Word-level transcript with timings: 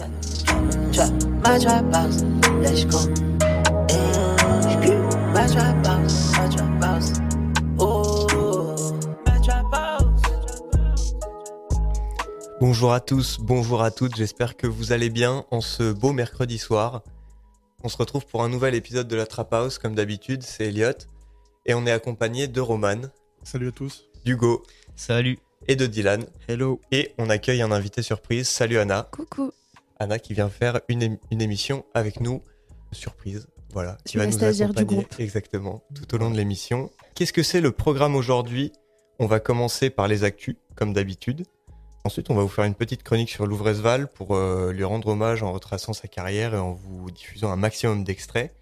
Trap, 0.00 1.10
my 1.44 1.58
trap 1.60 1.84
house, 1.92 2.22
let's 2.62 2.86
go. 2.86 2.98
Eh, 3.90 4.96
My 5.34 5.46
trap 5.46 5.84
house. 5.84 7.20
Oh, 7.78 8.26
my 9.26 9.42
trap 9.42 9.66
house. 9.74 10.22
Bonjour 12.62 12.94
à 12.94 13.00
tous, 13.00 13.36
bonjour 13.40 13.82
à 13.82 13.90
toutes, 13.90 14.16
j'espère 14.16 14.56
que 14.56 14.66
vous 14.66 14.92
allez 14.92 15.10
bien 15.10 15.44
en 15.50 15.60
ce 15.60 15.92
beau 15.92 16.12
mercredi 16.14 16.56
soir. 16.56 17.02
On 17.84 17.90
se 17.90 17.98
retrouve 17.98 18.24
pour 18.24 18.42
un 18.42 18.48
nouvel 18.48 18.74
épisode 18.74 19.06
de 19.06 19.16
la 19.16 19.26
Trap 19.26 19.52
House, 19.52 19.76
comme 19.78 19.94
d'habitude, 19.94 20.42
c'est 20.42 20.68
Elliot. 20.68 20.92
Et 21.66 21.74
on 21.74 21.84
est 21.86 21.92
accompagné 21.92 22.48
de 22.48 22.60
Roman, 22.62 23.02
Salut 23.42 23.68
à 23.68 23.72
tous. 23.72 24.06
d'Hugo 24.24 24.62
Salut. 24.96 25.38
et 25.68 25.76
de 25.76 25.84
Dylan. 25.84 26.24
Hello. 26.48 26.80
Et 26.90 27.12
on 27.18 27.28
accueille 27.28 27.60
un 27.60 27.70
invité 27.70 28.00
surprise, 28.00 28.48
salut 28.48 28.78
Anna. 28.78 29.08
Coucou. 29.10 29.50
Anna 30.00 30.18
qui 30.18 30.34
vient 30.34 30.48
faire 30.48 30.80
une, 30.88 31.02
ém- 31.02 31.18
une 31.30 31.40
émission 31.42 31.84
avec 31.94 32.20
nous, 32.20 32.42
surprise, 32.90 33.46
voilà, 33.72 33.98
qui 34.04 34.16
va 34.16 34.26
nous 34.26 34.36
du 34.36 34.44
accompagner 34.44 34.84
groupe. 34.84 35.14
exactement 35.20 35.84
tout 35.94 36.12
au 36.14 36.18
long 36.18 36.30
de 36.30 36.36
l'émission. 36.36 36.90
Qu'est-ce 37.14 37.32
que 37.32 37.42
c'est 37.44 37.60
le 37.60 37.70
programme 37.70 38.16
aujourd'hui? 38.16 38.72
On 39.20 39.26
va 39.26 39.38
commencer 39.38 39.90
par 39.90 40.08
les 40.08 40.24
actus, 40.24 40.56
comme 40.74 40.92
d'habitude. 40.94 41.44
Ensuite, 42.04 42.30
on 42.30 42.34
va 42.34 42.40
vous 42.42 42.48
faire 42.48 42.64
une 42.64 42.74
petite 42.74 43.02
chronique 43.02 43.28
sur 43.28 43.46
Louvresval 43.46 44.08
pour 44.10 44.34
euh, 44.34 44.72
lui 44.72 44.84
rendre 44.84 45.08
hommage 45.08 45.42
en 45.42 45.52
retraçant 45.52 45.92
sa 45.92 46.08
carrière 46.08 46.54
et 46.54 46.58
en 46.58 46.72
vous 46.72 47.10
diffusant 47.10 47.52
un 47.52 47.56
maximum 47.56 48.02
d'extraits. 48.04 48.54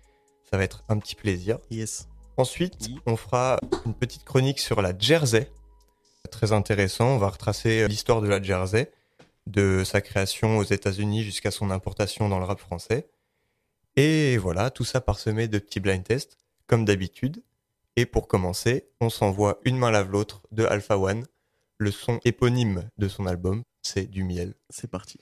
Ça 0.50 0.56
va 0.56 0.64
être 0.64 0.82
un 0.88 0.98
petit 0.98 1.14
plaisir. 1.14 1.60
Yes. 1.70 2.08
Ensuite, 2.36 2.88
on 3.06 3.16
fera 3.16 3.60
une 3.86 3.94
petite 3.94 4.24
chronique 4.24 4.58
sur 4.58 4.82
la 4.82 4.92
Jersey. 4.98 5.48
Très 6.32 6.50
intéressant. 6.52 7.10
On 7.14 7.18
va 7.18 7.28
retracer 7.28 7.86
l'histoire 7.86 8.20
de 8.20 8.26
la 8.28 8.42
Jersey, 8.42 8.90
de 9.48 9.82
sa 9.84 10.00
création 10.00 10.58
aux 10.58 10.64
États-Unis 10.64 11.24
jusqu'à 11.24 11.50
son 11.50 11.70
importation 11.70 12.28
dans 12.28 12.38
le 12.38 12.44
rap 12.44 12.60
français. 12.60 13.08
Et 13.96 14.36
voilà, 14.36 14.70
tout 14.70 14.84
ça 14.84 15.00
parsemé 15.00 15.48
de 15.48 15.58
petits 15.58 15.80
blind 15.80 16.04
tests, 16.04 16.38
comme 16.66 16.84
d'habitude. 16.84 17.42
Et 17.96 18.06
pour 18.06 18.28
commencer, 18.28 18.88
on 19.00 19.10
s'envoie 19.10 19.58
Une 19.64 19.76
main 19.76 19.90
lave 19.90 20.10
l'autre 20.10 20.42
de 20.52 20.64
Alpha 20.64 20.98
One. 20.98 21.24
Le 21.78 21.90
son 21.90 22.20
éponyme 22.24 22.88
de 22.98 23.08
son 23.08 23.26
album, 23.26 23.62
c'est 23.82 24.06
du 24.06 24.24
miel. 24.24 24.54
C'est 24.70 24.90
parti. 24.90 25.18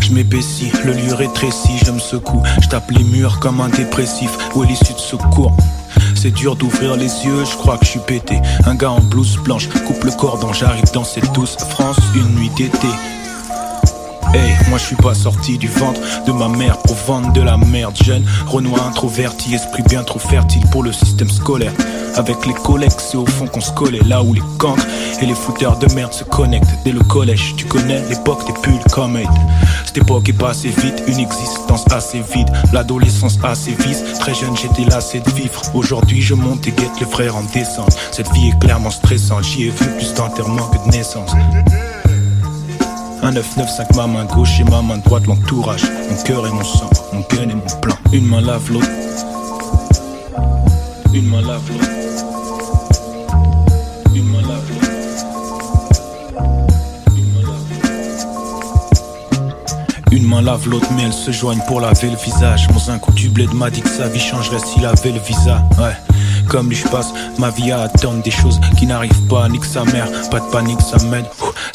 Je 0.00 0.14
m'épaissis, 0.14 0.72
le 0.86 0.92
lieu 0.94 1.12
rétrécit, 1.12 1.76
je 1.84 1.90
me 1.90 1.98
secoue, 1.98 2.42
je 2.62 2.68
tape 2.68 2.90
les 2.92 3.04
murs 3.04 3.40
comme 3.40 3.60
un 3.60 3.68
dépressif, 3.68 4.30
où 4.54 4.64
est 4.64 4.66
l'issue 4.66 4.94
de 4.94 4.98
secours 4.98 5.54
c'est 6.20 6.32
dur 6.32 6.56
d'ouvrir 6.56 6.96
les 6.96 7.24
yeux, 7.24 7.44
je 7.44 7.56
crois 7.56 7.78
que 7.78 7.84
je 7.84 7.90
suis 7.90 8.00
pété. 8.00 8.40
Un 8.66 8.74
gars 8.74 8.90
en 8.90 9.00
blouse 9.00 9.36
blanche, 9.36 9.68
coupe 9.86 10.02
le 10.02 10.10
cordon, 10.10 10.52
j'arrive 10.52 10.90
dans 10.92 11.04
cette 11.04 11.32
douce 11.32 11.56
France, 11.70 11.98
une 12.16 12.34
nuit 12.34 12.50
d'été. 12.56 12.88
Hey, 14.34 14.54
moi 14.68 14.78
je 14.78 14.84
suis 14.84 14.96
pas 14.96 15.14
sorti 15.14 15.56
du 15.56 15.68
ventre 15.68 16.00
de 16.26 16.32
ma 16.32 16.48
mère 16.48 16.78
pour 16.78 16.96
vendre 16.96 17.32
de 17.32 17.40
la 17.40 17.56
merde 17.56 17.96
jeune. 17.96 18.24
Renoir 18.46 18.86
introverti, 18.86 19.54
esprit 19.54 19.82
bien 19.88 20.02
trop 20.02 20.18
fertile 20.18 20.62
pour 20.70 20.82
le 20.82 20.92
système 20.92 21.30
scolaire. 21.30 21.72
Avec 22.16 22.44
les 22.46 22.52
collègues, 22.52 22.92
c'est 22.98 23.16
au 23.16 23.24
fond 23.24 23.46
qu'on 23.46 23.60
se 23.60 23.72
collait, 23.72 24.02
là 24.06 24.22
où 24.22 24.34
les 24.34 24.42
cancres 24.58 24.86
et 25.22 25.26
les 25.26 25.34
fouteurs 25.34 25.78
de 25.78 25.92
merde 25.94 26.12
se 26.12 26.24
connectent. 26.24 26.68
Dès 26.84 26.92
le 26.92 27.00
collège, 27.00 27.54
tu 27.56 27.64
connais 27.64 28.02
l'époque 28.08 28.46
des 28.46 28.52
pulls 28.60 28.82
comme 28.92 29.18
Cette 29.86 29.98
époque 29.98 30.28
est 30.28 30.32
passée 30.34 30.70
vite, 30.70 31.02
une 31.06 31.20
existence 31.20 31.84
assez 31.90 32.20
vide. 32.34 32.48
L'adolescence 32.72 33.38
assez 33.42 33.76
vice, 33.86 34.02
très 34.20 34.34
jeune 34.34 34.56
j'étais 34.56 34.88
lassé 34.90 35.20
de 35.20 35.30
vivre. 35.30 35.62
Aujourd'hui 35.74 36.20
je 36.20 36.34
monte 36.34 36.66
et 36.66 36.72
guette 36.72 37.00
le 37.00 37.06
frère 37.06 37.36
en 37.36 37.44
descente. 37.54 37.96
Cette 38.10 38.30
vie 38.32 38.48
est 38.48 38.58
clairement 38.58 38.90
stressante, 38.90 39.44
j'y 39.44 39.64
ai 39.64 39.70
vu 39.70 39.86
plus 39.96 40.12
d'enterrement 40.14 40.68
que 40.68 40.90
de 40.90 40.96
naissance. 40.96 41.30
Un 43.22 43.32
995 43.32 43.96
ma 43.96 44.06
main 44.06 44.24
gauche 44.24 44.60
et 44.60 44.64
ma 44.64 44.80
main 44.80 44.98
droite 44.98 45.26
l'entourage 45.26 45.82
Mon 46.08 46.16
cœur 46.22 46.46
et 46.46 46.50
mon 46.50 46.62
sang, 46.62 46.88
mon 47.12 47.20
gun 47.20 47.48
et 47.48 47.54
mon 47.54 47.80
plan. 47.80 47.96
Une 48.12 48.26
main 48.26 48.40
lave 48.40 48.70
l'autre 48.70 48.86
Une 51.12 51.26
main 51.26 51.40
lave 51.40 51.62
l'autre 51.70 51.88
Une 54.14 54.24
main 54.24 54.40
lave 54.40 54.70
l'autre 54.70 54.88
Une 57.16 57.32
main 57.32 57.42
lave 57.42 57.70
l'autre 57.80 57.98
Une 60.12 60.26
main 60.26 60.42
lave 60.42 60.68
l'autre 60.68 60.86
mais 60.96 61.02
elles 61.04 61.12
se 61.12 61.32
joignent 61.32 61.62
pour 61.66 61.80
laver 61.80 62.10
le 62.10 62.16
visage. 62.16 62.68
Mon 62.70 62.78
zinc 62.78 63.12
du 63.14 63.28
bled 63.28 63.52
m'a 63.52 63.70
dit 63.70 63.82
que 63.82 63.90
sa 63.90 64.08
vie 64.08 64.20
changerait 64.20 64.60
s'il 64.60 64.86
avait 64.86 65.12
le 65.12 65.20
visa. 65.20 65.62
Ouais. 65.78 65.96
Comme 66.48 66.68
lui 66.70 66.76
je 66.76 66.86
passe 66.88 67.12
ma 67.38 67.50
vie 67.50 67.72
à 67.72 67.82
attendre 67.82 68.22
des 68.22 68.30
choses 68.30 68.60
qui 68.78 68.86
n'arrivent 68.86 69.26
pas, 69.26 69.48
nique 69.48 69.64
sa 69.64 69.84
mère, 69.84 70.08
pas 70.30 70.40
de 70.40 70.46
panique 70.46 70.80
ça 70.80 70.96
m'aide. 71.04 71.26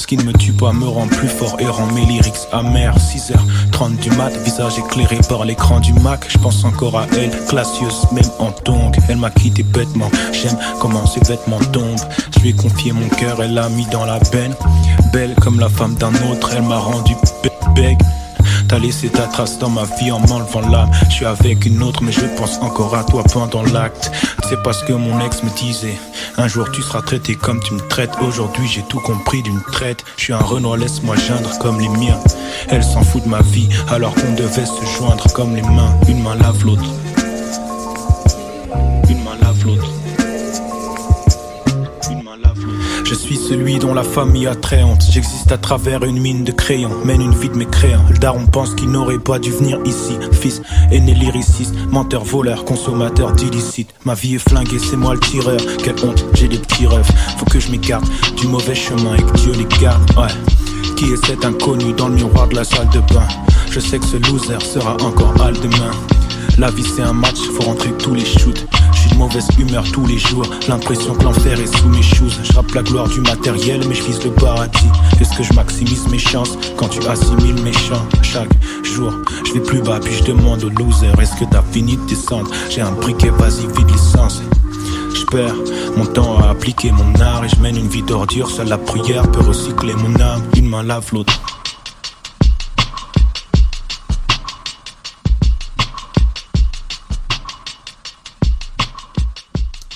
Ce 0.04 0.08
qui 0.08 0.18
ne 0.18 0.24
me 0.24 0.34
tue 0.34 0.52
pas 0.52 0.74
me 0.74 0.86
rend 0.86 1.08
plus 1.08 1.30
fort 1.30 1.56
et 1.60 1.66
rend 1.66 1.86
mes 1.94 2.06
lyrics 2.06 2.50
amers. 2.52 2.98
6h30 2.98 3.96
du 4.02 4.10
mat, 4.18 4.34
visage 4.44 4.78
éclairé 4.78 5.18
par 5.30 5.46
l'écran 5.46 5.80
du 5.80 5.94
Mac. 5.94 6.26
Je 6.28 6.38
pense 6.40 6.66
encore 6.66 7.00
à 7.00 7.08
elle, 7.18 7.32
classieuse 7.46 8.06
même 8.12 8.30
en 8.38 8.52
tongue. 8.52 8.98
Elle 9.08 9.16
m'a 9.16 9.30
quitté 9.30 9.64
bêtement, 9.64 10.12
j'aime 10.34 10.58
comment 10.82 11.06
ses 11.06 11.22
vêtements 11.22 11.64
tombent. 11.72 12.02
Je 12.36 12.42
lui 12.42 12.50
ai 12.50 12.54
confié 12.54 12.92
mon 12.92 13.08
cœur, 13.08 13.42
elle 13.42 13.54
l'a 13.54 13.70
mis 13.70 13.86
dans 13.94 14.04
la 14.04 14.20
benne. 14.30 14.54
Belle 15.14 15.36
comme 15.42 15.58
la 15.58 15.70
femme 15.70 15.96
d'un 15.96 16.14
autre, 16.30 16.52
elle 16.54 16.64
m'a 16.64 16.80
rendu 16.80 17.16
beg. 17.74 17.98
T'as 18.74 18.80
laissé 18.80 19.08
ta 19.10 19.28
trace 19.28 19.60
dans 19.60 19.70
ma 19.70 19.84
vie 19.84 20.12
en 20.12 20.18
m'enlevant 20.18 20.68
l'âme. 20.68 20.90
Je 21.08 21.14
suis 21.14 21.26
avec 21.28 21.64
une 21.68 21.84
autre, 21.84 22.02
mais 22.02 22.12
je 22.12 22.26
pense 22.36 22.58
encore 22.58 22.96
à 22.96 23.04
toi 23.04 23.22
pendant 23.32 23.62
l'acte. 23.62 24.12
C'est 24.50 24.64
parce 24.64 24.82
que 24.82 24.94
mon 24.94 25.24
ex 25.24 25.44
me 25.44 25.50
disait 25.56 25.96
Un 26.38 26.48
jour 26.48 26.72
tu 26.72 26.82
seras 26.82 27.04
traité 27.04 27.36
comme 27.36 27.60
tu 27.60 27.76
me 27.76 27.80
traites. 27.82 28.10
Aujourd'hui 28.20 28.68
j'ai 28.68 28.82
tout 28.90 29.00
compris 29.00 29.44
d'une 29.44 29.62
traite. 29.72 30.04
Je 30.18 30.24
suis 30.24 30.34
un 30.34 30.40
Renoir, 30.40 30.78
laisse-moi 30.78 31.16
geindre 31.18 31.56
comme 31.60 31.80
les 31.80 31.88
miens. 31.88 32.18
Elle 32.68 32.84
s'en 32.84 33.04
fout 33.04 33.24
de 33.24 33.30
ma 33.30 33.44
vie, 33.44 33.70
alors 33.92 34.16
qu'on 34.16 34.34
devait 34.34 34.66
se 34.66 34.98
joindre 34.98 35.32
comme 35.34 35.56
les 35.56 35.62
mains. 35.62 35.96
Une 36.08 36.24
main 36.24 36.34
lave 36.34 36.66
l'autre. 36.66 36.90
Je 43.14 43.20
suis 43.20 43.38
celui 43.38 43.78
dont 43.78 43.94
la 43.94 44.02
famille 44.02 44.48
a 44.48 44.56
très 44.56 44.82
honte. 44.82 45.04
J'existe 45.08 45.52
à 45.52 45.60
travers 45.60 46.04
une 46.04 46.20
mine 46.20 46.44
de 46.44 46.52
crayons, 46.52 46.90
mène 47.06 47.22
une 47.22 47.36
vie 47.36 47.48
de 47.48 47.56
mécréant. 47.56 48.02
Le 48.10 48.18
daron 48.18 48.48
pense 48.48 48.74
qu'il 48.74 48.90
n'aurait 48.90 49.20
pas 49.20 49.38
dû 49.38 49.52
venir 49.52 49.80
ici. 49.86 50.18
Fils, 50.32 50.64
aîné 50.92 51.14
lyriciste, 51.14 51.76
menteur, 51.92 52.24
voleur, 52.24 52.66
consommateur 52.66 53.32
d'illicite. 53.34 53.94
Ma 54.04 54.16
vie 54.16 54.34
est 54.34 54.50
flinguée, 54.50 54.80
c'est 54.80 54.96
moi 54.96 55.14
le 55.14 55.20
tireur. 55.20 55.60
Quelle 55.84 56.04
honte, 56.04 56.26
j'ai 56.34 56.48
des 56.48 56.58
petits 56.58 56.88
rêves. 56.88 57.08
Faut 57.38 57.46
que 57.46 57.60
je 57.60 57.70
m'écarte 57.70 58.10
du 58.36 58.48
mauvais 58.48 58.74
chemin 58.74 59.14
et 59.14 59.22
que 59.22 59.38
Dieu 59.38 59.54
les 59.54 59.68
garde. 59.80 60.10
Ouais. 60.18 60.34
Qui 60.96 61.14
est 61.14 61.24
cet 61.24 61.46
inconnu 61.46 61.94
dans 61.94 62.08
le 62.08 62.16
miroir 62.16 62.48
de 62.48 62.56
la 62.56 62.64
salle 62.64 62.90
de 62.90 63.00
bain? 63.14 63.28
Je 63.70 63.80
sais 63.80 64.00
que 64.00 64.06
ce 64.06 64.18
loser 64.18 64.60
sera 64.60 64.98
encore 65.04 65.36
hal 65.40 65.54
demain. 65.54 65.92
La 66.58 66.72
vie 66.72 66.84
c'est 66.84 67.04
un 67.04 67.14
match, 67.14 67.38
faut 67.56 67.64
rentrer 67.64 67.92
tous 67.94 68.16
les 68.16 68.26
shoots. 68.26 68.63
Mauvaise 69.34 69.58
humeur 69.58 69.84
tous 69.92 70.06
les 70.06 70.20
jours. 70.20 70.46
L'impression 70.68 71.16
que 71.16 71.24
l'enfer 71.24 71.60
est 71.60 71.78
sous 71.78 71.90
mes 71.90 72.04
shoes. 72.04 72.30
Je 72.44 72.54
rappe 72.54 72.72
la 72.74 72.84
gloire 72.84 73.08
du 73.08 73.20
matériel, 73.22 73.82
mais 73.90 73.96
je 73.96 74.04
vise 74.04 74.24
le 74.24 74.30
paradis. 74.30 74.92
Est-ce 75.20 75.36
que 75.36 75.42
je 75.42 75.54
maximise 75.54 76.08
mes 76.10 76.20
chances 76.20 76.56
quand 76.78 76.88
tu 76.88 77.04
assimiles 77.08 77.60
mes 77.64 77.74
chants? 77.74 78.08
Chaque 78.22 78.52
jour, 78.84 79.12
je 79.44 79.54
vais 79.54 79.60
plus 79.62 79.82
bas, 79.82 80.00
puis 80.00 80.14
je 80.14 80.24
demande 80.26 80.64
au 80.64 80.70
loser 80.70 81.08
Est-ce 81.20 81.36
que 81.40 81.46
t'as 81.46 81.64
fini 81.64 81.98
de 81.98 82.06
descendre? 82.06 82.52
J'ai 82.70 82.82
un 82.82 82.92
briquet, 82.92 83.32
vas-y, 83.32 83.66
vide 83.76 83.90
l'essence. 83.90 84.44
Je 85.16 85.26
perds 85.26 85.56
mon 85.98 86.06
temps 86.06 86.38
à 86.38 86.50
appliquer 86.50 86.92
mon 86.92 87.20
art 87.20 87.44
et 87.44 87.50
je 87.50 87.56
mène 87.60 87.78
une 87.78 87.88
vie 87.88 88.04
d'ordure. 88.04 88.52
Seule 88.52 88.68
la 88.68 88.78
prière 88.78 89.24
peut 89.32 89.42
recycler 89.42 89.96
mon 89.96 90.14
âme. 90.20 90.44
Une 90.58 90.70
main 90.70 90.84
lave 90.84 91.10
l'autre. 91.12 91.43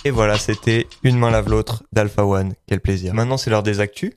Et 0.08 0.10
voilà, 0.10 0.38
c'était 0.38 0.88
Une 1.04 1.18
main 1.18 1.32
lave 1.32 1.50
l'autre 1.50 1.84
d'Alpha 1.92 2.26
One. 2.26 2.54
Quel 2.66 2.80
plaisir. 2.80 3.14
Maintenant, 3.14 3.36
c'est 3.36 3.50
l'heure 3.50 3.62
des 3.62 3.82
actus. 3.82 4.14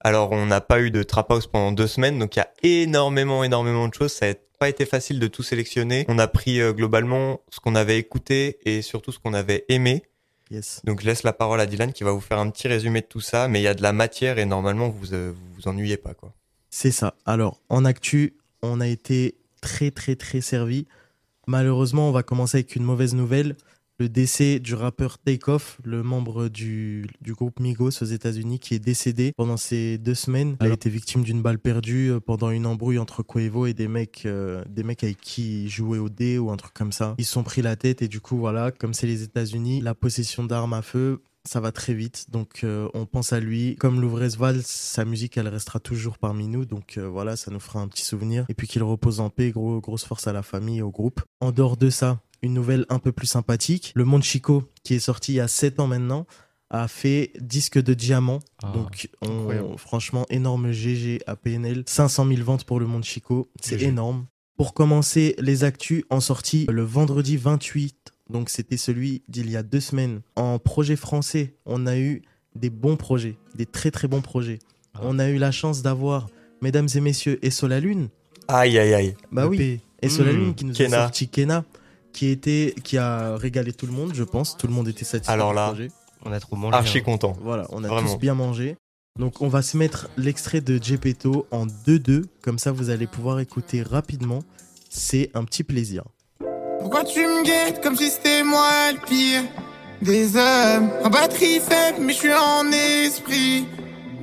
Alors, 0.00 0.32
on 0.32 0.46
n'a 0.46 0.60
pas 0.60 0.80
eu 0.80 0.90
de 0.90 1.04
Trap 1.04 1.30
House 1.30 1.46
pendant 1.46 1.70
deux 1.70 1.86
semaines, 1.86 2.18
donc 2.18 2.34
il 2.34 2.40
y 2.40 2.42
a 2.42 2.50
énormément, 2.64 3.44
énormément 3.44 3.86
de 3.86 3.94
choses. 3.94 4.10
Ça 4.10 4.26
n'a 4.26 4.34
pas 4.58 4.68
été 4.68 4.84
facile 4.84 5.20
de 5.20 5.28
tout 5.28 5.44
sélectionner. 5.44 6.04
On 6.08 6.18
a 6.18 6.26
pris 6.26 6.60
euh, 6.60 6.72
globalement 6.72 7.40
ce 7.50 7.60
qu'on 7.60 7.76
avait 7.76 7.98
écouté 7.98 8.58
et 8.64 8.82
surtout 8.82 9.12
ce 9.12 9.20
qu'on 9.20 9.32
avait 9.32 9.64
aimé. 9.68 10.02
Yes. 10.50 10.80
Donc, 10.82 11.02
je 11.02 11.06
laisse 11.06 11.22
la 11.22 11.32
parole 11.32 11.60
à 11.60 11.66
Dylan 11.66 11.92
qui 11.92 12.02
va 12.02 12.10
vous 12.10 12.20
faire 12.20 12.40
un 12.40 12.50
petit 12.50 12.66
résumé 12.66 13.00
de 13.02 13.06
tout 13.06 13.20
ça. 13.20 13.46
Mais 13.46 13.60
il 13.60 13.62
y 13.62 13.68
a 13.68 13.74
de 13.74 13.82
la 13.82 13.92
matière 13.92 14.40
et 14.40 14.44
normalement, 14.44 14.88
vous 14.88 15.14
euh, 15.14 15.32
vous, 15.32 15.54
vous 15.54 15.68
ennuyez 15.68 15.98
pas, 15.98 16.14
quoi. 16.14 16.34
C'est 16.68 16.90
ça. 16.90 17.14
Alors, 17.26 17.60
en 17.68 17.84
actu, 17.84 18.34
on 18.60 18.80
a 18.80 18.88
été 18.88 19.36
très, 19.60 19.92
très, 19.92 20.16
très 20.16 20.40
servi. 20.40 20.88
Malheureusement, 21.46 22.08
on 22.08 22.12
va 22.12 22.24
commencer 22.24 22.56
avec 22.56 22.74
une 22.74 22.82
mauvaise 22.82 23.14
nouvelle. 23.14 23.54
Le 24.00 24.08
décès 24.08 24.60
du 24.60 24.74
rappeur 24.74 25.18
Takeoff, 25.18 25.80
le 25.82 26.04
membre 26.04 26.48
du, 26.48 27.06
du 27.20 27.34
groupe 27.34 27.58
Migos 27.58 28.00
aux 28.00 28.06
États-Unis, 28.06 28.60
qui 28.60 28.74
est 28.74 28.78
décédé 28.78 29.32
pendant 29.36 29.56
ces 29.56 29.98
deux 29.98 30.14
semaines. 30.14 30.56
Il 30.60 30.68
a 30.68 30.74
été 30.74 30.88
victime 30.88 31.24
d'une 31.24 31.42
balle 31.42 31.58
perdue 31.58 32.12
euh, 32.12 32.20
pendant 32.20 32.50
une 32.50 32.66
embrouille 32.66 32.98
entre 32.98 33.24
Quavo 33.24 33.66
et 33.66 33.74
des 33.74 33.88
mecs, 33.88 34.22
euh, 34.24 34.62
des 34.68 34.84
mecs 34.84 35.02
avec 35.02 35.20
qui 35.20 35.64
il 35.64 35.68
jouait 35.68 35.98
au 35.98 36.08
dé 36.08 36.38
ou 36.38 36.50
un 36.50 36.56
truc 36.56 36.74
comme 36.74 36.92
ça. 36.92 37.16
Ils 37.18 37.24
se 37.24 37.32
sont 37.32 37.42
pris 37.42 37.60
la 37.60 37.74
tête 37.74 38.00
et 38.00 38.08
du 38.08 38.20
coup, 38.20 38.36
voilà, 38.36 38.70
comme 38.70 38.94
c'est 38.94 39.08
les 39.08 39.24
États-Unis, 39.24 39.80
la 39.80 39.96
possession 39.96 40.44
d'armes 40.44 40.74
à 40.74 40.82
feu, 40.82 41.20
ça 41.48 41.60
va 41.60 41.72
très 41.72 41.94
vite. 41.94 42.26
Donc 42.30 42.60
euh, 42.62 42.88
on 42.94 43.06
pense 43.06 43.32
à 43.32 43.40
lui. 43.40 43.76
Comme 43.76 44.04
Val, 44.06 44.62
sa 44.62 45.04
musique, 45.04 45.36
elle 45.38 45.48
restera 45.48 45.80
toujours 45.80 46.18
parmi 46.18 46.46
nous. 46.46 46.64
Donc 46.64 46.98
euh, 46.98 47.08
voilà, 47.08 47.36
ça 47.36 47.50
nous 47.50 47.60
fera 47.60 47.80
un 47.80 47.88
petit 47.88 48.04
souvenir. 48.04 48.44
Et 48.48 48.54
puis 48.54 48.68
qu'il 48.68 48.82
repose 48.82 49.20
en 49.20 49.30
paix, 49.30 49.50
gros, 49.50 49.80
grosse 49.80 50.04
force 50.04 50.26
à 50.26 50.32
la 50.32 50.42
famille 50.42 50.78
et 50.78 50.82
au 50.82 50.90
groupe. 50.90 51.22
En 51.40 51.50
dehors 51.50 51.76
de 51.76 51.90
ça, 51.90 52.20
une 52.42 52.54
nouvelle 52.54 52.86
un 52.88 52.98
peu 52.98 53.12
plus 53.12 53.26
sympathique. 53.26 53.92
Le 53.94 54.04
Monde 54.04 54.22
Chico, 54.22 54.64
qui 54.84 54.94
est 54.94 54.98
sorti 55.00 55.32
il 55.32 55.36
y 55.36 55.40
a 55.40 55.48
7 55.48 55.80
ans 55.80 55.86
maintenant, 55.86 56.26
a 56.70 56.86
fait 56.88 57.32
disque 57.40 57.82
de 57.82 57.94
diamant. 57.94 58.40
Ah, 58.62 58.72
Donc 58.74 59.08
on, 59.22 59.76
franchement, 59.76 60.26
énorme 60.30 60.70
GG 60.72 61.20
à 61.26 61.34
PNL. 61.36 61.84
500 61.86 62.26
000 62.28 62.42
ventes 62.42 62.64
pour 62.64 62.78
le 62.80 62.86
Monde 62.86 63.04
Chico. 63.04 63.48
C'est 63.60 63.80
énorme. 63.82 64.26
Pour 64.56 64.74
commencer, 64.74 65.34
les 65.38 65.64
actus 65.64 66.02
en 66.10 66.20
sortie 66.20 66.66
le 66.70 66.82
vendredi 66.82 67.36
28 67.36 68.12
donc 68.30 68.50
c'était 68.50 68.76
celui 68.76 69.22
d'il 69.28 69.50
y 69.50 69.56
a 69.56 69.62
deux 69.62 69.80
semaines. 69.80 70.20
En 70.36 70.58
projet 70.58 70.96
français, 70.96 71.54
on 71.64 71.86
a 71.86 71.96
eu 71.96 72.20
des 72.54 72.68
bons 72.68 72.96
projets, 72.96 73.38
des 73.54 73.64
très 73.64 73.90
très 73.90 74.06
bons 74.06 74.20
projets. 74.20 74.58
Ah. 74.92 75.00
On 75.04 75.18
a 75.18 75.30
eu 75.30 75.38
la 75.38 75.50
chance 75.50 75.80
d'avoir, 75.80 76.28
mesdames 76.60 76.88
et 76.94 77.00
messieurs, 77.00 77.38
Et 77.42 77.48
la 77.66 77.80
Lune. 77.80 78.08
Aïe, 78.48 78.78
aïe, 78.78 78.92
aïe. 78.92 79.14
Bah 79.32 79.46
oui. 79.46 79.80
Et 80.02 80.08
la 80.08 80.24
Hmm. 80.24 80.36
Lune 80.36 80.54
qui 80.54 80.64
nous 80.66 80.74
Kena. 80.74 80.98
a 80.98 81.00
sorti 81.04 81.28
Kena, 81.28 81.64
qui, 82.18 82.30
était, 82.30 82.74
qui 82.82 82.98
a 82.98 83.36
régalé 83.36 83.72
tout 83.72 83.86
le 83.86 83.92
monde, 83.92 84.10
je 84.12 84.24
pense. 84.24 84.56
Tout 84.56 84.66
le 84.66 84.72
monde 84.72 84.88
était 84.88 85.04
satisfait 85.04 85.32
Alors 85.32 85.52
là, 85.54 85.68
projet. 85.68 85.88
On 86.24 86.32
a 86.32 86.40
trop 86.40 86.56
mangé. 86.56 86.76
Archi 86.76 86.98
hein. 86.98 87.02
content. 87.04 87.36
Voilà, 87.40 87.66
on 87.70 87.84
a 87.84 87.86
Vraiment. 87.86 88.12
tous 88.12 88.18
bien 88.18 88.34
mangé. 88.34 88.76
Donc 89.20 89.40
on 89.40 89.46
va 89.46 89.62
se 89.62 89.76
mettre 89.76 90.08
l'extrait 90.16 90.60
de 90.60 90.82
Gepetto 90.82 91.46
en 91.52 91.66
2-2, 91.66 92.24
comme 92.42 92.58
ça 92.58 92.72
vous 92.72 92.90
allez 92.90 93.06
pouvoir 93.06 93.38
écouter 93.38 93.82
rapidement. 93.82 94.40
C'est 94.90 95.30
un 95.34 95.44
petit 95.44 95.62
plaisir. 95.62 96.02
Pourquoi 96.80 97.04
tu 97.04 97.20
me 97.20 97.44
guettes 97.44 97.80
comme 97.84 97.94
si 97.94 98.10
c'était 98.10 98.42
moi 98.42 98.90
le 98.92 98.98
pire 99.06 99.42
des 100.02 100.36
hommes? 100.36 100.90
En 101.04 101.10
batterie 101.10 101.60
faible, 101.60 101.98
mais 102.00 102.14
je 102.14 102.18
suis 102.18 102.34
en 102.34 102.68
esprit. 102.72 103.64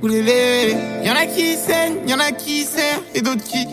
Oulélé, 0.02 0.76
y'en 1.02 1.14
a 1.14 1.24
qui 1.24 1.56
saignent, 1.56 2.06
y'en 2.06 2.18
a 2.18 2.30
qui 2.32 2.64
serrent 2.64 3.00
et 3.14 3.22
d'autres 3.22 3.44
qui. 3.44 3.66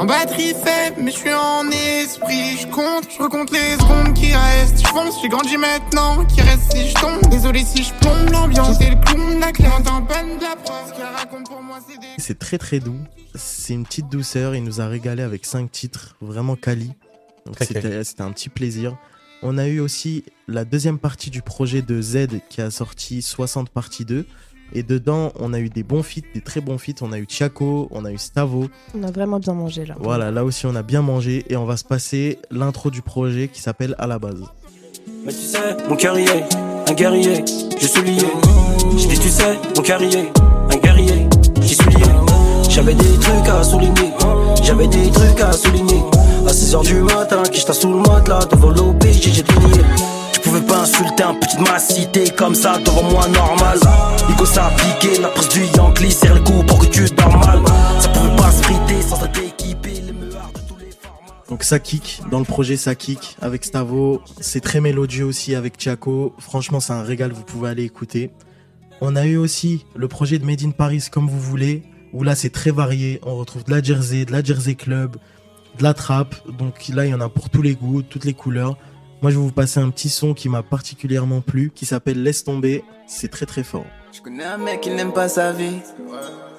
En 0.00 0.06
batterie 0.06 0.54
faible, 0.54 1.02
mais 1.02 1.10
je 1.10 1.18
suis 1.18 1.34
en 1.34 1.70
esprit. 1.70 2.56
Je 2.58 2.66
compte, 2.68 3.06
je 3.14 3.22
recompte 3.22 3.52
les 3.52 3.74
secondes 3.74 4.14
qui 4.14 4.32
restent. 4.32 4.80
Je 4.80 4.86
fonce, 4.86 5.20
j'ai 5.20 5.28
grandi 5.28 5.58
maintenant. 5.58 6.24
Qui 6.24 6.40
reste 6.40 6.72
si 6.74 6.88
je 6.88 6.94
tombe 6.94 7.20
Désolé 7.30 7.62
si 7.62 7.82
je 7.82 7.92
plombe 8.00 8.30
l'ambiance. 8.32 8.78
J'étais 8.80 8.94
le 8.94 8.96
clown 8.96 9.36
de 9.36 9.40
la 9.40 9.52
clé, 9.52 9.66
en 9.66 10.02
peine 10.06 10.38
de 10.38 10.42
la 10.42 10.56
preuve. 10.56 10.88
Ce 10.88 10.96
qu'elle 10.96 11.04
raconte 11.04 11.50
pour 11.50 11.62
moi, 11.62 11.80
c'est 11.86 11.98
des. 12.00 12.06
C'est 12.16 12.38
très 12.38 12.56
très 12.56 12.80
doux. 12.80 12.96
C'est 13.34 13.74
une 13.74 13.84
petite 13.84 14.08
douceur. 14.08 14.54
Il 14.54 14.64
nous 14.64 14.80
a 14.80 14.86
régalé 14.86 15.22
avec 15.22 15.44
cinq 15.44 15.70
titres 15.70 16.16
vraiment 16.22 16.56
quali. 16.56 16.92
Donc 17.44 17.56
c'était 17.58 18.02
c'était 18.02 18.22
un 18.22 18.32
petit 18.32 18.48
plaisir. 18.48 18.96
On 19.42 19.58
a 19.58 19.68
eu 19.68 19.80
aussi 19.80 20.24
la 20.48 20.64
deuxième 20.64 20.98
partie 20.98 21.28
du 21.28 21.42
projet 21.42 21.82
de 21.82 22.00
Z 22.00 22.40
qui 22.48 22.62
a 22.62 22.70
sorti 22.70 23.20
60 23.20 23.68
partie 23.68 24.06
2. 24.06 24.24
Et 24.72 24.82
dedans, 24.82 25.32
on 25.38 25.52
a 25.52 25.58
eu 25.58 25.68
des 25.68 25.82
bons 25.82 26.02
feats, 26.02 26.22
des 26.34 26.40
très 26.40 26.60
bons 26.60 26.78
feats. 26.78 27.02
On 27.02 27.12
a 27.12 27.18
eu 27.18 27.26
Chaco, 27.28 27.88
on 27.90 28.04
a 28.04 28.10
eu 28.12 28.18
Stavo. 28.18 28.68
On 28.94 29.02
a 29.02 29.10
vraiment 29.10 29.38
bien 29.38 29.54
mangé 29.54 29.84
là. 29.86 29.96
Voilà, 30.00 30.30
là 30.30 30.44
aussi, 30.44 30.66
on 30.66 30.74
a 30.74 30.82
bien 30.82 31.02
mangé. 31.02 31.44
Et 31.48 31.56
on 31.56 31.64
va 31.64 31.76
se 31.76 31.84
passer 31.84 32.38
l'intro 32.50 32.90
du 32.90 33.02
projet 33.02 33.48
qui 33.48 33.60
s'appelle 33.60 33.94
À 33.98 34.06
la 34.06 34.18
base. 34.18 34.42
Mais 35.24 35.32
tu 35.32 35.40
sais, 35.40 35.76
mon 35.88 35.96
guerrier, 35.96 36.44
un 36.88 36.92
guerrier, 36.94 37.44
je 37.78 37.86
suis 37.86 38.02
lié. 38.02 38.26
Je 38.96 39.06
dis, 39.06 39.18
tu 39.18 39.28
sais, 39.28 39.58
mon 39.76 39.82
guerrier, 39.82 40.30
un 40.70 40.76
guerrier, 40.76 41.28
j'y 41.62 41.74
suis 41.74 41.90
lié. 41.90 42.04
J'avais 42.68 42.94
des 42.94 43.18
trucs 43.18 43.48
à 43.48 43.62
souligner, 43.62 44.12
j'avais 44.62 44.86
des 44.86 45.10
trucs 45.10 45.40
à 45.40 45.52
souligner. 45.52 46.02
À 46.46 46.52
6h 46.52 46.84
du 46.84 47.00
matin, 47.02 47.42
qui 47.42 47.60
j't'a 47.60 47.72
sous 47.72 47.92
le 47.92 47.98
matelas, 47.98 48.46
devant 48.50 48.70
l'OPJ, 48.70 49.32
j'ai 49.32 49.42
tout 49.42 49.60
pas 50.58 50.80
insulter 50.80 51.22
un 51.22 51.34
petit 51.34 51.56
de 51.56 51.62
ma 51.62 51.78
cité 51.78 52.30
comme 52.30 52.54
ça 52.54 52.78
devant 52.78 53.04
moi 53.04 53.28
normal. 53.28 53.78
Nico 54.28 54.44
ça 54.44 54.66
a 54.66 54.70
piqué, 54.70 55.20
la 55.20 55.30
du 55.48 55.64
Yankee, 55.76 56.08
le 56.08 56.66
pour 56.66 56.78
que 56.80 56.86
tu. 56.86 57.06
Ça 57.06 57.14
pouvait 57.14 58.36
pas 58.36 58.50
se 58.50 58.62
friter 58.62 59.02
sans 59.02 59.24
être 59.24 59.38
équipé, 59.38 59.92
les 60.04 60.12
meuhards 60.12 60.52
de 60.52 60.58
tous 60.68 60.76
les. 60.78 60.90
Donc 61.48 61.62
ça 61.62 61.78
kick, 61.78 62.22
dans 62.30 62.40
le 62.40 62.44
projet 62.44 62.76
ça 62.76 62.94
kick 62.94 63.36
avec 63.40 63.64
Stavo, 63.64 64.22
c'est 64.40 64.60
très 64.60 64.80
mélodieux 64.80 65.24
aussi 65.24 65.54
avec 65.54 65.80
Chaco, 65.80 66.34
franchement 66.38 66.80
c'est 66.80 66.92
un 66.92 67.02
régal, 67.02 67.30
vous 67.32 67.44
pouvez 67.44 67.68
aller 67.68 67.84
écouter. 67.84 68.32
On 69.00 69.14
a 69.16 69.26
eu 69.26 69.36
aussi 69.36 69.86
le 69.94 70.08
projet 70.08 70.38
de 70.38 70.44
Made 70.44 70.62
in 70.64 70.70
Paris 70.70 71.04
comme 71.10 71.28
vous 71.28 71.40
voulez, 71.40 71.84
où 72.12 72.24
là 72.24 72.34
c'est 72.34 72.50
très 72.50 72.72
varié, 72.72 73.20
on 73.24 73.36
retrouve 73.36 73.64
de 73.64 73.70
la 73.70 73.82
Jersey, 73.82 74.24
de 74.24 74.32
la 74.32 74.42
Jersey 74.42 74.74
Club, 74.74 75.16
de 75.78 75.82
la 75.82 75.94
trap, 75.94 76.34
donc 76.58 76.88
là 76.88 77.06
il 77.06 77.10
y 77.10 77.14
en 77.14 77.20
a 77.20 77.28
pour 77.28 77.50
tous 77.50 77.62
les 77.62 77.74
goûts, 77.74 78.02
toutes 78.02 78.24
les 78.24 78.34
couleurs. 78.34 78.76
Moi 79.22 79.30
je 79.30 79.36
vais 79.36 79.42
vous 79.42 79.52
passer 79.52 79.80
un 79.80 79.90
petit 79.90 80.08
son 80.08 80.32
qui 80.32 80.48
m'a 80.48 80.62
particulièrement 80.62 81.42
plu, 81.42 81.70
qui 81.74 81.84
s'appelle 81.84 82.22
Laisse 82.22 82.42
tomber, 82.42 82.82
c'est 83.06 83.28
très 83.28 83.44
très 83.44 83.62
fort. 83.62 83.84
Je 84.12 84.22
connais 84.22 84.44
un 84.44 84.56
mec 84.56 84.80
qui 84.80 84.88
n'aime 84.88 85.12
pas 85.12 85.28
sa 85.28 85.52
vie. 85.52 85.76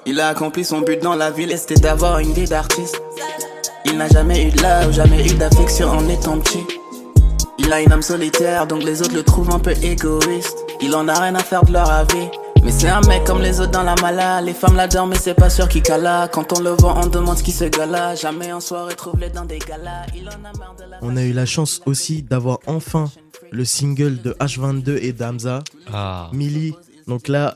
Il 0.06 0.20
a 0.20 0.28
accompli 0.28 0.64
son 0.64 0.80
but 0.80 1.02
dans 1.02 1.16
la 1.16 1.32
ville, 1.32 1.50
et 1.50 1.56
c'était 1.56 1.80
d'avoir 1.80 2.20
une 2.20 2.32
vie 2.32 2.44
d'artiste. 2.44 3.02
Il 3.84 3.98
n'a 3.98 4.08
jamais 4.08 4.46
eu 4.46 4.50
de 4.52 4.62
love, 4.62 4.92
jamais 4.92 5.28
eu 5.28 5.34
d'affection 5.34 5.88
en 5.88 6.08
étant 6.08 6.38
petit. 6.38 6.62
Il 7.58 7.72
a 7.72 7.80
une 7.80 7.92
âme 7.92 8.02
solitaire, 8.02 8.68
donc 8.68 8.84
les 8.84 9.02
autres 9.02 9.14
le 9.14 9.24
trouvent 9.24 9.50
un 9.50 9.58
peu 9.58 9.72
égoïste. 9.82 10.64
Il 10.80 10.94
en 10.94 11.08
a 11.08 11.18
rien 11.18 11.34
à 11.34 11.42
faire 11.42 11.64
de 11.64 11.72
leur 11.72 11.90
avis. 11.90 12.28
Mais 12.64 12.70
c'est 12.70 12.88
un 12.88 13.00
mec 13.02 13.24
comme 13.24 13.40
les 13.40 13.60
autres 13.60 13.72
dans 13.72 13.82
la 13.82 13.94
mala. 13.96 14.40
Les 14.40 14.54
femmes 14.54 14.76
l'adorent, 14.76 15.06
mais 15.08 15.16
c'est 15.16 15.34
pas 15.34 15.50
sûr 15.50 15.68
qu'il 15.68 15.82
cala. 15.82 16.28
Quand 16.32 16.56
on 16.56 16.60
le 16.62 16.70
voit, 16.70 16.94
on 17.02 17.06
demande 17.08 17.36
ce 17.38 17.42
qui 17.42 17.50
se 17.52 17.64
gala. 17.64 18.14
Jamais 18.14 18.52
en 18.52 18.60
soirée, 18.60 18.94
trouve-les 18.94 19.30
dans 19.30 19.44
des 19.44 19.58
galas. 19.58 20.06
Il 20.14 20.28
en 20.28 20.32
a 20.32 20.56
marre 20.56 20.76
de 20.78 20.88
la 20.90 20.98
On 21.02 21.16
a 21.16 21.22
eu 21.22 21.32
la 21.32 21.44
chance 21.46 21.80
aussi 21.86 22.22
d'avoir 22.22 22.58
enfin 22.66 23.10
le 23.50 23.64
single 23.64 24.22
de 24.22 24.32
H22 24.40 24.98
et 25.02 25.12
d'Amza, 25.12 25.60
Ah. 25.92 26.30
Millie. 26.32 26.74
Donc 27.08 27.26
là, 27.26 27.54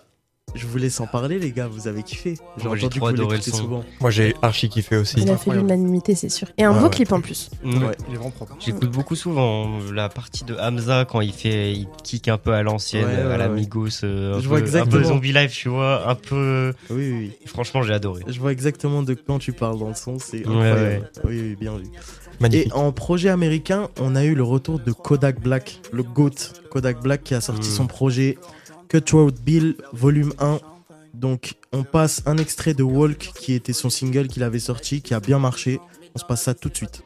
je 0.54 0.66
vous 0.66 0.78
laisse 0.78 1.00
en 1.00 1.06
parler 1.06 1.38
les 1.38 1.50
gars, 1.50 1.66
vous 1.66 1.86
avez 1.88 2.02
kiffé. 2.02 2.34
J'ai 2.56 2.66
Moi, 2.68 2.76
j'ai 2.76 2.86
entendu 2.86 3.00
trop 3.00 3.06
que 3.10 3.14
vous 3.16 3.20
adoré 3.20 3.36
le 3.36 3.40
l'écoutez 3.40 3.50
son. 3.50 3.56
souvent. 3.64 3.84
Moi, 4.00 4.10
j'ai 4.10 4.34
archi 4.40 4.68
kiffé 4.68 4.96
aussi. 4.96 5.16
Il 5.18 5.28
a 5.30 5.36
fait 5.36 5.50
l'unanimité, 5.50 6.14
c'est 6.14 6.28
sûr. 6.30 6.48
Et 6.56 6.64
un 6.64 6.72
Ouais, 6.72 6.78
beau 6.78 6.84
ouais. 6.84 6.90
clip 6.90 7.12
en 7.12 7.20
plus. 7.20 7.50
Mm. 7.62 7.82
Ouais. 7.82 7.96
Il 8.08 8.14
est 8.14 8.16
vraiment 8.16 8.30
propre. 8.30 8.56
J'écoute 8.60 8.90
beaucoup 8.90 9.16
souvent 9.16 9.68
la 9.92 10.08
partie 10.08 10.44
de 10.44 10.54
Hamza 10.54 11.04
quand 11.04 11.20
il 11.20 11.32
fait, 11.32 11.72
il 11.72 11.88
kick 12.04 12.28
un 12.28 12.38
peu 12.38 12.52
à 12.52 12.62
l'ancienne, 12.62 13.04
Ouais, 13.06 13.16
ouais, 13.26 13.34
à 13.34 13.36
la 13.36 13.48
ouais. 13.50 13.54
Migos, 13.56 13.88
euh, 14.04 14.36
un, 14.36 14.40
Je 14.40 14.48
vois 14.48 14.58
peu, 14.58 14.62
un 14.62 14.66
exactement. 14.66 14.96
peu 15.02 15.04
zombie 15.04 15.32
life, 15.32 15.52
tu 15.52 15.68
vois, 15.68 16.08
un 16.08 16.14
peu. 16.14 16.72
Oui, 16.90 16.96
oui, 16.96 17.12
oui. 17.12 17.32
Franchement, 17.46 17.82
j'ai 17.82 17.92
adoré. 17.92 18.22
Je 18.26 18.38
vois 18.40 18.52
exactement 18.52 19.02
de 19.02 19.12
quand 19.14 19.38
tu 19.40 19.52
parles 19.52 19.78
dans 19.78 19.88
le 19.88 19.94
son, 19.94 20.18
c'est 20.18 20.46
Ouais, 20.46 20.54
incroyable. 20.70 21.10
Oui, 21.24 21.40
oui, 21.40 21.56
bien 21.60 21.76
vu. 21.76 21.84
Magnifique. 22.40 22.68
Et 22.68 22.72
en 22.72 22.92
projet 22.92 23.30
américain, 23.30 23.88
on 24.00 24.14
a 24.14 24.24
eu 24.24 24.34
le 24.34 24.42
retour 24.42 24.78
de 24.78 24.92
Kodak 24.92 25.40
Black, 25.40 25.80
le 25.92 26.02
GOAT 26.02 26.30
Kodak 26.70 27.02
Black 27.02 27.24
qui 27.24 27.34
a 27.34 27.40
sorti 27.40 27.68
Mm. 27.68 27.72
son 27.72 27.86
projet 27.86 28.38
Cutthroat 28.88 29.32
Bill 29.44 29.76
Volume 29.92 30.32
1. 30.38 30.58
Donc 31.14 31.54
on 31.72 31.82
passe 31.82 32.22
un 32.26 32.36
extrait 32.36 32.74
de 32.74 32.82
Walk 32.82 33.32
qui 33.38 33.54
était 33.54 33.72
son 33.72 33.90
single 33.90 34.28
qu'il 34.28 34.42
avait 34.42 34.58
sorti, 34.58 35.00
qui 35.02 35.14
a 35.14 35.20
bien 35.20 35.38
marché. 35.38 35.80
On 36.14 36.18
se 36.18 36.24
passe 36.24 36.42
ça 36.42 36.54
tout 36.54 36.68
de 36.68 36.76
suite. 36.76 37.02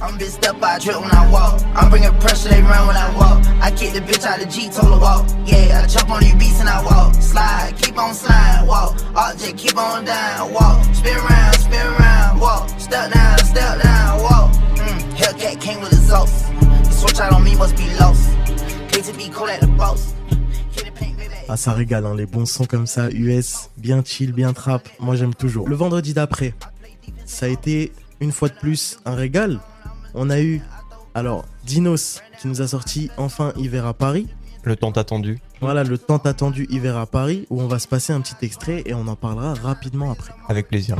I'm 0.00 0.16
bitched 0.16 0.46
up, 0.46 0.62
I 0.62 0.78
drip 0.78 1.00
when 1.00 1.10
I 1.10 1.28
walk. 1.32 1.60
I'm 1.74 1.90
bringing 1.90 2.16
pressure, 2.20 2.48
they 2.48 2.62
run 2.62 2.86
when 2.86 2.96
I 2.96 3.10
walk. 3.16 3.44
I 3.60 3.72
kick 3.72 3.94
the 3.94 4.00
bitch 4.00 4.24
out 4.24 4.38
the 4.38 4.46
G, 4.46 4.70
told 4.70 4.94
her 4.94 5.00
walk. 5.00 5.26
Yeah, 5.44 5.82
I 5.82 5.86
jump 5.88 6.10
on 6.10 6.20
these 6.20 6.34
beats 6.36 6.60
and 6.60 6.68
I 6.68 6.80
walk. 6.84 7.14
Slide, 7.14 7.74
keep 7.82 7.98
on 7.98 8.14
sliding, 8.14 8.68
walk. 8.68 8.94
Object, 9.16 9.58
keep 9.58 9.76
on 9.76 10.04
down, 10.04 10.52
walk. 10.52 10.84
Spin 10.94 11.16
round, 11.16 11.54
spin 11.56 11.86
round, 11.98 12.40
walk. 12.40 12.68
Step 12.78 13.12
down, 13.12 13.38
step 13.38 13.82
down, 13.82 14.22
walk. 14.22 14.52
Mm, 14.76 15.00
Hellcat 15.18 15.60
came 15.60 15.80
with 15.80 15.90
results. 15.90 16.42
The 16.42 16.92
switch 16.92 17.18
out 17.18 17.32
on 17.32 17.42
me 17.42 17.56
must 17.56 17.76
be 17.76 17.92
lost. 17.98 18.30
KTB 18.92 19.32
cool 19.34 19.48
at 19.48 19.60
the 19.60 19.66
boss. 19.66 20.14
Ah 21.48 21.56
ça 21.56 21.72
régale, 21.72 22.04
hein, 22.04 22.14
les 22.14 22.26
bons 22.26 22.44
sons 22.44 22.66
comme 22.66 22.86
ça, 22.86 23.10
US, 23.10 23.70
bien 23.78 24.02
chill, 24.04 24.32
bien 24.32 24.52
trap, 24.52 24.86
moi 25.00 25.16
j'aime 25.16 25.34
toujours. 25.34 25.66
Le 25.66 25.76
vendredi 25.76 26.12
d'après, 26.12 26.54
ça 27.24 27.46
a 27.46 27.48
été 27.48 27.92
une 28.20 28.32
fois 28.32 28.48
de 28.48 28.54
plus 28.54 28.98
un 29.06 29.14
régal. 29.14 29.60
On 30.14 30.28
a 30.28 30.40
eu, 30.40 30.60
alors, 31.14 31.46
Dinos 31.64 32.20
qui 32.40 32.48
nous 32.48 32.60
a 32.60 32.68
sorti 32.68 33.10
enfin 33.16 33.52
Hiver 33.56 33.86
à 33.86 33.94
Paris. 33.94 34.26
Le 34.62 34.76
temps 34.76 34.90
attendu. 34.90 35.38
Voilà 35.60 35.84
le 35.84 35.96
tant 35.96 36.18
attendu 36.18 36.66
Hiver 36.70 36.96
à 36.96 37.06
Paris 37.06 37.46
où 37.50 37.62
on 37.62 37.66
va 37.66 37.78
se 37.78 37.88
passer 37.88 38.12
un 38.12 38.20
petit 38.20 38.36
extrait 38.44 38.82
et 38.86 38.94
on 38.94 39.06
en 39.08 39.16
parlera 39.16 39.54
rapidement 39.54 40.10
après. 40.10 40.34
Avec 40.48 40.68
plaisir. 40.68 40.96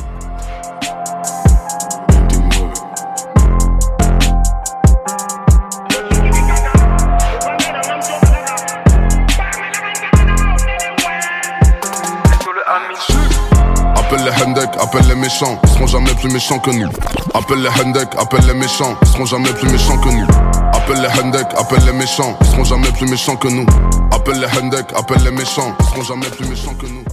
Méchants, 15.28 15.60
ils 15.62 15.68
seront 15.68 15.86
jamais 15.86 16.14
plus 16.14 16.30
méchants 16.32 16.58
que 16.58 16.70
nous. 16.70 16.88
Appelle 17.34 17.60
les 17.60 17.68
Hendek, 17.68 18.08
appelle 18.18 18.46
les 18.46 18.54
méchants, 18.54 18.96
ils 19.02 19.08
seront 19.08 19.26
jamais 19.26 19.52
plus 19.52 19.68
méchants 19.70 19.98
que 20.00 20.08
nous. 20.08 20.26
Appelle 20.72 21.02
les 21.02 21.20
Hendek, 21.20 21.46
appelle 21.54 21.84
les 21.84 21.92
méchants, 21.92 22.34
ils 22.40 22.46
seront 22.46 22.64
jamais 22.64 22.90
plus 22.92 23.06
méchants 23.10 23.36
que 23.36 23.48
nous. 23.48 23.66
Appelle 24.10 24.40
les 24.40 24.46
Hendek, 24.58 24.86
appelle 24.96 25.22
les 25.24 25.30
méchants, 25.30 25.74
ils 25.80 25.84
seront 25.86 26.02
jamais 26.02 26.26
plus 26.30 26.48
méchants 26.48 26.74
que 26.74 26.86
nous. 26.86 27.04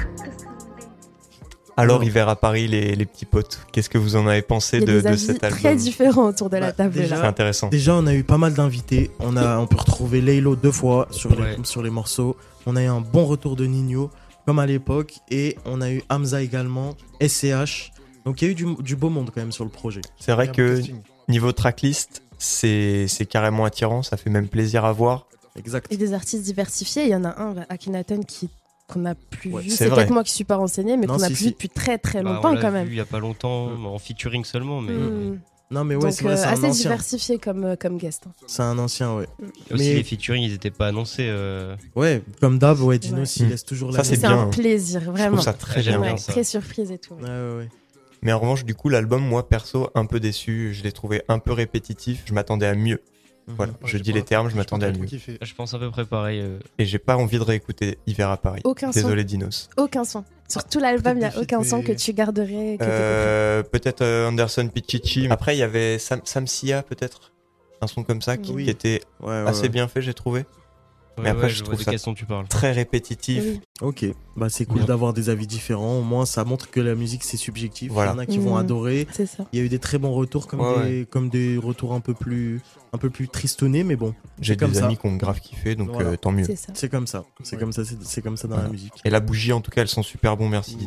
Alors, 1.75 2.05
hiver 2.05 2.29
à 2.29 2.37
Paris, 2.37 2.69
les, 2.69 2.95
les 2.95 3.05
petits 3.05 3.25
potes, 3.25 3.59
qu'est-ce 3.73 3.89
que 3.89 3.97
vous 3.97 4.15
en 4.15 4.27
avez 4.27 4.41
pensé 4.41 4.79
de, 4.79 5.01
de 5.01 5.15
cet 5.17 5.43
album 5.43 5.59
très 5.59 5.75
différents 5.75 6.27
autour 6.27 6.49
de 6.49 6.55
la 6.55 6.67
Bah, 6.67 6.71
table 6.71 6.93
déjà- 6.93 7.17
C'est 7.17 7.23
intéressant. 7.27 7.67
Déjà, 7.67 7.95
on 7.95 8.07
a 8.07 8.13
eu 8.13 8.23
pas 8.23 8.37
mal 8.37 8.53
d'invités. 8.53 9.11
On, 9.19 9.35
a, 9.35 9.57
on 9.57 9.67
peut 9.67 9.75
retrouver 9.75 10.21
Laylo 10.21 10.55
deux 10.55 10.71
fois 10.71 11.07
sur 11.11 11.31
les, 11.31 11.41
Ouais. 11.41 11.57
sur 11.63 11.83
les 11.83 11.89
morceaux. 11.89 12.37
On 12.65 12.77
a 12.77 12.81
eu 12.83 12.87
un 12.87 13.01
bon 13.01 13.25
retour 13.25 13.57
de 13.57 13.65
Nino, 13.65 14.09
comme 14.45 14.59
à 14.59 14.65
l'époque. 14.65 15.15
Et 15.29 15.57
on 15.65 15.81
a 15.81 15.89
eu 15.89 16.01
Hamza 16.09 16.41
également, 16.41 16.95
SCH. 17.19 17.91
Donc 18.25 18.41
il 18.41 18.45
y 18.45 18.47
a 18.47 18.51
eu 18.51 18.55
du, 18.55 18.65
du 18.79 18.95
beau 18.95 19.09
monde 19.09 19.29
quand 19.33 19.41
même 19.41 19.51
sur 19.51 19.63
le 19.63 19.69
projet. 19.69 20.01
C'est 20.19 20.31
vrai 20.31 20.51
que 20.51 20.77
casting. 20.77 21.01
niveau 21.29 21.51
tracklist, 21.51 22.21
c'est 22.37 23.07
c'est 23.07 23.25
carrément 23.25 23.65
attirant, 23.65 24.01
ça 24.03 24.17
fait 24.17 24.29
même 24.29 24.47
plaisir 24.47 24.83
à 24.85 24.91
voir. 24.91 25.27
Exact. 25.55 25.91
Et 25.91 25.97
des 25.97 26.13
artistes 26.13 26.43
diversifiés, 26.43 27.03
il 27.03 27.09
y 27.09 27.15
en 27.15 27.23
a 27.23 27.39
un, 27.41 27.55
Akhenaton, 27.69 28.21
qui 28.23 28.49
qu'on 28.87 28.99
n'a 28.99 29.15
plus 29.15 29.51
Ouais, 29.51 29.61
vu. 29.63 29.69
c'est 29.69 29.77
C'est 29.77 29.85
vrai. 29.87 30.01
peut-être 30.03 30.13
moi 30.13 30.23
qui 30.23 30.31
suis 30.33 30.43
pas 30.43 30.57
renseigné, 30.57 30.95
mais 30.97 31.07
qu'on 31.07 31.13
a 31.15 31.19
si, 31.19 31.25
plus 31.27 31.35
si. 31.35 31.43
vu 31.45 31.51
depuis 31.51 31.69
très 31.69 31.97
très 31.97 32.21
Bah, 32.21 32.29
on 32.29 32.33
longtemps 32.35 32.55
quand 32.61 32.67
vu 32.69 32.73
même. 32.73 32.87
il 32.89 32.95
y 32.95 32.99
a 32.99 33.05
pas 33.05 33.19
longtemps 33.19 33.71
en 33.71 33.97
featuring 33.99 34.43
seulement, 34.45 34.81
mais 34.81 34.93
Mm. 34.93 35.39
Non, 35.71 35.83
mais 35.83 35.95
ouais, 35.95 36.11
c'est 36.11 36.23
vrai, 36.23 36.33
euh, 36.33 36.37
c'est 36.37 36.43
assez 36.45 36.65
ancien. 36.67 36.83
diversifié 36.91 37.39
comme, 37.39 37.63
euh, 37.63 37.75
comme 37.75 37.97
guest. 37.97 38.25
hein. 38.27 38.31
C'est 38.45 38.61
un 38.61 38.77
ancien, 38.77 39.15
ouais. 39.15 39.27
aussi 39.71 39.83
Mais- 39.83 39.93
les 39.95 40.03
featuring 40.03 40.43
ils 40.43 40.53
étaient 40.53 40.69
pas 40.69 40.87
annoncés. 40.89 41.25
euh, 41.27 41.75
Ouais, 41.95 42.21
comme 42.39 42.59
d'hab, 42.59 42.79
ouais, 42.81 42.99
Dino, 42.99 43.21
Ouais. 43.21 43.25
s'il 43.25 43.47
Mm. 43.47 43.49
laisse 43.49 43.65
toujours 43.65 43.91
Ça, 43.91 43.97
la 43.99 44.03
c'est 44.03 44.15
C'est 44.15 44.21
bien, 44.21 44.37
un 44.37 44.41
hein. 44.43 44.49
plaisir, 44.51 45.01
Je 45.03 45.09
vraiment. 45.09 45.31
trouve 45.37 45.41
ça 45.43 45.53
très 45.53 45.81
J'aime 45.81 46.01
bien. 46.01 46.11
Ouais, 46.11 46.17
ça. 46.19 46.33
très 46.33 46.43
surprise 46.43 46.91
et 46.91 46.99
tout. 46.99 47.15
Ouais, 47.15 47.23
ouais, 47.23 47.55
ouais. 47.57 47.69
Mais 48.25 48.33
en 48.33 48.39
revanche, 48.39 48.65
du 48.65 48.73
coup, 48.75 48.89
l'album, 48.89 49.21
moi 49.25 49.47
perso, 49.47 49.89
un 49.95 50.05
peu 50.07 50.19
déçu. 50.19 50.73
Je 50.73 50.83
l'ai 50.83 50.91
trouvé 50.91 51.21
un 51.29 51.37
peu 51.39 51.53
répétitif. 51.53 52.23
Je 52.25 52.33
m'attendais 52.33 52.65
à 52.65 52.73
mieux. 52.75 52.99
Voilà, 53.47 53.73
Ouais, 53.73 53.77
je 53.83 53.99
dis 53.99 54.11
pas- 54.11 54.17
les 54.17 54.23
termes, 54.23 54.49
je 54.49 54.55
m'attendais 54.55 54.87
à 54.87 54.91
mieux. 54.91 55.05
kiffé. 55.05 55.37
Je 55.39 55.53
pense 55.53 55.75
à 55.75 55.79
peu 55.79 55.91
près 55.91 56.03
pareil. 56.05 56.39
euh. 56.41 56.57
Et 56.79 56.85
j'ai 56.85 56.97
pas 56.97 57.15
envie 57.17 57.37
de 57.37 57.43
réécouter 57.43 57.99
Hiver 58.07 58.31
à 58.31 58.37
Paris. 58.37 58.61
Aucun 58.63 58.91
son. 58.91 58.99
Désolé, 58.99 59.23
Dinos. 59.23 59.69
Aucun 59.77 60.03
son. 60.03 60.25
Sur 60.49 60.63
tout 60.63 60.79
l'album, 60.79 61.13
il 61.17 61.19
n'y 61.19 61.25
a 61.25 61.39
aucun 61.39 61.63
son 61.63 61.83
que 61.83 61.91
tu 61.91 62.11
garderais. 62.13 62.77
Euh, 62.81 63.61
peut-être 63.61 64.01
euh, 64.01 64.27
Anderson 64.29 64.67
Pichichi. 64.73 65.27
Après, 65.29 65.55
il 65.55 65.59
y 65.59 65.63
avait 65.63 65.99
Sam, 65.99 66.21
Sam 66.23 66.47
Sia, 66.47 66.81
peut-être. 66.81 67.31
Un 67.81 67.87
son 67.87 68.01
comme 68.03 68.23
ça 68.23 68.37
qui, 68.37 68.51
Oui. 68.51 68.63
qui 68.63 68.71
était 68.71 69.01
Ouais, 69.21 69.27
ouais, 69.27 69.33
assez 69.47 69.63
ouais. 69.63 69.69
bien 69.69 69.87
fait, 69.87 70.01
j'ai 70.01 70.15
trouvé. 70.15 70.45
Ouais, 71.17 71.23
Mais 71.23 71.29
après, 71.29 71.43
ouais, 71.43 71.49
je 71.49 71.55
je 71.59 71.63
trouve 71.63 71.81
ça- 71.81 72.13
tu 72.13 72.25
parles. 72.25 72.45
Très 72.49 72.73
répétitif. 72.73 73.41
Oui. 73.45 73.61
Ok, 73.81 74.05
bah 74.35 74.47
c'est 74.49 74.65
cool 74.65 74.83
d'avoir 74.83 75.13
des 75.13 75.29
avis 75.29 75.47
différents. 75.47 75.99
Au 75.99 76.01
moins, 76.03 76.25
ça 76.25 76.43
montre 76.43 76.69
que 76.69 76.81
la 76.81 76.93
musique 76.93 77.23
c'est 77.23 77.37
subjectif. 77.37 77.89
Voilà. 77.91 78.11
Il 78.11 78.13
y 78.13 78.17
en 78.17 78.19
a 78.19 78.25
qui 78.25 78.37
vont 78.37 78.51
Mhm. 78.55 78.59
adorer. 78.59 79.07
C'est 79.13 79.25
ça. 79.25 79.45
Il 79.53 79.59
y 79.59 79.61
a 79.61 79.65
eu 79.65 79.69
des 79.69 79.79
très 79.79 79.97
bons 79.97 80.11
retours, 80.13 80.47
comme, 80.47 80.59
Ouais, 80.59 80.83
des, 80.89 81.05
comme 81.05 81.29
des 81.29 81.57
retours 81.57 81.93
un 81.93 82.01
peu 82.01 82.13
plus, 82.13 82.59
un 82.91 82.97
peu 82.97 83.09
plus 83.09 83.29
tristonnés, 83.29 83.85
mais 83.85 83.95
bon, 83.95 84.13
J'ai 84.41 84.57
des 84.57 84.73
ça. 84.73 84.85
amis 84.85 84.97
qui 84.97 85.05
ont 85.07 85.15
grave 85.15 85.39
kiffé, 85.39 85.75
donc 85.75 85.91
Voilà. 85.91 86.09
euh, 86.09 86.17
tant 86.17 86.31
mieux. 86.31 86.43
C'est 86.43 86.57
ça. 86.57 86.73
c'est 86.73 86.89
comme 86.89 87.07
ça. 87.07 87.23
C'est 87.43 87.55
Ouais. 87.55 87.61
comme 87.61 87.71
ça, 87.71 87.83
c'est 88.03 88.21
comme 88.21 88.35
ça 88.35 88.47
dans 88.49 88.55
Voilà. 88.55 88.67
la 88.67 88.73
musique. 88.73 88.93
Et 89.05 89.09
la 89.09 89.21
bougie, 89.21 89.53
en 89.53 89.61
tout 89.61 89.71
cas, 89.71 89.81
elles 89.81 89.87
sont 89.87 90.03
super 90.03 90.35
bons, 90.35 90.49
merci. 90.49 90.77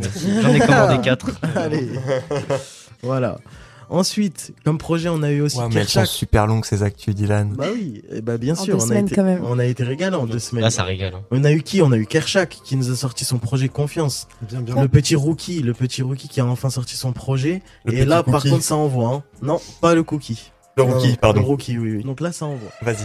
J'en 0.43 0.53
ai 0.53 0.61
commandé 0.61 0.99
4. 1.03 1.31
Allez, 1.57 1.89
voilà. 3.03 3.39
Ensuite, 3.91 4.53
comme 4.65 4.77
projet, 4.79 5.09
on 5.09 5.23
a 5.23 5.31
eu 5.31 5.41
aussi 5.41 5.57
Ouais, 5.59 5.65
mais 5.69 5.77
elles 5.81 5.89
sont 5.89 6.01
Kershak. 6.01 6.07
super 6.15 6.47
longues 6.47 6.65
ces 6.65 6.83
actus, 6.83 7.15
Dylan. 7.15 7.55
Bah 7.57 7.67
oui, 7.73 8.03
eh 8.13 8.21
bah 8.21 8.37
bien 8.37 8.53
En 8.55 8.63
sûr, 8.63 8.77
deux 8.77 8.83
on 8.83 8.85
a, 8.85 8.89
semaines, 8.89 9.07
été, 9.07 9.15
quand 9.15 9.25
même. 9.25 9.43
on 9.45 9.59
a 9.59 9.65
été 9.65 9.83
régalé 9.85 10.15
en 10.17 10.27
deux 10.27 10.39
semaines. 10.39 10.65
Là 10.65 10.71
ça 10.71 10.85
régale. 10.85 11.15
hein. 11.15 11.23
On 11.31 11.43
a 11.45 11.53
eu 11.53 11.63
qui? 11.63 11.81
On 11.81 11.91
a 11.93 11.97
eu 11.97 12.05
Kershak 12.07 12.59
qui 12.65 12.77
nous 12.77 12.91
a 12.91 12.97
sorti 12.97 13.25
son 13.25 13.39
projet 13.39 13.69
Confiance. 13.69 14.29
Bien, 14.43 14.61
bien. 14.61 14.81
Le 14.81 14.89
petit 14.89 15.17
rookie, 15.17 15.61
le 15.63 15.73
petit 15.73 16.03
rookie 16.03 16.29
qui 16.29 16.41
a 16.41 16.47
enfin 16.47 16.71
sorti 16.71 16.97
son 16.97 17.13
projet. 17.13 17.63
Le 17.85 17.95
Et 17.95 18.05
là, 18.05 18.23
par 18.23 18.43
contre, 18.43 18.63
ça 18.63 18.77
envoie. 18.77 19.09
hein. 19.09 19.23
Non, 19.43 19.61
pas 19.81 19.95
le 19.95 20.03
cookie. 20.03 20.53
Le 20.77 20.85
Non, 20.85 20.93
rookie, 20.95 21.09
non, 21.09 21.15
pardon. 21.17 21.41
Le 21.41 21.47
rookie, 21.47 21.79
oui, 21.79 21.97
oui. 21.97 22.03
Donc 22.05 22.21
là, 22.21 22.31
ça 22.33 22.45
envoie. 22.47 22.71
Vas-y. 22.83 23.05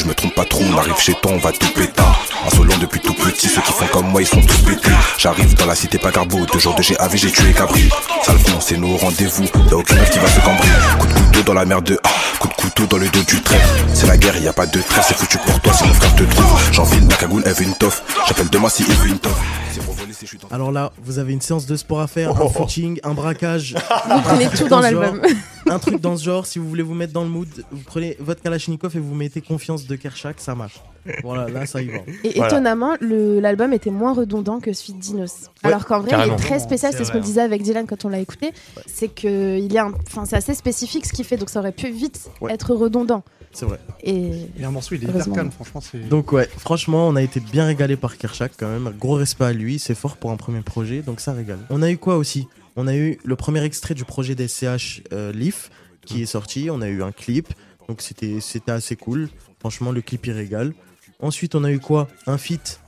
Je 0.00 0.06
me 0.06 0.14
trompe 0.14 0.34
pas 0.34 0.46
trop, 0.46 0.62
on 0.64 0.78
arrive 0.78 0.96
chez 0.98 1.12
toi, 1.12 1.32
on 1.34 1.36
va 1.36 1.52
tout 1.52 1.70
pétard. 1.74 2.18
Insolent 2.46 2.78
depuis 2.80 3.00
tout 3.00 3.12
petit, 3.12 3.48
ceux 3.48 3.60
qui 3.60 3.70
font 3.72 3.86
comme 3.92 4.06
moi, 4.08 4.22
ils 4.22 4.26
sont 4.26 4.40
tous 4.40 4.58
pétés. 4.62 4.90
J'arrive 5.18 5.54
dans 5.56 5.66
la 5.66 5.74
cité 5.74 5.98
Pagarbo, 5.98 6.38
deux 6.50 6.58
jours 6.58 6.74
de 6.74 6.82
GAV, 6.82 7.16
j'ai 7.16 7.30
tué 7.30 7.52
Cabri. 7.52 7.90
Sale 8.24 8.38
con, 8.38 8.52
c'est 8.60 8.78
nos 8.78 8.96
rendez-vous, 8.96 9.44
y'a 9.70 9.76
aucune 9.76 9.98
meuf 9.98 10.10
qui 10.10 10.18
va 10.18 10.28
se 10.28 10.40
cambrer. 10.40 10.68
Coup 10.98 11.06
de 11.06 11.12
couteau 11.12 11.42
dans 11.42 11.52
la 11.52 11.66
merde 11.66 11.84
de 11.84 11.98
ah, 12.02 12.08
coup 12.38 12.48
de 12.48 12.54
couteau 12.54 12.86
dans 12.86 12.96
le 12.96 13.08
dos 13.10 13.22
du 13.24 13.42
traître. 13.42 13.68
C'est 13.92 14.06
la 14.06 14.16
guerre, 14.16 14.38
y 14.38 14.48
a 14.48 14.54
pas 14.54 14.64
de 14.64 14.80
trêve, 14.80 15.04
c'est 15.06 15.16
foutu 15.18 15.36
pour 15.36 15.60
toi 15.60 15.72
si 15.74 15.84
mon 15.86 15.92
frère 15.92 16.14
te 16.14 16.22
trouve. 16.22 16.72
J'enfile 16.72 17.04
ma 17.04 17.14
cagoule, 17.16 17.42
elle 17.44 17.52
veut 17.52 17.64
une 17.64 17.74
toffe. 17.74 18.02
J'appelle 18.26 18.48
demain 18.48 18.70
si 18.70 18.84
il 18.88 18.94
veut 18.94 19.08
une 19.08 19.18
toffe. 19.18 19.38
C'est 19.74 19.84
pour 19.84 19.94
voler 19.94 20.14
si 20.14 20.20
je 20.24 20.30
suis 20.30 20.38
dans 20.38 20.48
Alors 20.48 20.72
là, 20.72 20.92
vous 21.04 21.18
avez 21.18 21.34
une 21.34 21.42
séance 21.42 21.66
de 21.66 21.76
sport 21.76 22.00
à 22.00 22.06
faire, 22.06 22.32
Oh. 22.40 22.46
un 22.46 22.48
footing, 22.48 22.98
un 23.04 23.12
braquage, 23.12 23.74
Vous 24.08 24.20
prenez 24.22 24.48
tout 24.48 24.66
dans 24.66 24.80
l'album. 24.80 25.20
Un 25.70 25.78
truc 25.78 26.00
dans 26.00 26.16
ce 26.16 26.24
genre. 26.24 26.46
Si 26.46 26.58
vous 26.58 26.68
voulez 26.68 26.82
vous 26.82 26.94
mettre 26.94 27.12
dans 27.12 27.22
le 27.22 27.28
mood, 27.30 27.48
vous 27.70 27.82
prenez 27.84 28.16
votre 28.20 28.42
Kalachnikov 28.42 28.96
et 28.96 29.00
vous 29.00 29.14
mettez 29.14 29.40
confiance 29.40 29.86
de 29.86 29.96
Kershak, 29.96 30.40
ça 30.40 30.54
marche. 30.54 30.80
Voilà, 31.22 31.48
là, 31.48 31.64
ça 31.64 31.80
y 31.80 31.86
va. 31.88 31.98
Et 32.24 32.32
Voilà. 32.36 32.48
étonnamment, 32.48 32.96
l'album 33.00 33.72
était 33.72 33.90
moins 33.90 34.12
redondant 34.12 34.60
que 34.60 34.72
celui 34.72 34.94
de 34.94 34.98
Dinos. 35.00 35.50
Alors 35.62 35.86
qu'en 35.86 36.00
vrai, 36.00 36.16
il 36.26 36.32
est 36.32 36.36
très 36.36 36.58
spécial. 36.60 36.92
C'est 36.94 37.04
ce 37.04 37.12
qu'on 37.12 37.20
disait 37.20 37.40
avec 37.40 37.62
Dylan 37.62 37.86
quand 37.86 38.04
on 38.04 38.08
l'a 38.10 38.18
écouté. 38.20 38.52
C'est 38.86 39.08
que 39.08 39.58
il 39.58 39.72
y 39.72 39.78
a, 39.78 39.86
un- 39.86 39.92
enfin, 40.06 40.24
c'est 40.26 40.36
assez 40.36 40.54
spécifique 40.54 41.06
ce 41.06 41.12
qu'il 41.12 41.24
fait, 41.24 41.36
donc 41.38 41.48
ça 41.50 41.60
aurait 41.60 41.72
pu 41.72 41.90
vite 41.90 42.30
Ouais. 42.40 42.52
être 42.52 42.74
redondant. 42.74 43.22
C'est 43.52 43.66
vrai. 43.66 43.80
Et 44.04 44.30
Et 44.60 44.64
un 44.64 44.70
morceau, 44.70 44.94
il 44.94 45.02
est 45.04 45.08
hyper 45.08 45.28
calme, 45.32 45.50
franchement. 45.50 45.80
Donc 46.08 46.30
ouais, 46.32 46.48
franchement, 46.58 47.08
on 47.08 47.16
a 47.16 47.22
été 47.22 47.40
bien 47.40 47.64
régalé 47.66 47.96
par 47.96 48.16
Kershak 48.16 48.52
quand 48.56 48.68
même. 48.68 48.92
Gros 49.00 49.14
respect 49.14 49.44
à 49.46 49.52
lui, 49.52 49.78
c'est 49.80 49.96
fort 49.96 50.16
pour 50.18 50.30
un 50.30 50.36
premier 50.36 50.60
projet, 50.60 51.00
donc 51.02 51.18
ça 51.20 51.32
régale. 51.32 51.58
On 51.70 51.82
a 51.82 51.90
eu 51.90 51.98
quoi 51.98 52.16
aussi? 52.16 52.46
On 52.76 52.86
a 52.86 52.94
eu 52.96 53.18
le 53.24 53.36
premier 53.36 53.62
extrait 53.64 53.94
du 53.94 54.04
projet 54.04 54.34
d'SCH 54.34 55.02
euh, 55.12 55.32
Leaf 55.32 55.70
qui 56.04 56.22
est 56.22 56.26
sorti. 56.26 56.68
On 56.70 56.80
a 56.80 56.88
eu 56.88 57.02
un 57.02 57.12
clip, 57.12 57.48
donc 57.88 58.00
c'était 58.02 58.40
c'était 58.40 58.72
assez 58.72 58.96
cool. 58.96 59.28
Franchement, 59.58 59.92
le 59.92 60.00
clip 60.00 60.26
il 60.26 60.32
régale. 60.32 60.72
Ensuite, 61.20 61.54
on 61.54 61.64
a 61.64 61.70
eu 61.70 61.80
quoi? 61.80 62.08
Un 62.26 62.38
feat 62.38 62.80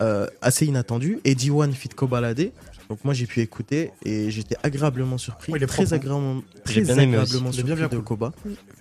euh, 0.00 0.26
assez 0.42 0.66
inattendu, 0.66 1.20
Eddie 1.24 1.50
One 1.50 1.72
feat 1.72 1.94
Kobalade. 1.94 2.52
Donc 2.88 3.04
moi 3.04 3.14
j'ai 3.14 3.26
pu 3.26 3.40
écouter 3.40 3.92
et 4.04 4.32
j'étais 4.32 4.56
agréablement 4.64 5.16
surpris, 5.16 5.52
Ouais, 5.52 5.60
il 5.60 5.62
est 5.62 5.66
très 5.68 5.92
hein. 5.92 5.96
agréablement, 5.96 6.42
J'ai 6.66 6.82
très 6.82 6.94
bien 6.94 6.98
agréablement 6.98 7.50
bien, 7.50 7.52
surpris 7.52 7.74
bien 7.74 7.86
de 7.88 7.96
cool. 7.96 8.04
Koba. 8.04 8.32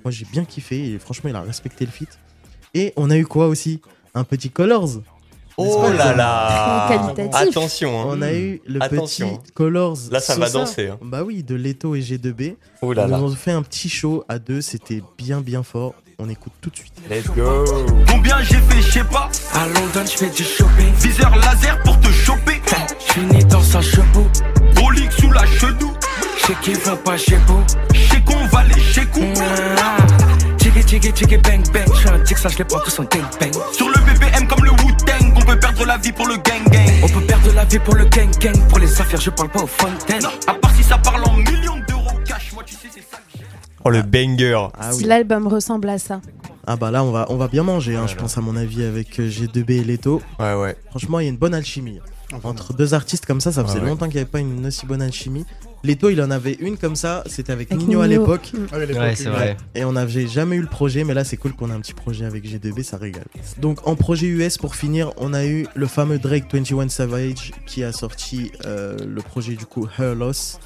Moi 0.04 0.10
j'ai 0.12 0.26
bien 0.26 0.46
kiffé 0.46 0.94
et 0.94 0.98
franchement 0.98 1.30
il 1.30 1.36
a 1.36 1.42
respecté 1.42 1.86
le 1.86 1.92
feat. 1.92 2.18
Et 2.74 2.92
on 2.96 3.12
a 3.12 3.18
eu 3.18 3.26
quoi 3.28 3.48
aussi? 3.48 3.82
Un 4.16 4.24
petit 4.24 4.50
Colors. 4.50 5.02
Oh 5.62 5.84
là 5.98 6.14
là. 6.16 6.88
Attention, 7.34 8.00
hein. 8.02 8.06
On 8.08 8.22
a 8.22 8.32
eu 8.34 8.62
le 8.66 8.82
Attention. 8.82 9.38
petit 9.38 9.52
Colors. 9.52 9.98
Là, 10.12 10.20
ça 10.20 10.36
va 10.36 10.48
Sosa. 10.48 10.60
danser, 10.60 10.88
hein. 10.88 10.98
Bah 11.02 11.24
oui, 11.26 11.44
de 11.44 11.56
Leto 11.56 11.96
et 11.96 12.00
G2B. 12.02 12.56
Oh 12.82 12.94
là 12.94 13.06
Ils 13.10 13.16
nous 13.16 13.24
ont 13.32 13.36
fait 13.36 13.52
un 13.52 13.62
petit 13.62 13.90
show 13.90 14.24
à 14.30 14.40
deux, 14.40 14.62
c'était 14.62 15.02
bien 15.18 15.42
bien 15.42 15.64
fort. 15.64 15.94
On 16.22 16.28
écoute 16.30 16.54
tout 16.62 16.70
de 16.70 16.76
suite. 16.76 16.94
Let's 17.10 17.28
go 17.36 17.64
Combien 18.10 18.42
j'ai 18.42 18.58
fait, 18.58 18.82
je 18.82 18.92
sais 18.92 19.04
pas. 19.06 19.30
À 19.54 19.66
London, 19.68 20.04
je 20.06 20.18
fais 20.18 20.30
du 20.30 20.44
shopping. 20.44 20.94
Viseur 21.00 21.34
laser 21.38 21.80
pour 21.84 21.98
te 22.00 22.08
choper. 22.10 22.62
Je 23.08 23.12
suis 23.14 23.22
né 23.26 23.44
dans 23.46 23.78
un 23.78 23.82
chevaux. 23.82 24.28
Brolique 24.76 25.12
sous 25.14 25.32
la 25.32 25.46
chedou. 25.46 25.92
Chez 26.46 26.56
qui 26.62 26.74
vont 26.74 26.98
pas 26.98 27.18
chez 27.18 27.38
vous. 27.48 27.64
Chez 27.94 28.22
qu'on 28.26 28.46
va 28.48 28.64
les 28.66 28.82
chez 28.82 29.06
qu'on. 29.06 29.34
Jiggy, 30.58 30.82
jiggy, 30.86 31.12
jiggy, 31.16 31.38
bang, 31.38 31.64
bang. 31.72 31.86
Je 31.94 32.00
suis 32.00 32.10
un 32.10 32.20
tic, 32.20 32.38
ça 32.38 32.50
je 32.50 32.58
les 32.58 32.64
prends 32.66 32.80
tous 32.82 33.00
en 33.00 33.04
ding, 33.04 33.24
bang. 33.40 33.54
Sur 33.72 33.88
le 33.88 33.96
BBM 34.02 34.46
comme 34.48 34.66
le 34.66 34.72
Wu-Tang. 34.72 34.89
On 35.80 35.84
peut 35.84 35.86
perdre 35.86 35.94
la 35.94 35.98
vie 35.98 36.12
pour 36.12 36.28
le 36.28 36.36
gang 36.36 36.64
gang. 36.72 36.90
On 37.04 37.08
peut 37.08 37.26
perdre 37.26 37.54
la 37.54 37.64
vie 37.64 37.80
pour 37.80 37.96
le 37.96 38.06
gang, 38.06 38.30
gang. 38.40 38.68
Pour 38.68 38.80
les 38.80 39.00
affaires, 39.02 39.22
je 39.22 39.30
parle 39.30 39.50
pas 39.50 39.62
aux 39.64 39.68
fontaines. 39.68 40.22
Non, 40.24 40.30
à 40.48 40.54
part 40.56 40.76
si 40.76 40.84
ça 40.84 40.98
parle 40.98 41.24
en 41.24 41.34
millions 41.38 41.78
d'euros 41.88 42.20
cash. 42.26 42.52
Moi, 42.54 42.64
tu 42.66 42.76
sais, 42.76 42.88
c'est 42.94 43.00
ça 43.10 43.18
que. 43.18 43.40
Oh 43.86 43.90
le 43.90 44.02
banger 44.02 44.68
Ah 44.78 44.92
si 44.92 45.06
l'album 45.06 45.48
ressemble 45.48 45.88
à 45.88 45.98
ça. 45.98 46.20
Ah 46.68 46.76
bah 46.76 46.92
là 46.92 47.02
on 47.04 47.12
va, 47.12 47.26
on 47.30 47.38
va 47.38 47.48
bien 47.48 47.64
manger, 47.64 47.96
hein, 47.96 48.02
je 48.08 48.08
Voilà. 48.14 48.22
pense 48.24 48.38
à 48.38 48.42
mon 48.42 48.56
avis 48.58 48.84
avec 48.84 49.20
euh, 49.22 49.30
G2B 49.30 49.72
et 49.72 49.84
Leto. 49.86 50.22
Ouais, 50.38 50.54
ouais. 50.54 50.76
Franchement 50.90 51.20
il 51.22 51.24
y 51.24 51.26
a 51.28 51.30
une 51.30 51.38
bonne 51.38 51.54
alchimie. 51.56 52.00
Enfin, 52.34 52.50
Entre 52.50 52.74
deux 52.74 52.94
artistes 52.94 53.26
comme 53.26 53.40
ça, 53.42 53.52
ça 53.54 53.64
faisait 53.64 53.76
Ouais, 53.76 53.84
ouais. 53.86 53.90
longtemps 53.90 54.06
qu'il 54.08 54.16
n'y 54.16 54.22
avait 54.22 54.30
pas 54.30 54.40
une 54.40 54.66
aussi 54.68 54.86
bonne 54.86 55.02
alchimie. 55.02 55.46
Leto 55.84 56.10
il 56.10 56.22
en 56.22 56.32
avait 56.32 56.54
une 56.54 56.78
comme 56.78 56.96
ça, 56.96 57.24
c'était 57.26 57.52
avec, 57.52 57.72
Avec 57.72 57.86
Nino 57.86 58.02
à 58.02 58.08
l'époque. 58.08 58.52
Mm. 58.54 58.58
ah 58.72 58.78
ouais, 58.78 58.86
l'époque, 58.86 59.02
Ouais, 59.02 59.16
c'est 59.16 59.30
vrai. 59.30 59.58
Et 59.76 59.86
on 59.86 59.94
n'avait 59.94 60.28
jamais 60.28 60.56
eu 60.58 60.62
le 60.62 60.68
projet, 60.68 61.04
mais 61.04 61.14
là 61.14 61.24
c'est 61.24 61.38
cool 61.38 61.54
qu'on 61.54 61.70
a 61.70 61.74
un 61.74 61.80
petit 61.80 61.94
projet 61.94 62.26
avec 62.26 62.46
G2B, 62.46 62.84
ça 62.84 62.98
régale. 62.98 63.26
Donc 63.60 63.88
en 63.88 63.96
projet 63.96 64.28
US 64.28 64.58
pour 64.58 64.76
finir, 64.76 65.12
on 65.18 65.34
a 65.34 65.46
eu 65.46 65.68
le 65.76 65.88
fameux 65.88 66.20
Drake 66.20 66.54
21 66.54 66.90
Savage 66.90 67.52
qui 67.66 67.84
a 67.84 67.92
sorti 67.92 68.52
euh, 68.66 68.98
le 69.06 69.22
projet 69.22 69.54
du 69.54 69.66
coup 69.66 69.88
Her 69.98 70.16
Loss. 70.16 70.60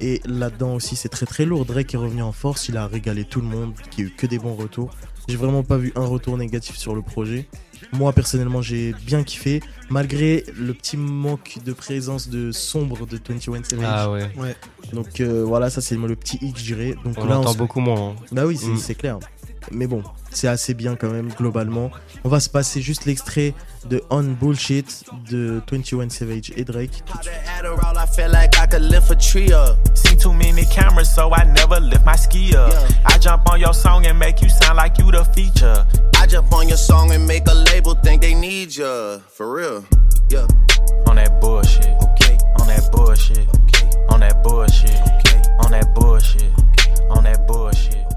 Et 0.00 0.20
là-dedans 0.24 0.74
aussi 0.74 0.96
c'est 0.96 1.08
très 1.08 1.26
très 1.26 1.44
lourd. 1.44 1.64
Drake 1.64 1.94
est 1.94 1.98
revenu 1.98 2.22
en 2.22 2.32
force, 2.32 2.68
il 2.68 2.76
a 2.76 2.86
régalé 2.86 3.24
tout 3.24 3.40
le 3.40 3.46
monde, 3.46 3.72
qui 3.90 4.02
a 4.02 4.04
eu 4.04 4.10
que 4.10 4.26
des 4.26 4.38
bons 4.38 4.54
retours. 4.54 4.90
J'ai 5.28 5.36
vraiment 5.36 5.62
pas 5.62 5.76
vu 5.76 5.92
un 5.94 6.04
retour 6.04 6.36
négatif 6.36 6.76
sur 6.76 6.94
le 6.94 7.02
projet. 7.02 7.46
Moi 7.92 8.12
personnellement 8.12 8.62
j'ai 8.62 8.94
bien 9.04 9.22
kiffé, 9.22 9.60
malgré 9.90 10.44
le 10.58 10.72
petit 10.72 10.96
manque 10.96 11.58
de 11.64 11.72
présence 11.74 12.28
de 12.28 12.50
sombre 12.50 13.06
de 13.06 13.18
21 13.28 13.62
Savage. 13.64 13.84
Ah 13.86 14.10
ouais. 14.10 14.30
Donc 14.94 15.20
euh, 15.20 15.44
voilà, 15.44 15.68
ça 15.70 15.80
c'est 15.82 15.96
le 15.96 16.16
petit 16.16 16.38
hic, 16.40 16.58
je 16.58 16.64
dirais. 16.64 16.94
Donc 17.04 17.14
On 17.18 17.24
là, 17.26 17.34
l'entend 17.34 17.52
se- 17.52 17.58
beaucoup 17.58 17.80
moins. 17.80 18.10
hein. 18.10 18.14
bah 18.32 18.46
oui, 18.46 18.56
c'est 18.56 18.68
Mm. 18.68 18.76
c'est 18.78 18.94
clair. 18.94 19.18
Mais 19.70 19.86
bon, 19.86 20.02
c'est 20.30 20.48
assez 20.48 20.74
bien 20.74 20.96
quand 20.96 21.10
même 21.10 21.28
globalement. 21.28 21.90
On 22.24 22.28
va 22.28 22.40
se 22.40 22.48
passer 22.48 22.80
juste 22.80 23.04
l'extrait 23.04 23.54
de 23.88 24.02
On 24.10 24.22
Bullshit 24.22 25.04
de 25.30 25.60
21 25.70 26.08
Savage 26.10 26.52
et 26.56 26.64
Drake. 26.64 27.02
On 33.50 33.56
your 33.56 33.74
song 33.74 34.04
and 34.06 34.14
On 41.06 41.14
that 41.14 41.40
bullshit. 44.44 44.88
Okay. 44.88 45.42
On 45.60 45.70
bullshit. 45.94 46.52
On 47.10 47.22
bullshit. 47.46 48.11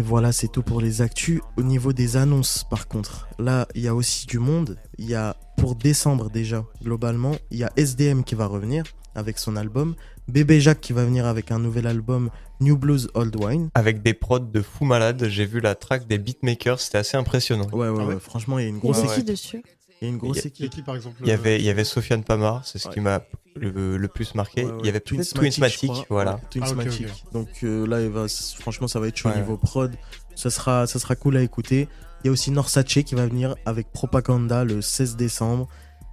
Voilà, 0.00 0.32
c'est 0.32 0.48
tout 0.48 0.62
pour 0.62 0.80
les 0.80 1.02
actus. 1.02 1.40
Au 1.58 1.62
niveau 1.62 1.92
des 1.92 2.16
annonces, 2.16 2.64
par 2.70 2.88
contre, 2.88 3.28
là, 3.38 3.68
il 3.74 3.82
y 3.82 3.88
a 3.88 3.94
aussi 3.94 4.26
du 4.26 4.38
monde. 4.38 4.78
Il 4.96 5.08
y 5.08 5.14
a 5.14 5.36
pour 5.58 5.74
décembre 5.74 6.30
déjà, 6.30 6.64
globalement, 6.82 7.36
il 7.50 7.58
y 7.58 7.64
a 7.64 7.70
SDM 7.76 8.22
qui 8.22 8.34
va 8.34 8.46
revenir 8.46 8.84
avec 9.14 9.38
son 9.38 9.56
album, 9.56 9.94
Bébé 10.28 10.60
Jacques 10.60 10.80
qui 10.80 10.92
va 10.92 11.04
venir 11.04 11.26
avec 11.26 11.50
un 11.50 11.58
nouvel 11.58 11.86
album, 11.86 12.30
New 12.60 12.76
Blues 12.76 13.10
Old 13.14 13.36
Wine. 13.36 13.68
Avec 13.74 14.02
des 14.02 14.14
prods 14.14 14.38
de 14.38 14.62
fou 14.62 14.84
malade, 14.84 15.26
j'ai 15.28 15.44
vu 15.44 15.60
la 15.60 15.74
track 15.74 16.06
des 16.06 16.18
beatmakers, 16.18 16.80
c'était 16.80 16.98
assez 16.98 17.16
impressionnant. 17.16 17.68
Ouais, 17.72 17.88
ouais, 17.88 17.98
Ah 18.00 18.06
ouais 18.06 18.14
ouais, 18.14 18.20
franchement, 18.20 18.58
il 18.58 18.62
y 18.62 18.66
a 18.66 18.68
une 18.70 18.78
grosse 18.78 19.02
Ouais, 19.02 19.14
qui 19.14 19.24
dessus? 19.24 19.62
Il 20.02 20.06
y 20.06 20.08
a 20.08 20.12
une 20.12 20.18
grosse 20.18 20.38
Il 20.38 20.40
y 20.40 20.44
a- 20.44 20.48
équipe. 20.48 20.70
Qui, 20.70 20.82
par 20.82 20.96
exemple 20.96 21.16
Il 21.20 21.28
y 21.28 21.30
euh, 21.30 21.34
avait, 21.34 21.58
il 21.58 21.64
y 21.64 21.70
avait 21.70 21.84
Sofiane 21.84 22.24
Pamar, 22.24 22.66
c'est 22.66 22.78
ce 22.78 22.88
qui 22.88 23.00
m'a 23.00 23.22
le, 23.54 23.96
le 23.96 24.08
plus 24.08 24.34
marqué. 24.34 24.64
Ouais, 24.64 24.70
ouais. 24.72 24.78
Il 24.80 24.86
y 24.86 24.88
avait 24.88 25.00
Twinsmatic, 25.00 25.90
voilà. 26.10 26.40
Ouais, 26.56 26.60
Ah. 26.60 27.32
Donc 27.32 27.48
euh, 27.62 27.86
là, 27.86 28.00
il 28.00 28.08
va, 28.08 28.26
franchement, 28.58 28.88
ça 28.88 28.98
va 28.98 29.06
être 29.08 29.16
chaud 29.16 29.28
au 29.28 29.32
Ouais. 29.32 29.38
niveau 29.38 29.56
prod. 29.56 29.94
Ça 30.34 30.50
sera, 30.50 30.86
ça 30.88 30.98
sera 30.98 31.14
cool 31.14 31.36
à 31.36 31.42
écouter. 31.42 31.88
Il 32.24 32.26
y 32.26 32.30
a 32.30 32.32
aussi 32.32 32.50
Norsace 32.50 32.84
qui 33.04 33.14
va 33.14 33.26
venir 33.26 33.54
avec 33.64 33.92
Propaganda 33.92 34.64
le 34.64 34.82
16 34.82 35.16
décembre. 35.16 35.68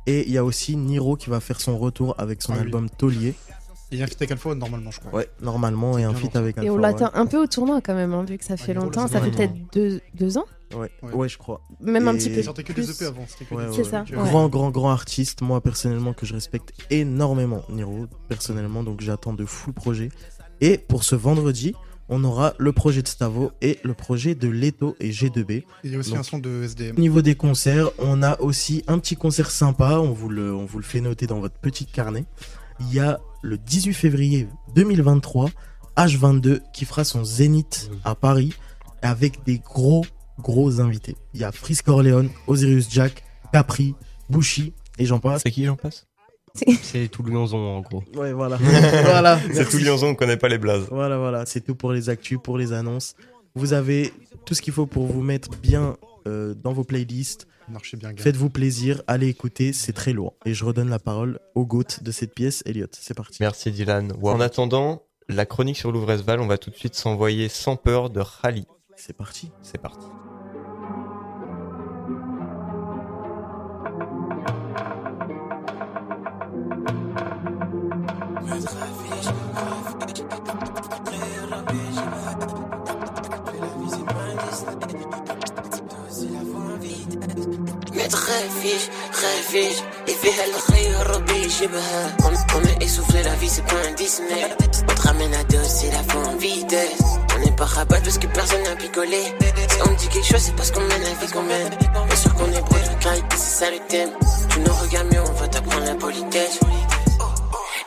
Et 0.06 0.26
il 0.28 0.32
y 0.34 0.38
a 0.38 0.44
aussi 0.44 0.76
Niro 0.76 1.16
qui 1.18 1.30
va 1.30 1.40
faire 1.40 1.60
son 1.62 1.78
retour 1.78 2.16
avec 2.18 2.42
son 2.42 2.54
Ah 2.54 2.58
oui. 2.58 2.64
album 2.64 2.90
Taulier. 2.90 3.34
Il 3.92 3.98
y 3.98 4.02
a 4.02 4.06
un 4.06 4.08
feat 4.08 4.18
avec 4.22 4.32
Alpha 4.32 4.50
One, 4.52 4.60
normalement, 4.60 4.92
je 4.92 5.00
crois. 5.00 5.14
Ouais, 5.14 5.30
normalement, 5.42 5.98
et 5.98 6.04
un 6.04 6.14
feat 6.14 6.36
avec 6.36 6.58
Et 6.58 6.60
Alpha 6.62 6.72
on 6.72 6.76
One. 6.76 6.82
l'attend 6.82 7.10
un 7.14 7.26
peu 7.26 7.38
au 7.42 7.48
tournoi 7.48 7.82
quand 7.82 7.96
même, 7.96 8.14
hein, 8.14 8.24
vu 8.24 8.38
que 8.38 8.46
ça 8.46 8.56
fait 8.58 8.74
Niro, 8.74 8.86
longtemps. 8.86 9.08
Ça 9.08 9.20
fait 9.22 9.32
peut-être 9.32 9.54
deux, 9.74 10.02
deux 10.14 10.38
ans, 10.38 10.46
Ouais. 10.76 10.92
Ouais. 11.02 11.12
ouais, 11.14 11.30
je 11.30 11.38
crois. 11.40 11.62
même 11.82 12.08
un 12.08 12.14
Et- 12.14 12.18
petit 12.18 12.30
Il 12.30 12.36
peu 12.36 12.44
sortait 12.44 12.64
que 12.64 12.74
plus. 12.74 12.86
des 12.86 12.92
EP 12.94 13.06
avant. 13.08 13.26
c'était 13.28 13.46
que 13.46 13.56
Ouais, 13.56 13.66
des 13.76 13.84
ça, 13.84 14.02
ouais. 14.04 14.12
Grand, 14.12 14.48
grand, 14.50 14.70
grand 14.70 14.92
artiste. 14.92 15.42
Moi, 15.42 15.60
personnellement, 15.62 16.14
que 16.14 16.28
je 16.28 16.36
respecte 16.36 16.74
énormément, 16.92 17.64
Niro, 17.70 18.06
personnellement. 18.28 18.84
Donc, 18.84 19.02
j'attends 19.02 19.34
de 19.34 19.46
fou 19.46 19.70
le 19.72 19.74
projet. 19.74 20.10
Et 20.62 20.78
pour 20.78 21.04
ce 21.04 21.16
vendredi, 21.16 21.74
on 22.12 22.24
aura 22.24 22.54
le 22.60 22.72
projet 22.72 23.02
de 23.02 23.08
Stavo 23.08 23.52
et 23.62 23.80
le 23.84 23.94
projet 23.96 24.36
de 24.36 24.48
Leto 24.48 24.96
et 25.00 25.10
G2B. 25.12 25.52
Et 25.52 25.66
Il 25.84 25.92
y 25.92 25.96
a 25.96 26.00
aussi 26.00 26.10
Donc- 26.12 26.20
un 26.20 26.24
son 26.24 26.38
de 26.40 26.64
SDM. 26.64 26.96
Au 26.98 27.00
niveau 27.00 27.22
des 27.24 27.36
concerts, 27.36 27.90
on 28.00 28.22
a 28.24 28.40
aussi 28.42 28.84
un 28.88 29.00
petit 29.00 29.16
concert 29.16 29.50
sympa. 29.52 30.00
On 30.00 30.12
vous 30.12 30.30
le, 30.30 30.54
on 30.54 30.66
vous 30.66 30.78
le 30.80 30.84
fait 30.84 31.02
noter 31.02 31.26
dans 31.28 31.40
votre 31.40 31.56
petit 31.56 31.86
carnet. 31.86 32.26
Il 32.80 32.94
y 32.94 33.00
a 33.00 33.20
le 33.42 33.58
18 33.58 33.94
février 33.94 34.48
2023, 34.76 35.50
H22 35.98 36.62
qui 36.74 36.86
fera 36.86 37.04
son 37.04 37.24
zénith 37.24 37.90
à 38.04 38.16
Paris 38.16 38.54
avec 39.02 39.44
des 39.44 39.60
gros, 39.60 40.06
gros 40.40 40.80
invités. 40.82 41.16
Il 41.34 41.42
y 41.42 41.44
a 41.44 41.52
Frisk 41.52 41.88
Orleans, 41.88 42.28
Osiris 42.48 42.88
Jack, 42.90 43.24
Capri, 43.52 43.96
Bushi 44.30 44.74
et 44.98 45.06
j'en 45.06 45.20
passe. 45.20 45.42
C'est 45.44 45.52
qui 45.52 45.66
j'en 45.66 45.76
passe 45.76 46.08
C'est 46.82 47.08
tout 47.12 47.24
le 47.24 47.32
Lyonzon 47.32 47.58
en 47.58 47.82
gros. 47.82 48.04
Ouais, 48.16 48.34
voilà. 48.34 48.58
voilà. 49.04 49.40
C'est 49.54 49.70
tout 49.70 49.78
Lyonzon, 49.78 50.08
on 50.08 50.16
connaît 50.16 50.38
pas 50.38 50.50
les 50.50 50.58
blazes. 50.58 50.88
Voilà, 50.92 51.18
voilà, 51.18 51.46
c'est 51.46 51.62
tout 51.62 51.76
pour 51.76 51.92
les 51.92 52.10
actus, 52.10 52.40
pour 52.44 52.58
les 52.58 52.74
annonces. 52.74 53.16
Vous 53.56 53.74
avez 53.74 54.14
tout 54.46 54.54
ce 54.54 54.62
qu'il 54.62 54.74
faut 54.74 54.86
pour 54.86 55.08
vous 55.08 55.22
mettre 55.22 55.50
bien 55.62 55.98
euh, 56.28 56.54
dans 56.54 56.74
vos 56.74 56.84
playlists. 56.84 57.48
Marchez 57.72 57.98
bien, 57.98 58.14
gars. 58.14 58.24
Faites-vous 58.24 58.50
plaisir, 58.50 59.02
allez 59.08 59.28
écouter, 59.28 59.74
c'est 59.74 59.94
très 59.94 60.14
lourd. 60.14 60.36
Et 60.46 60.54
je 60.54 60.66
redonne 60.66 60.90
la 60.90 61.00
parole 61.00 61.40
au 61.56 61.66
GOAT 61.66 62.02
de 62.02 62.12
cette 62.12 62.34
pièce, 62.34 62.64
Elliot. 62.66 62.88
C'est 62.92 63.14
parti. 63.14 63.38
Merci 63.42 63.72
Dylan. 63.72 64.14
En 64.22 64.40
attendant, 64.40 65.04
la 65.28 65.46
chronique 65.46 65.78
sur 65.78 65.92
Louvresval, 65.92 66.40
on 66.40 66.48
va 66.48 66.58
tout 66.58 66.70
de 66.70 66.76
suite 66.76 66.96
s'envoyer 66.96 67.50
sans 67.50 67.76
peur 67.76 68.10
de 68.10 68.20
Rally. 68.20 68.66
C'est 68.96 69.16
parti. 69.16 69.52
C'est 69.62 69.80
parti. 69.80 70.06
متر 88.09 88.17
خافيش 88.17 88.83
خافيش 89.13 89.77
اللي 90.09 90.17
فيها 90.23 90.45
الخير 90.45 91.07
ربي 91.07 91.45
يجيبها 91.45 92.17
On, 92.21 92.35
on 92.57 92.63
est 92.69 92.83
essoufflé, 92.85 93.23
la 93.23 93.35
vie 93.35 93.49
c'est 93.49 93.67
pas 93.67 93.81
un 93.89 93.93
Disney 93.93 94.43
On 94.91 94.95
te 94.95 95.03
ramène 95.03 95.35
à 95.35 95.45
deux, 95.45 95.65
c'est 95.65 95.91
la 95.91 96.03
fin 96.03 96.23
en 96.31 96.37
vitesse 96.37 97.03
On 97.35 97.39
n'est 97.45 97.57
pas 97.57 97.65
rabat 97.65 98.01
parce 98.01 98.19
que 98.19 98.27
personne 98.27 98.63
n'a 98.63 98.77
picolé 98.77 99.23
Si 99.71 99.79
on 99.85 99.91
me 99.91 99.97
dit 99.97 100.09
quelque 100.09 100.27
chose, 100.33 100.43
c'est 100.47 100.57
parce 100.57 100.71
qu'on 100.71 100.81
mène 100.81 101.03
la 101.03 101.15
vie 101.21 101.33
qu'on 101.33 101.43
mène 101.43 101.71
Bien 102.09 102.17
sûr 102.17 102.35
qu'on 102.35 102.51
est 102.59 102.65
beau 102.71 102.77
de 102.91 103.05
qualité, 103.05 103.37
c'est 103.37 103.57
ça 103.65 103.71
le 103.71 103.79
thème 103.89 104.11
Tu 104.51 104.61
nous 104.61 104.75
regardes 104.83 105.11
mieux, 105.13 105.23
on 105.31 105.33
va 105.41 105.49
t'apprendre 105.49 105.85
la 105.85 105.95
politesse 105.95 106.61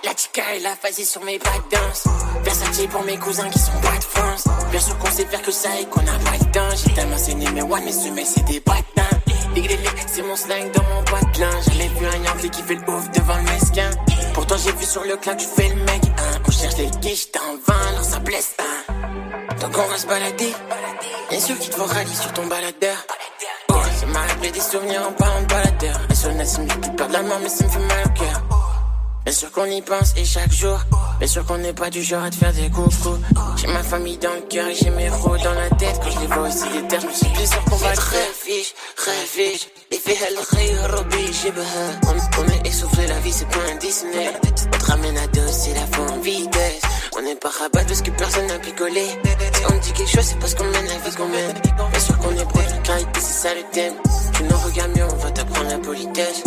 la 0.04 0.14
tika 0.14 0.56
est 0.56 0.60
la 0.60 0.76
phasée 0.76 1.04
sur 1.04 1.22
mes 1.24 1.38
bacs 1.40 1.70
danse 1.72 2.04
Versatile 2.44 2.88
pour 2.88 3.04
mes 3.04 3.18
cousins 3.18 3.50
qui 3.50 3.60
sont 3.60 3.80
pas 3.82 3.98
de 3.98 4.04
France 4.04 4.46
Bien 4.72 4.80
sûr 4.80 4.98
qu'on 5.00 5.12
sait 5.12 5.26
faire 5.26 5.42
que 5.42 5.52
ça 5.52 5.70
et 5.82 5.86
qu'on 5.86 6.02
a 6.02 6.20
pas 6.20 6.38
le 6.40 6.52
temps 6.52 6.76
J'ai 6.82 6.94
tellement 6.94 7.18
saigné 7.18 7.50
mes 7.50 7.64
one, 7.64 7.84
mes 7.84 7.92
semelles 7.92 8.26
c'est 8.26 8.46
des 8.46 8.62
patins 8.62 8.78
Ligue 8.84 8.86
les 8.94 9.06
ligs, 9.10 9.11
c'est 10.07 10.23
mon 10.23 10.37
slang 10.37 10.71
dans 10.73 10.83
mon 10.83 11.03
patelin 11.05 11.51
Jamais 11.69 11.89
vu 11.89 12.07
un 12.07 12.25
yankee 12.25 12.51
qui 12.51 12.63
fait 12.63 12.75
le 12.75 12.93
ouf 12.93 13.11
devant 13.11 13.37
le 13.37 13.43
mesquin. 13.43 13.91
Pourtant 14.35 14.57
j'ai 14.65 14.73
vu 14.73 14.85
sur 14.85 15.03
le 15.05 15.17
cloud, 15.17 15.37
tu 15.37 15.47
fais 15.47 15.69
le 15.69 15.77
mec. 15.77 16.03
Hein. 16.05 16.39
On 16.47 16.51
cherche 16.51 16.77
les 16.77 16.91
guiches, 17.01 17.31
t'en 17.33 17.41
vain, 17.67 17.81
alors 17.89 18.05
ça 18.05 18.19
blesse 18.19 18.55
hein. 18.59 18.95
Donc 19.61 19.77
on 19.77 19.89
va 19.89 19.99
se 19.99 20.07
balader. 20.07 20.53
Bien 21.31 21.41
sûr 21.41 21.59
qu'il 21.59 21.71
te 21.71 21.77
faut 21.77 21.85
rallier 21.85 22.15
sur 22.15 22.33
ton 22.33 22.47
baladeur. 22.47 22.97
Oh, 23.71 23.75
ça 23.95 24.07
m'a 24.07 24.51
des 24.51 24.61
souvenirs 24.61 25.03
en 25.09 25.13
parlant 25.13 25.43
de 25.43 25.47
baladeur. 25.47 26.01
Et 26.11 26.15
sur 26.15 26.31
la 26.33 26.45
sim, 26.45 26.67
j'ai 26.69 26.91
peur 26.93 27.09
de 27.09 27.13
la 27.13 27.23
mort 27.23 27.39
mais 27.43 27.49
ça 27.49 27.65
me 27.65 27.71
fait 27.71 27.79
mal 27.79 28.07
au 28.07 28.19
cœur 28.19 28.62
Bien 29.25 29.33
sûr 29.33 29.51
qu'on 29.53 29.65
y 29.67 29.83
pense 29.83 30.15
et 30.17 30.25
chaque 30.25 30.53
jour. 30.53 30.79
Bien 31.19 31.29
sûr 31.29 31.45
qu'on 31.47 31.59
n'est 31.59 31.73
pas 31.73 31.91
du 31.91 32.03
genre 32.03 32.25
à 32.25 32.31
te 32.31 32.37
faire 32.37 32.53
des 32.53 32.69
coucous. 32.69 33.21
J'ai 33.57 33.69
ma 33.69 33.83
famille 33.83 34.19
dans 34.19 34.33
le 34.33 34.43
cœur 34.43 34.67
et 34.67 34.75
j'ai 34.75 34.91
mes 34.91 35.09
roues 35.09 35.39
dans 35.39 35.55
la 35.55 35.71
tête. 35.71 36.01
Quand 36.03 36.11
je 36.11 36.21
les 36.21 36.27
vois 36.27 36.49
aussi 36.49 36.69
les 36.75 36.87
terres, 36.89 37.01
je 37.01 37.07
me 37.07 37.13
suis 37.13 37.29
bien 37.29 37.47
sûr 37.47 37.65
qu'on 37.65 37.77
va 37.77 37.93
être 37.93 38.13
jibaha. 41.43 41.67
On, 42.07 42.41
on 42.43 42.49
est 42.49 42.67
essoufflé, 42.69 43.07
la 43.07 43.19
vie 43.21 43.33
c'est 43.33 43.49
pas 43.49 43.59
un 43.73 43.77
Disney. 43.77 44.33
On 44.67 44.79
te 44.79 44.85
ramène 44.85 45.19
à 45.19 45.27
deux, 45.29 45.49
c'est 45.49 45.75
la 45.75 45.83
en 46.13 46.19
vitesse. 46.21 46.83
On 47.17 47.23
n'est 47.23 47.37
pas 47.37 47.51
rabat 47.51 47.85
parce 47.85 48.03
que 48.03 48.11
personne 48.11 48.47
n'a 48.47 48.59
picolé. 48.59 49.07
Si 49.55 49.63
on 49.69 49.79
dit 49.79 49.93
quelque 49.93 50.11
chose, 50.11 50.25
c'est 50.25 50.39
parce 50.39 50.55
qu'on 50.55 50.65
mène 50.65 50.87
la 50.87 50.99
vie 50.99 51.17
qu'on 51.17 51.29
mène. 51.29 51.53
Bien 51.91 52.01
sûr 52.01 52.19
qu'on 52.19 52.31
est 52.31 52.45
proche 52.45 52.67
de 52.67 52.87
qualité, 52.87 53.21
c'est 53.21 53.49
ça 53.49 53.55
le 53.55 53.63
thème. 53.73 53.95
Tu 54.35 54.43
nous 54.45 54.59
regardes 54.59 54.97
mieux, 54.97 55.05
on 55.05 55.17
va 55.17 55.31
t'apprendre 55.31 55.69
la 55.71 55.79
politesse. 55.79 56.43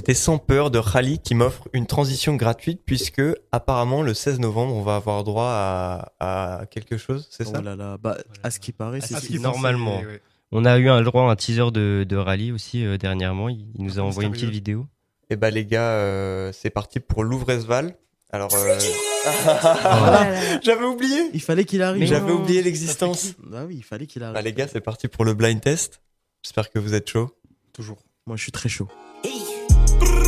C'était 0.00 0.14
sans 0.14 0.38
peur 0.38 0.70
de 0.70 0.78
Rally 0.78 1.18
qui 1.18 1.34
m'offre 1.34 1.68
une 1.74 1.86
transition 1.86 2.34
gratuite 2.34 2.80
puisque 2.86 3.20
apparemment 3.52 4.00
le 4.00 4.14
16 4.14 4.40
novembre 4.40 4.74
on 4.74 4.80
va 4.80 4.96
avoir 4.96 5.24
droit 5.24 5.44
à, 5.50 6.12
à 6.20 6.64
quelque 6.64 6.96
chose, 6.96 7.28
c'est 7.30 7.44
ça? 7.44 7.58
Oh 7.58 7.62
là 7.62 7.76
là, 7.76 7.98
bah, 7.98 8.16
à 8.42 8.50
ce 8.50 8.60
qui 8.60 8.72
paraît, 8.72 9.02
c'est 9.02 9.14
ce 9.16 9.26
qui 9.26 9.38
Normalement. 9.38 9.98
ouais. 9.98 10.22
On 10.52 10.64
a 10.64 10.78
eu 10.78 10.88
un 10.88 11.02
droit 11.02 11.24
à 11.24 11.26
un 11.32 11.36
teaser 11.36 11.70
de, 11.70 12.06
de 12.08 12.16
rallye 12.16 12.50
aussi 12.50 12.82
euh, 12.82 12.96
dernièrement. 12.96 13.50
Il, 13.50 13.66
il 13.74 13.84
nous 13.84 13.98
a 13.98 14.02
envoyé 14.02 14.26
une 14.26 14.32
petite 14.32 14.48
vidéo. 14.48 14.86
Et 15.28 15.36
bah 15.36 15.50
les 15.50 15.66
gars, 15.66 15.90
euh, 15.90 16.50
c'est 16.54 16.70
parti 16.70 16.98
pour 16.98 17.22
Louvresval. 17.22 17.94
Alors 18.32 18.54
euh, 18.54 18.78
j'avais 20.62 20.86
oublié. 20.86 21.28
Il 21.34 21.42
fallait 21.42 21.64
qu'il 21.66 21.82
arrive. 21.82 22.06
J'avais 22.06 22.32
oublié 22.32 22.62
l'existence. 22.62 23.34
Bah 23.46 23.64
oui, 23.68 23.74
il 23.76 23.84
fallait 23.84 24.06
qu'il 24.06 24.22
arrive. 24.22 24.32
Bah 24.34 24.40
les 24.40 24.54
gars, 24.54 24.66
c'est 24.66 24.80
parti 24.80 25.08
pour 25.08 25.26
le 25.26 25.34
blind 25.34 25.60
test. 25.60 26.00
J'espère 26.42 26.70
que 26.70 26.78
vous 26.78 26.94
êtes 26.94 27.10
chaud. 27.10 27.36
Toujours. 27.74 27.98
Moi, 28.26 28.38
je 28.38 28.42
suis 28.44 28.52
très 28.52 28.70
chaud. 28.70 28.88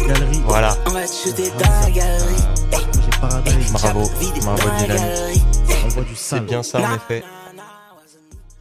Galerie. 0.07 0.43
Voilà. 0.47 0.77
On 0.87 0.91
va 0.91 1.07
te 1.07 1.13
shooter 1.13 1.51
dans 1.51 1.81
la 1.81 1.91
galerie. 1.91 2.43
J'ai 2.71 3.21
Paradise. 3.21 3.73
Bravo, 3.73 4.11
bravo 4.43 4.71
Dylan. 4.79 5.01
On 5.85 5.89
voit 5.89 6.05
du 6.05 6.15
C'est 6.15 6.41
bien 6.41 6.63
ça 6.63 6.81
en 6.81 6.95
effet. 6.97 7.23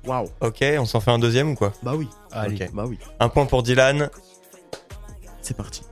Waouh. 0.05 0.29
Ok, 0.41 0.63
on 0.79 0.85
s'en 0.85 0.99
fait 0.99 1.11
un 1.11 1.19
deuxième 1.19 1.51
ou 1.51 1.55
quoi 1.55 1.73
Bah 1.83 1.93
oui. 1.95 2.07
Allez. 2.31 2.69
Bah 2.73 2.85
oui. 2.87 2.97
Un 3.19 3.29
point 3.29 3.45
pour 3.45 3.63
Dylan. 3.63 4.09
C'est 5.41 5.55
parti. 5.55 5.83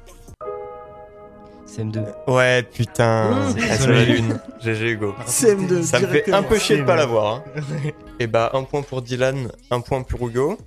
CM2. 1.68 2.04
Ouais, 2.28 2.64
putain. 2.64 3.30
Mmh. 3.32 3.56
Elle 3.70 3.78
se 3.80 3.88
la 3.88 4.06
lune. 4.06 4.40
GG 4.62 4.92
Hugo. 4.92 5.14
CM2. 5.28 5.84
Ça 5.84 6.00
me 6.00 6.08
fait 6.08 6.32
un 6.34 6.42
peu 6.44 6.58
chier 6.58 6.78
de 6.78 6.84
pas 6.84 6.96
CM2. 6.96 6.98
l'avoir. 6.98 7.36
Hein. 7.36 7.44
Et 8.20 8.28
bah 8.28 8.50
un 8.54 8.64
point 8.64 8.82
pour 8.82 9.02
Dylan, 9.02 9.50
un 9.70 9.82
point 9.82 10.02
pour 10.02 10.28
Hugo. 10.28 10.58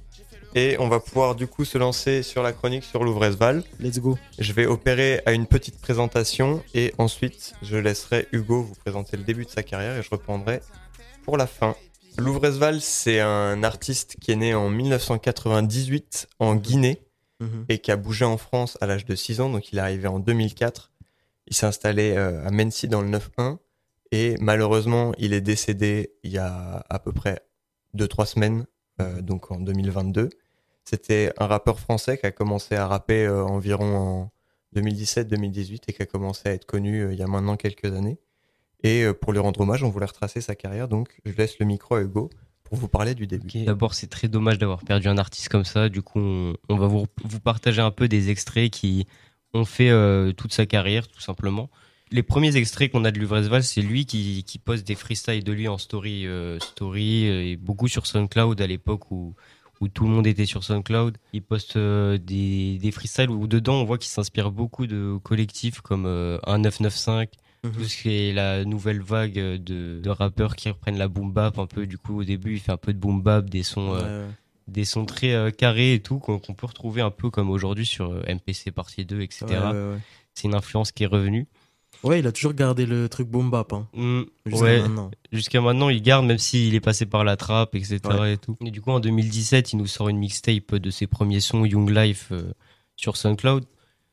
Et 0.55 0.77
on 0.79 0.88
va 0.88 1.01
pouvoir 1.01 1.35
du 1.35 1.47
coup 1.47 1.65
se 1.65 1.79
lancer 1.79 2.23
sur 2.23 2.43
la 2.43 2.53
chronique 2.53 2.85
sur 2.85 3.05
Louvresval. 3.05 3.65
Let's 3.81 3.99
go. 3.99 4.19
Je 4.38 4.53
vais 4.53 4.67
opérer 4.67 5.23
à 5.25 5.33
une 5.33 5.47
petite 5.47 5.81
présentation 5.81 6.62
et 6.75 6.93
ensuite 6.99 7.55
je 7.62 7.77
laisserai 7.77 8.29
Hugo 8.33 8.62
vous 8.62 8.75
présenter 8.75 9.17
le 9.17 9.23
début 9.23 9.45
de 9.47 9.51
sa 9.51 9.62
carrière 9.62 9.97
et 9.97 10.03
je 10.03 10.11
reprendrai 10.11 10.61
pour 11.25 11.37
la 11.37 11.47
fin. 11.47 11.75
Louvresval, 12.19 12.83
c'est 12.83 13.21
un 13.21 13.62
artiste 13.62 14.17
qui 14.21 14.33
est 14.33 14.37
né 14.37 14.55
en 14.55 14.69
1998 14.69 16.29
en 16.38 16.55
Guinée 16.55 17.03
Mhm. 17.43 17.65
et 17.69 17.79
qui 17.79 17.91
a 17.91 17.97
bougé 17.97 18.25
en 18.25 18.37
France 18.37 18.79
à 18.81 18.87
l'âge 18.87 19.05
de 19.05 19.15
6 19.17 19.41
ans, 19.41 19.51
donc 19.51 19.73
il 19.73 19.79
est 19.79 19.83
arrivé 19.83 20.07
en 20.07 20.21
2004. 20.21 20.93
Il 21.49 21.57
s'est 21.57 21.67
installé 21.67 22.12
euh, 22.17 22.47
à 22.47 22.51
Mency 22.51 22.87
dans 22.87 23.03
le 23.03 23.09
9-1 23.09 23.59
Et 24.12 24.37
malheureusement, 24.41 25.12
il 25.19 25.33
est 25.33 25.41
décédé 25.41 26.12
il 26.23 26.31
y 26.31 26.38
a 26.38 26.85
à 26.88 26.99
peu 26.99 27.12
près 27.12 27.41
2-3 27.95 28.27
semaines, 28.27 28.67
euh, 29.01 29.23
donc 29.23 29.51
en 29.51 29.59
2022. 29.59 30.29
C'était 30.85 31.33
un 31.38 31.47
rappeur 31.47 31.79
français 31.79 32.18
qui 32.18 32.27
a 32.27 32.33
commencé 32.33 32.75
à 32.75 32.87
rapper 32.87 33.25
euh, 33.25 33.45
environ 33.45 33.97
en 33.97 34.33
2017-2018 34.77 35.83
et 35.88 35.92
qui 35.92 36.03
a 36.03 36.07
commencé 36.07 36.49
à 36.49 36.53
être 36.53 36.66
connu 36.66 37.03
euh, 37.03 37.12
il 37.12 37.18
y 37.18 37.23
a 37.23 37.27
maintenant 37.27 37.57
quelques 37.57 37.92
années. 37.92 38.18
Et 38.83 39.05
euh, 39.05 39.14
pour 39.14 39.33
lui 39.33 39.38
rendre 39.38 39.61
hommage, 39.61 39.85
on 39.85 39.90
voulait 39.90 40.07
retracer 40.07 40.40
sa 40.40 40.57
carrière, 40.57 40.88
donc 40.88 41.21
je 41.25 41.33
laisse 41.33 41.59
le 41.61 41.66
micro 41.66 41.95
à 41.95 42.03
Hugo 42.03 42.31
pour 42.64 42.77
vous 42.79 42.88
parler 42.88 43.14
du 43.14 43.27
début. 43.27 43.64
D'abord, 43.64 43.95
c'est 43.95 44.09
très 44.09 44.29
dommage 44.29 44.59
d'avoir 44.59 44.83
perdu 44.83 45.07
un 45.07 45.18
artiste 45.18 45.51
comme 45.51 45.64
ça. 45.64 45.88
Du 45.88 46.03
coup, 46.03 46.18
on, 46.18 46.55
on 46.68 46.77
va 46.77 46.88
vous, 46.88 47.07
vous 47.25 47.40
partager 47.40 47.81
un 47.81 47.90
peu 47.90 48.09
des 48.09 48.31
extraits 48.31 48.71
qui 48.71 49.07
ont 49.55 49.66
fait 49.66 49.90
toute 50.35 50.55
sa 50.55 50.64
carrière, 50.64 51.07
tout 51.07 51.21
simplement. 51.21 51.68
Les 52.11 52.23
premiers 52.23 52.57
extraits 52.57 52.90
qu'on 52.90 53.05
a 53.05 53.11
de 53.11 53.18
Luvresval, 53.18 53.62
c'est 53.62 53.83
lui 53.83 54.07
qui, 54.07 54.42
qui 54.45 54.59
poste 54.59 54.87
des 54.87 54.95
freestyles 54.95 55.45
de 55.45 55.53
lui 55.53 55.68
en 55.68 55.77
story, 55.77 56.27
story 56.61 57.27
et 57.27 57.57
beaucoup 57.59 57.88
sur 57.88 58.07
SoundCloud 58.07 58.59
à 58.62 58.66
l'époque 58.66 59.11
où, 59.11 59.35
où 59.83 59.88
tout 59.88 60.05
le 60.05 60.11
monde 60.11 60.27
était 60.29 60.47
sur 60.47 60.62
SoundCloud. 60.62 61.18
Il 61.33 61.42
poste 61.42 61.77
euh, 61.77 62.16
des, 62.16 62.79
des 62.79 62.90
freestyles 62.92 63.31
où 63.31 63.49
dedans 63.49 63.81
on 63.81 63.85
voit 63.85 63.99
qu'il 63.99 64.11
s'inspire 64.11 64.53
beaucoup 64.53 64.87
de 64.87 65.18
collectifs 65.23 65.81
comme 65.81 66.07
euh, 66.07 66.38
1995, 66.47 67.27
Mhm. 67.64 67.73
tout 67.75 67.85
ce 67.85 67.97
qui 68.03 68.09
est 68.11 68.33
la 68.33 68.64
nouvelle 68.64 69.01
vague 69.03 69.35
de, 69.35 70.01
de 70.03 70.11
rappeurs 70.11 70.57
qui 70.57 70.68
reprennent 70.68 70.99
la 70.99 71.07
boom 71.07 71.33
bap 71.33 71.59
un 71.61 71.66
peu. 71.66 71.87
Du 71.87 71.97
coup, 71.97 72.18
au 72.21 72.25
début, 72.25 72.55
il 72.55 72.59
fait 72.61 72.73
un 72.73 72.77
peu 72.77 72.92
de 72.92 72.99
boom 72.99 73.23
bap, 73.23 73.49
des 73.49 73.62
sons, 73.62 73.95
euh, 73.95 74.23
Ouais, 74.23 74.27
ouais. 74.29 74.33
des 74.66 74.85
sons 74.85 75.05
très 75.05 75.33
euh, 75.33 75.51
carrés 75.53 75.95
et 75.95 76.01
tout, 76.01 76.18
qu'on 76.18 76.38
peut 76.40 76.66
retrouver 76.66 77.03
un 77.03 77.12
peu 77.12 77.31
comme 77.31 77.51
aujourd'hui 77.51 77.87
sur 77.87 78.11
MPC 78.29 78.73
partie 78.73 79.05
2, 79.05 79.21
etc. 79.21 79.45
Ouais. 79.49 79.99
C'est 80.35 80.49
une 80.49 80.55
influence 80.57 80.90
qui 80.90 81.05
est 81.05 81.07
revenue. 81.07 81.47
Ouais, 82.05 82.19
il 82.19 82.27
a 82.27 82.33
toujours 82.33 82.53
gardé 82.55 82.85
le 82.87 83.09
truc 83.09 83.29
boom 83.29 83.51
bap. 83.51 83.73
Hein. 83.73 83.87
Mm, 83.95 84.23
Jusqu'à 84.47 84.65
ouais. 84.65 84.81
maintenant. 84.83 85.11
Jusqu'à 85.33 85.61
maintenant, 85.61 85.88
il 85.88 86.03
garde, 86.03 86.27
même 86.27 86.38
s'il 86.38 86.75
est 86.75 86.81
passé 86.81 87.07
par 87.07 87.25
la 87.25 87.37
trappe, 87.37 87.75
etc. 87.75 88.01
Ouais. 88.19 88.33
Et, 88.35 88.37
tout. 88.38 88.57
et 88.65 88.71
du 88.71 88.81
coup, 88.81 88.91
en 88.91 89.01
2017, 89.01 89.73
il 89.73 89.77
nous 89.77 89.87
sort 89.87 90.09
une 90.09 90.19
mixtape 90.19 90.75
de 90.77 90.91
ses 90.91 91.07
premiers 91.07 91.41
sons 91.41 91.65
Young 91.65 91.88
Life 91.91 92.29
euh, 92.33 92.53
sur 92.97 93.17
SoundCloud. 93.17 93.65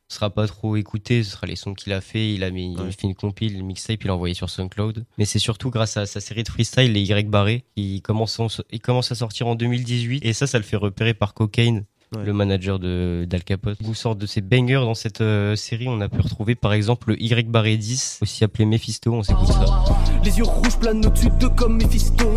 Ce 0.07 0.15
sera 0.15 0.31
pas 0.31 0.47
trop 0.47 0.75
écouté, 0.75 1.23
ce 1.23 1.31
sera 1.31 1.45
les 1.45 1.55
sons 1.55 1.75
qu'il 1.75 1.93
a 1.93 2.01
fait. 2.01 2.33
Il 2.33 2.43
a 2.43 2.49
mis, 2.49 2.73
il 2.73 2.91
fait 2.93 3.03
une 3.05 3.13
compile, 3.13 3.53
une 3.55 3.65
mixtape, 3.67 4.03
il 4.03 4.07
l'a 4.07 4.15
envoyé 4.15 4.33
sur 4.33 4.49
SoundCloud. 4.49 5.05
Mais 5.19 5.25
c'est 5.25 5.37
surtout 5.37 5.69
grâce 5.69 5.97
à 5.97 6.07
sa 6.07 6.19
série 6.19 6.41
de 6.41 6.49
freestyle, 6.49 6.91
les 6.93 7.01
Y 7.01 7.27
barrés, 7.29 7.63
qui 7.75 8.01
commence, 8.01 8.39
en- 8.39 8.47
il 8.71 8.79
commence 8.81 9.11
à 9.11 9.15
sortir 9.15 9.45
en 9.45 9.53
2018. 9.53 10.25
Et 10.25 10.33
ça, 10.33 10.47
ça 10.47 10.57
le 10.57 10.63
fait 10.63 10.77
repérer 10.77 11.13
par 11.13 11.35
Cocaine. 11.35 11.85
Ouais. 12.15 12.25
Le 12.25 12.33
manager 12.33 12.79
de 12.79 13.25
d'Al 13.29 13.43
Capote. 13.43 13.77
Il 13.81 13.87
nous 13.87 13.93
sort 13.93 14.15
de 14.15 14.25
ses 14.25 14.41
bangers 14.41 14.81
dans 14.81 14.95
cette 14.95 15.21
euh, 15.21 15.55
série. 15.55 15.87
On 15.87 16.01
a 16.01 16.09
pu 16.09 16.21
retrouver 16.21 16.55
par 16.55 16.73
exemple 16.73 17.09
le 17.09 17.21
Y 17.21 17.47
barré 17.47 17.77
10, 17.77 18.19
aussi 18.23 18.43
appelé 18.43 18.65
Mephisto. 18.65 19.13
On 19.13 19.21
s'écoute 19.21 19.47
ça. 19.47 19.65
Les 20.23 20.37
yeux 20.37 20.43
rouges 20.43 20.79
planent 20.79 21.05
au-dessus 21.05 21.29
d'eux 21.39 21.49
comme 21.49 21.77
Mephisto. 21.77 22.35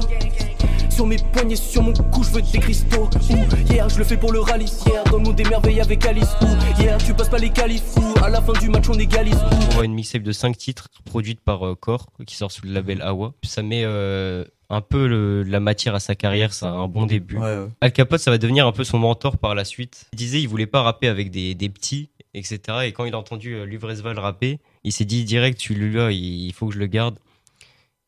Sur 0.91 1.07
mes 1.07 1.17
poignets, 1.33 1.57
sur 1.57 1.83
mon 1.83 1.95
cou, 1.95 2.23
je 2.23 2.33
veux 2.33 2.43
des 2.43 2.59
cristaux. 2.59 3.09
Ouh, 3.31 3.73
yeah, 3.73 3.89
je 3.89 3.97
le 3.97 4.05
fais 4.05 4.19
pour 4.19 4.31
le 4.31 4.41
rallye. 4.41 4.71
Yeah, 4.87 5.05
dans 5.05 5.17
le 5.17 5.23
monde 5.23 5.37
des 5.37 5.45
merveilles 5.45 5.81
avec 5.81 6.05
Alice. 6.05 6.29
Ouh, 6.43 6.83
yeah, 6.83 6.99
tu 6.99 7.15
passes 7.15 7.31
pas 7.31 7.39
les 7.39 7.49
qualifs. 7.49 7.97
Ouh, 7.97 8.23
à 8.23 8.29
la 8.29 8.43
fin 8.43 8.53
du 8.53 8.69
match, 8.69 8.91
on 8.91 8.99
égalise. 8.99 9.35
Ouh. 9.35 9.67
On 9.71 9.75
voit 9.75 9.85
une 9.87 9.95
mixtape 9.95 10.23
de 10.23 10.33
5 10.33 10.55
titres 10.59 10.89
produite 11.07 11.41
par 11.41 11.67
euh, 11.67 11.75
Core 11.75 12.11
qui 12.27 12.37
sort 12.37 12.53
sous 12.53 12.67
le 12.67 12.73
label 12.73 13.01
Awa. 13.01 13.33
Ça 13.43 13.63
met 13.63 13.85
euh, 13.85 14.45
un 14.73 14.81
peu 14.81 15.07
le- 15.07 15.43
la 15.45 15.61
matière 15.61 15.95
à 15.95 16.01
sa 16.01 16.15
carrière, 16.15 16.53
ça 16.53 16.69
a 16.71 16.73
un 16.73 16.89
bon 16.89 17.07
début. 17.07 17.37
Ouais, 17.37 17.43
ouais. 17.59 17.69
Al 17.81 17.93
Capote, 17.93 18.21
ça 18.21 18.31
va 18.31 18.39
devenir 18.39 18.67
un 18.67 18.73
peu 18.73 18.85
son 18.85 18.99
mentor 18.99 19.37
par 19.39 19.55
la 19.55 19.65
suite. 19.65 20.07
Il 20.15 20.17
disait 20.17 20.41
il 20.41 20.49
voulait 20.49 20.67
pas 20.67 20.83
rapper 20.83 21.09
avec 21.09 21.31
des, 21.31 21.55
des 21.55 21.69
petits, 21.69 22.09
etc. 22.35 22.59
Et 22.87 22.93
quand 22.93 23.05
il 23.05 23.15
a 23.15 23.19
entendu 23.19 23.55
euh, 23.55 23.65
Luvresval 23.67 24.19
rapper, 24.19 24.59
il 24.83 24.93
s'est 24.93 25.05
dit 25.05 25.25
direct, 25.25 25.61
celui-là, 25.61 26.11
il, 26.11 26.47
il 26.47 26.53
faut 26.53 26.67
que 26.69 26.75
je 26.75 26.79
le 26.79 26.87
garde. 26.87 27.19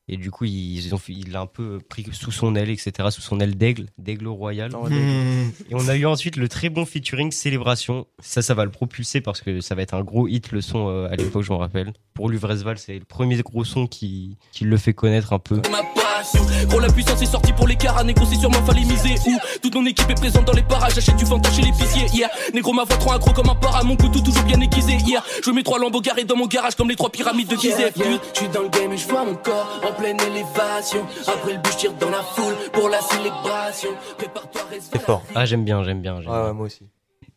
Et 0.06 0.18
du 0.18 0.30
coup, 0.30 0.44
ils 0.44 0.94
ont, 0.94 1.00
il 1.08 1.32
l'a 1.32 1.40
un 1.40 1.46
peu 1.46 1.78
pris 1.88 2.04
sous 2.12 2.30
son 2.30 2.54
aile, 2.56 2.68
etc., 2.68 3.08
sous 3.10 3.22
son 3.22 3.40
aile 3.40 3.56
d'aigle, 3.56 3.86
d'aigle 3.96 4.26
royal. 4.28 4.70
Et 4.90 5.74
on 5.74 5.88
a 5.88 5.96
eu 5.96 6.04
ensuite 6.04 6.36
le 6.36 6.46
très 6.46 6.68
bon 6.68 6.84
featuring 6.84 7.30
Célébration. 7.30 8.06
Ça, 8.18 8.42
ça 8.42 8.52
va 8.52 8.66
le 8.66 8.70
propulser 8.70 9.22
parce 9.22 9.40
que 9.40 9.62
ça 9.62 9.74
va 9.74 9.80
être 9.80 9.94
un 9.94 10.02
gros 10.04 10.28
hit 10.28 10.52
le 10.52 10.60
son 10.60 10.88
euh, 10.90 11.08
à 11.10 11.16
l'époque, 11.16 11.42
je 11.44 11.50
m'en 11.52 11.58
rappelle. 11.58 11.94
Pour 12.12 12.28
Luvresval, 12.28 12.76
c'est 12.76 12.98
le 12.98 13.04
premier 13.06 13.40
gros 13.40 13.64
son 13.64 13.86
qui, 13.86 14.36
qui 14.52 14.64
le 14.64 14.76
fait 14.76 14.92
connaître 14.92 15.32
un 15.32 15.38
peu. 15.38 15.56
Ma 15.72 15.80
passion, 16.16 16.40
gros 16.68 16.80
la 16.80 16.88
puissance 16.92 17.20
est 17.22 17.26
sortie 17.26 17.52
pour 17.52 17.66
les 17.66 17.76
caras, 17.76 18.04
négro 18.04 18.24
c'est 18.26 18.36
sûrement 18.36 18.62
fallait 18.64 18.82
miser 18.84 19.14
Ouh, 19.26 19.38
toute 19.62 19.74
mon 19.74 19.86
équipe 19.86 20.08
est 20.10 20.14
présente 20.14 20.44
dans 20.44 20.52
les 20.52 20.62
parages, 20.62 20.94
j'achète 20.94 21.16
du 21.16 21.26
fantasme 21.26 21.56
chez 21.56 21.62
l'épicier 21.62 22.06
Yeah, 22.14 22.30
négro 22.52 22.72
ma 22.72 22.84
voix 22.84 22.96
trop 22.96 23.12
accro 23.12 23.32
comme 23.32 23.48
un 23.48 23.54
para, 23.54 23.82
mon 23.84 23.96
couteau 23.96 24.20
toujours 24.20 24.44
bien 24.44 24.60
aiguisé 24.60 24.96
Yeah, 25.06 25.22
je 25.44 25.50
mets 25.50 25.62
trois 25.62 25.78
lambeaux 25.78 26.00
garés 26.00 26.24
dans 26.24 26.36
mon 26.36 26.46
garage 26.46 26.74
comme 26.74 26.88
les 26.88 26.96
trois 26.96 27.10
pyramides 27.10 27.48
de 27.48 27.56
Gizeh 27.56 27.78
yeah, 27.80 27.90
Je 28.34 28.38
suis 28.40 28.48
dans 28.48 28.62
le 28.62 28.68
game 28.68 28.92
et 28.92 28.96
je 28.96 29.08
vois 29.08 29.24
mon 29.24 29.34
corps 29.34 29.80
en 29.88 29.92
pleine 29.92 30.18
élévation 30.20 31.04
Après 31.26 31.52
le 31.54 31.58
but 31.58 31.72
je 31.72 31.78
tire 31.78 31.92
dans 31.94 32.10
la 32.10 32.22
foule 32.22 32.54
pour 32.72 32.88
la 32.88 33.00
célébration 33.00 33.90
Prépare-toi 34.18 34.62
reste 34.70 34.90
C'est 34.92 35.02
fort. 35.02 35.22
Ah, 35.34 35.44
j'aime 35.46 35.64
bien, 35.64 35.82
j'aime 35.84 36.00
bien. 36.02 36.20
j'aime 36.20 36.30
Ouais, 36.30 36.38
bien. 36.38 36.46
ouais, 36.48 36.52
moi 36.54 36.66
aussi. 36.66 36.84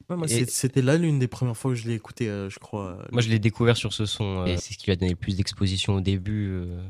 Ouais, 0.10 0.16
moi, 0.16 0.28
Et- 0.30 0.46
c'était 0.46 0.82
là 0.82 0.96
l'une 0.98 1.20
des 1.20 1.28
premières 1.28 1.58
fois 1.58 1.72
que 1.72 1.76
je 1.76 1.88
l'ai 1.88 1.96
écouté, 1.96 2.30
euh, 2.30 2.50
je 2.50 2.60
crois. 2.60 2.98
Moi, 3.12 3.22
je 3.22 3.28
l'ai 3.30 3.40
découvert 3.40 3.76
sur 3.76 3.92
ce 3.94 4.06
son. 4.06 4.42
euh, 4.42 4.46
et 4.46 4.58
c'est 4.58 4.74
ce 4.74 4.78
qui 4.78 4.86
lui 4.86 4.94
a 4.94 4.96
donné 4.96 5.10
le 5.12 5.18
plus 5.18 5.36
d'exposition 5.36 5.96
au 5.96 6.02
début. 6.02 6.50
euh, 6.52 6.82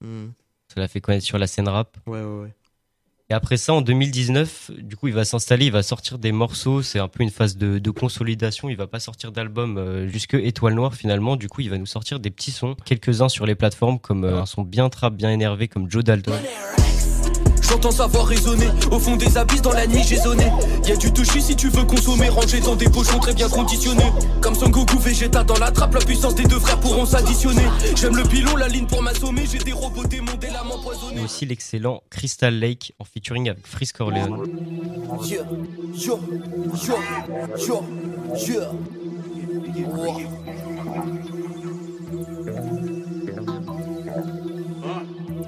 Hmm. 0.00 0.28
Ça 0.72 0.80
l'a 0.80 0.88
fait 0.88 1.00
connaître 1.00 1.24
sur 1.24 1.38
la 1.38 1.46
scène 1.46 1.68
rap. 1.68 1.96
Ouais, 2.06 2.20
ouais, 2.20 2.42
ouais. 2.42 2.54
Et 3.30 3.34
après 3.34 3.58
ça, 3.58 3.74
en 3.74 3.82
2019, 3.82 4.70
du 4.78 4.96
coup, 4.96 5.08
il 5.08 5.14
va 5.14 5.26
s'installer, 5.26 5.66
il 5.66 5.72
va 5.72 5.82
sortir 5.82 6.18
des 6.18 6.32
morceaux. 6.32 6.80
C'est 6.80 6.98
un 6.98 7.08
peu 7.08 7.22
une 7.22 7.30
phase 7.30 7.58
de, 7.58 7.78
de 7.78 7.90
consolidation. 7.90 8.70
Il 8.70 8.76
va 8.76 8.86
pas 8.86 9.00
sortir 9.00 9.32
d'album 9.32 9.76
euh, 9.76 10.08
jusque 10.08 10.32
Étoile 10.32 10.72
Noire 10.74 10.94
finalement. 10.94 11.36
Du 11.36 11.48
coup, 11.48 11.60
il 11.60 11.68
va 11.68 11.76
nous 11.76 11.84
sortir 11.86 12.20
des 12.20 12.30
petits 12.30 12.52
sons, 12.52 12.74
quelques-uns 12.86 13.28
sur 13.28 13.44
les 13.44 13.54
plateformes, 13.54 13.98
comme 13.98 14.24
euh, 14.24 14.40
un 14.40 14.46
son 14.46 14.62
bien 14.62 14.88
trap, 14.88 15.14
bien 15.14 15.30
énervé, 15.30 15.68
comme 15.68 15.90
Joe 15.90 16.04
Dalton. 16.04 16.40
J'entends 17.68 17.90
sa 17.90 18.06
voix 18.06 18.24
résonner. 18.24 18.68
Au 18.90 18.98
fond 18.98 19.16
des 19.16 19.36
abysses 19.36 19.62
dans 19.62 19.72
la 19.72 19.86
nuit 19.86 20.02
j'ai 20.06 20.16
zoné. 20.16 20.50
Y'a 20.86 20.96
du 20.96 21.12
touchy 21.12 21.42
si 21.42 21.54
tu 21.56 21.68
veux 21.68 21.84
consommer. 21.84 22.28
Rangé 22.28 22.60
dans 22.60 22.76
des 22.76 22.88
pochons 22.88 23.18
très 23.18 23.34
bien 23.34 23.48
conditionnés 23.48 24.10
Comme 24.40 24.54
Son 24.54 24.68
Goku 24.68 24.98
Vegeta 24.98 25.44
dans 25.44 25.58
la 25.58 25.70
trappe 25.70 25.94
La 25.94 26.00
puissance 26.00 26.34
des 26.34 26.44
deux 26.44 26.58
frères 26.58 26.80
pourront 26.80 27.06
s'additionner. 27.06 27.64
J'aime 27.96 28.16
le 28.16 28.22
pilon, 28.24 28.56
la 28.56 28.68
ligne 28.68 28.86
pour 28.86 29.02
m'assommer. 29.02 29.44
J'ai 29.50 29.58
des 29.58 29.72
robots 29.72 30.04
démons, 30.04 30.36
des 30.40 30.48
lames 30.48 30.70
empoisonnées 30.72 31.20
Et 31.20 31.24
aussi 31.24 31.46
l'excellent 31.46 32.02
Crystal 32.10 32.54
Lake 32.54 32.94
en 32.98 33.04
featuring 33.04 33.50
avec 33.50 33.66
Frisk 33.66 33.98
Corleone. 33.98 34.46
Yeah, 35.24 35.44
yo, 35.94 36.20
yo, 36.86 36.98
yo, 37.66 37.82
yeah. 38.36 38.70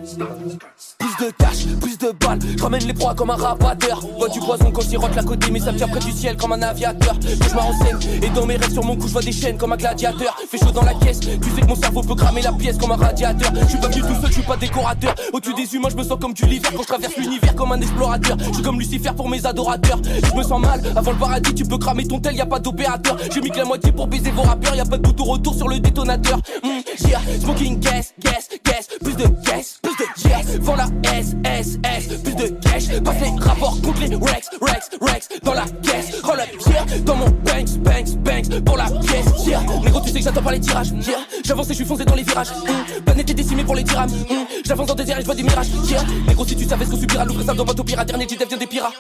Plus 0.00 1.26
de 1.26 1.30
cash, 1.38 1.66
plus 1.80 1.98
de 1.98 2.12
balles, 2.12 2.38
je 2.56 2.62
ramène 2.62 2.84
les 2.86 2.94
proies 2.94 3.14
comme 3.14 3.30
un 3.30 3.36
rabatteur. 3.36 4.00
Vois 4.16 4.28
du 4.28 4.40
poison 4.40 4.70
quand 4.70 4.82
rote 4.96 5.14
la 5.14 5.22
côté, 5.22 5.50
mais 5.50 5.60
ça 5.60 5.72
me 5.72 5.76
tient 5.76 5.88
près 5.88 6.00
du 6.00 6.12
ciel 6.12 6.36
comme 6.36 6.52
un 6.52 6.62
aviateur. 6.62 7.14
Je 7.22 7.54
me 7.54 7.60
renseigne, 7.60 7.98
et 8.22 8.30
dans 8.30 8.46
mes 8.46 8.56
rêves 8.56 8.72
sur 8.72 8.84
mon 8.84 8.96
cou, 8.96 9.06
je 9.06 9.12
vois 9.12 9.22
des 9.22 9.32
chaînes 9.32 9.58
comme 9.58 9.72
un 9.72 9.76
gladiateur. 9.76 10.36
Fait 10.50 10.58
chaud 10.58 10.70
dans 10.72 10.84
la 10.84 10.94
caisse, 10.94 11.20
tu 11.20 11.28
sais 11.28 11.60
que 11.60 11.66
mon 11.66 11.74
cerveau 11.74 12.02
peut 12.02 12.14
cramer 12.14 12.40
la 12.42 12.52
pièce 12.52 12.78
comme 12.78 12.92
un 12.92 12.96
radiateur. 12.96 13.52
Je 13.60 13.66
suis 13.66 13.78
pas 13.78 13.88
venu 13.88 14.00
tout 14.00 14.20
seul, 14.20 14.28
je 14.28 14.32
suis 14.32 14.42
pas 14.42 14.56
décorateur. 14.56 15.14
Au-dessus 15.32 15.54
des 15.54 15.74
humains, 15.74 15.88
je 15.90 15.96
me 15.96 16.02
sens 16.02 16.18
comme 16.20 16.32
du 16.32 16.46
l'hiver 16.46 16.70
quand 16.74 16.82
je 16.82 16.88
traverse 16.88 17.16
l'univers 17.16 17.54
comme 17.54 17.72
un 17.72 17.80
explorateur. 17.80 18.36
Je 18.38 18.54
suis 18.54 18.62
comme 18.62 18.78
Lucifer 18.78 19.12
pour 19.16 19.28
mes 19.28 19.44
adorateurs. 19.44 20.00
Je 20.04 20.34
me 20.34 20.42
sens 20.42 20.60
mal, 20.60 20.80
avant 20.96 21.12
le 21.12 21.18
paradis, 21.18 21.54
tu 21.54 21.64
peux 21.64 21.78
cramer 21.78 22.06
ton 22.06 22.20
tel, 22.20 22.36
y 22.36 22.40
a 22.40 22.46
pas 22.46 22.58
d'opérateur. 22.58 23.16
J'ai 23.32 23.40
mis 23.40 23.50
que 23.50 23.58
la 23.58 23.64
moitié 23.64 23.92
pour 23.92 24.06
baiser 24.06 24.30
vos 24.30 24.42
rappeurs, 24.42 24.74
y 24.74 24.80
a 24.80 24.84
pas 24.84 24.96
de 24.96 25.02
bout 25.02 25.20
au 25.20 25.24
retour 25.24 25.54
sur 25.54 25.68
le 25.68 25.78
détonateur. 25.78 26.38
Mm, 26.64 27.06
yeah, 27.06 27.20
smoking 27.40 27.80
gas, 27.80 28.12
gas, 28.18 28.48
gas, 28.64 28.88
plus 29.02 29.14
de 29.14 29.26
gas, 29.44 29.78
plus 29.82 29.96
de 29.96 29.99
yes. 30.24 30.58
Vends 30.60 30.76
la 30.76 30.86
S, 31.12 31.34
S, 31.44 31.78
S, 31.84 32.08
plus 32.22 32.34
de 32.34 32.48
cash. 32.60 32.88
Passe 33.04 33.20
les 33.20 33.44
rapports 33.44 33.80
contre 33.82 34.00
les 34.00 34.16
Rex, 34.16 34.48
Rex, 34.60 34.90
Rex, 35.00 35.28
dans 35.42 35.54
la 35.54 35.64
caisse. 35.82 36.20
Roll 36.22 36.40
up, 36.40 36.48
yeah, 36.66 36.98
dans 37.04 37.16
mon 37.16 37.28
banks, 37.44 37.78
banks, 37.78 38.16
banks, 38.18 38.64
pour 38.64 38.76
la 38.76 38.84
pièce, 38.84 39.46
yeah. 39.46 39.60
Négro, 39.84 40.00
tu 40.00 40.10
sais 40.10 40.18
que 40.18 40.24
j'attends 40.24 40.42
pas 40.42 40.52
les 40.52 40.60
tirages, 40.60 40.88
yeah. 40.88 41.18
J'avance 41.44 41.66
et 41.66 41.70
je 41.70 41.74
suis 41.76 41.84
foncé 41.84 42.04
dans 42.04 42.14
les 42.14 42.22
virages, 42.22 42.50
mm. 42.50 43.02
Planète 43.04 43.30
est 43.30 43.34
décimée 43.34 43.64
pour 43.64 43.74
les 43.74 43.82
dirhams, 43.82 44.10
mm. 44.10 44.62
J'avance 44.66 44.86
dans 44.86 44.94
des 44.94 45.10
airs 45.10 45.18
et 45.18 45.20
je 45.20 45.26
vois 45.26 45.34
des 45.34 45.42
mirages, 45.42 45.68
yeah. 45.88 46.02
Négro, 46.26 46.44
si 46.46 46.56
tu 46.56 46.64
savais 46.64 46.84
ce 46.84 46.90
qu'on 46.90 46.96
subira, 46.98 47.24
l'ouvrir 47.24 47.46
ça 47.46 47.54
dans 47.54 47.64
votre 47.64 47.82
pirate, 47.84 48.08
dernier, 48.08 48.26
tu 48.26 48.36
deviens 48.36 48.58
des 48.58 48.66
pirates. 48.66 48.92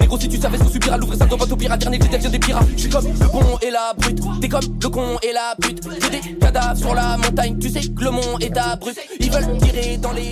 Négro, 0.00 0.18
si 0.18 0.28
tu 0.28 0.38
savais 0.38 0.58
ce 0.58 0.62
qu'on 0.62 0.70
subira, 0.70 0.96
l'ouvrir 0.96 1.18
ça 1.18 1.26
dans 1.26 1.36
votre 1.36 1.56
pirate, 1.56 1.80
dernier, 1.80 1.98
tu 1.98 2.08
deviens 2.08 2.30
des 2.30 2.38
pirates. 2.38 2.68
Je 2.74 2.80
suis 2.80 2.90
comme 2.90 3.06
le 3.06 3.26
bon 3.28 3.58
et 3.60 3.70
la 3.70 3.92
brute, 3.96 4.20
t'es 4.40 4.48
comme 4.48 4.78
le 4.82 4.88
con 4.88 5.18
et 5.22 5.32
la 5.32 5.54
pute. 5.60 5.82
J'ai 6.02 6.10
des 6.10 6.38
cadavres 6.38 6.78
sur 6.78 6.94
la 6.94 7.16
montagne, 7.16 7.58
tu 7.58 7.68
sais 7.68 7.80
que 7.80 8.04
le 8.04 8.10
mont 8.10 8.38
est 8.40 8.56
à 8.56 8.76
brut. 8.76 8.96
Ils 9.20 9.30
veulent 9.30 9.58
tirer 9.58 9.98
dans 9.98 10.12
les 10.12 10.31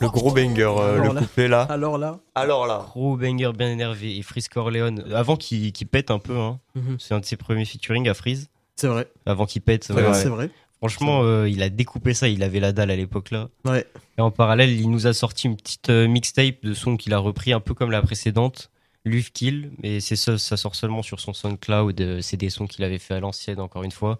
Le 0.00 0.08
gros 0.08 0.32
banger, 0.32 0.62
euh, 0.78 1.02
le 1.08 1.14
là- 1.14 1.20
couplet 1.20 1.48
là. 1.48 1.62
Alors 1.62 1.98
là, 1.98 2.18
Alors 2.34 2.66
là. 2.66 2.84
Gros 2.88 3.16
banger 3.16 3.52
bien 3.56 3.70
énervé. 3.70 4.16
Et 4.16 4.22
Freeze 4.22 4.48
Corleone, 4.48 5.04
avant 5.14 5.36
qu'il 5.36 5.72
pète 5.90 6.10
un 6.10 6.18
peu, 6.18 6.36
hein. 6.36 6.58
Mhm. 6.74 6.96
c'est 6.98 7.14
un 7.14 7.20
de 7.20 7.24
ses 7.24 7.36
premiers 7.36 7.64
featuring 7.64 8.08
à 8.08 8.14
Freeze. 8.14 8.48
c'est 8.76 8.88
vrai. 8.88 9.08
Avant 9.26 9.46
qu'il 9.46 9.62
pète, 9.62 9.84
C'est 9.84 9.92
ouais, 9.92 10.02
vrai, 10.02 10.12
ouais. 10.12 10.22
c'est 10.22 10.28
vrai. 10.28 10.50
Franchement, 10.78 11.22
euh, 11.24 11.48
il 11.48 11.62
a 11.62 11.68
découpé 11.70 12.14
ça, 12.14 12.28
il 12.28 12.42
avait 12.44 12.60
la 12.60 12.72
dalle 12.72 12.90
à 12.92 12.96
l'époque 12.96 13.32
là. 13.32 13.48
Ouais. 13.64 13.84
Et 14.16 14.20
en 14.20 14.30
parallèle, 14.30 14.70
il 14.70 14.88
nous 14.90 15.06
a 15.08 15.12
sorti 15.12 15.46
une 15.48 15.56
petite 15.56 15.90
euh, 15.90 16.06
mixtape 16.06 16.62
de 16.62 16.72
sons 16.74 16.96
qu'il 16.96 17.12
a 17.14 17.18
repris 17.18 17.52
un 17.52 17.58
peu 17.60 17.74
comme 17.74 17.90
la 17.90 18.00
précédente, 18.02 18.70
Luv 19.04 19.30
Kill, 19.32 19.72
mais 19.82 19.98
c'est 20.00 20.14
ça, 20.16 20.38
ça 20.38 20.56
sort 20.56 20.76
seulement 20.76 21.02
sur 21.02 21.18
son 21.18 21.32
SoundCloud. 21.32 22.00
euh, 22.00 22.20
c'est 22.20 22.36
des 22.36 22.50
sons 22.50 22.66
qu'il 22.68 22.84
avait 22.84 22.98
fait 22.98 23.14
à 23.14 23.20
l'ancienne, 23.20 23.58
encore 23.60 23.82
une 23.82 23.90
fois. 23.90 24.18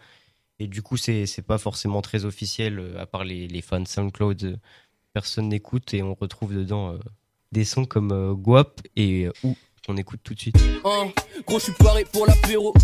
Et 0.59 0.67
du 0.67 0.83
coup, 0.83 0.97
c'est 0.97 1.27
pas 1.47 1.59
forcément 1.59 2.03
très 2.03 2.25
officiel, 2.25 2.83
à 2.99 3.07
part 3.07 3.23
les, 3.23 3.47
les 3.47 3.63
fans 3.63 3.85
SoundCloud. 3.85 4.59
Personne 5.15 5.49
n'écoute 5.49 5.95
et 5.95 6.03
on 6.03 6.15
retrouve 6.15 6.55
dedans 6.55 6.93
euh, 6.93 6.99
des 7.53 7.65
sons 7.65 7.85
comme 7.85 8.13
euh, 8.13 8.35
Guap 8.35 8.81
et 8.97 9.27
euh, 9.27 9.33
Ou 9.43 9.57
qu'on 9.87 9.97
écoute 9.97 10.21
tout 10.23 10.35
de 10.35 10.41
suite. 10.41 10.57
Hein, 10.85 11.09
gros, 11.47 11.59
je 11.59 11.65
suis 11.65 11.73
paré 11.73 12.05
pour 12.13 12.27
l'apéro. 12.27 12.75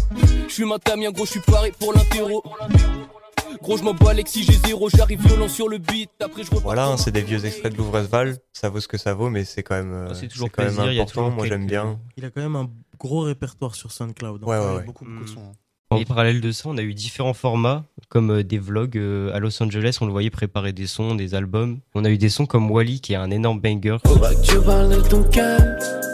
Je 0.48 0.52
suis 0.52 0.64
matamien, 0.64 1.10
gros, 1.10 1.26
je 1.26 1.32
suis 1.32 1.40
paré 1.40 1.70
pour 1.78 1.92
l'interro. 1.92 2.42
Gros, 3.62 3.76
je 3.78 3.82
m'en 3.82 3.94
bats 3.94 4.10
Alexis, 4.10 4.42
j'ai 4.44 4.54
zéro, 4.66 4.88
j'arrive 4.90 5.20
violent 5.26 5.48
sur 5.48 5.68
le 5.68 5.78
beat. 5.78 6.10
Après, 6.20 6.42
je. 6.44 6.50
Voilà, 6.50 6.86
hein, 6.86 6.96
c'est 6.96 7.10
des 7.12 7.22
vieux 7.22 7.44
extraits 7.46 7.72
de 7.72 7.78
Louvresval. 7.78 8.36
Ça 8.52 8.68
vaut 8.68 8.80
ce 8.80 8.88
que 8.88 8.98
ça 8.98 9.14
vaut, 9.14 9.30
mais 9.30 9.44
c'est 9.44 9.62
quand 9.62 9.74
même, 9.76 10.08
Ah, 10.10 10.14
c'est 10.14 10.28
toujours 10.28 10.50
quand 10.50 10.64
même 10.64 10.74
plaisir, 10.74 10.90
a 10.90 11.02
important. 11.02 11.08
toujours 11.26 11.30
Moi, 11.30 11.46
j'aime 11.46 11.66
bien. 11.66 11.98
Il 12.16 12.24
a 12.24 12.30
quand 12.30 12.42
même 12.42 12.56
un 12.56 12.70
gros 12.98 13.20
répertoire 13.20 13.74
sur 13.74 13.90
SoundCloud. 13.92 14.42
hein. 14.42 14.46
Ouais, 14.46 14.58
ouais, 14.58 14.76
ouais. 14.76 14.84
Beaucoup, 14.84 15.04
beaucoup 15.04 15.24
de 15.24 15.28
sons. 15.28 15.52
En 15.94 16.04
parallèle 16.04 16.40
de 16.40 16.52
ça, 16.52 16.68
on 16.68 16.76
a 16.76 16.82
eu 16.82 16.94
différents 16.94 17.34
formats, 17.34 17.84
comme 18.08 18.30
euh, 18.30 18.42
des 18.42 18.58
vlogs 18.58 18.96
euh, 18.96 19.34
à 19.34 19.38
Los 19.38 19.62
Angeles, 19.62 19.98
on 20.00 20.06
le 20.06 20.12
voyait 20.12 20.30
préparer 20.30 20.72
des 20.72 20.86
sons, 20.86 21.14
des 21.14 21.34
albums. 21.34 21.78
On 21.94 22.04
a 22.04 22.10
eu 22.10 22.18
des 22.18 22.28
sons 22.28 22.46
comme 22.46 22.70
Wally, 22.70 23.00
qui 23.00 23.12
est 23.12 23.16
un 23.16 23.30
énorme 23.30 23.60
banger. 23.60 23.96
Faut 24.06 24.18
pas 24.18 24.34
que 24.34 24.42
tu 24.42 24.58
parles 24.60 24.90
de 24.90 25.00
ton 25.00 25.22
cœur, 25.24 25.60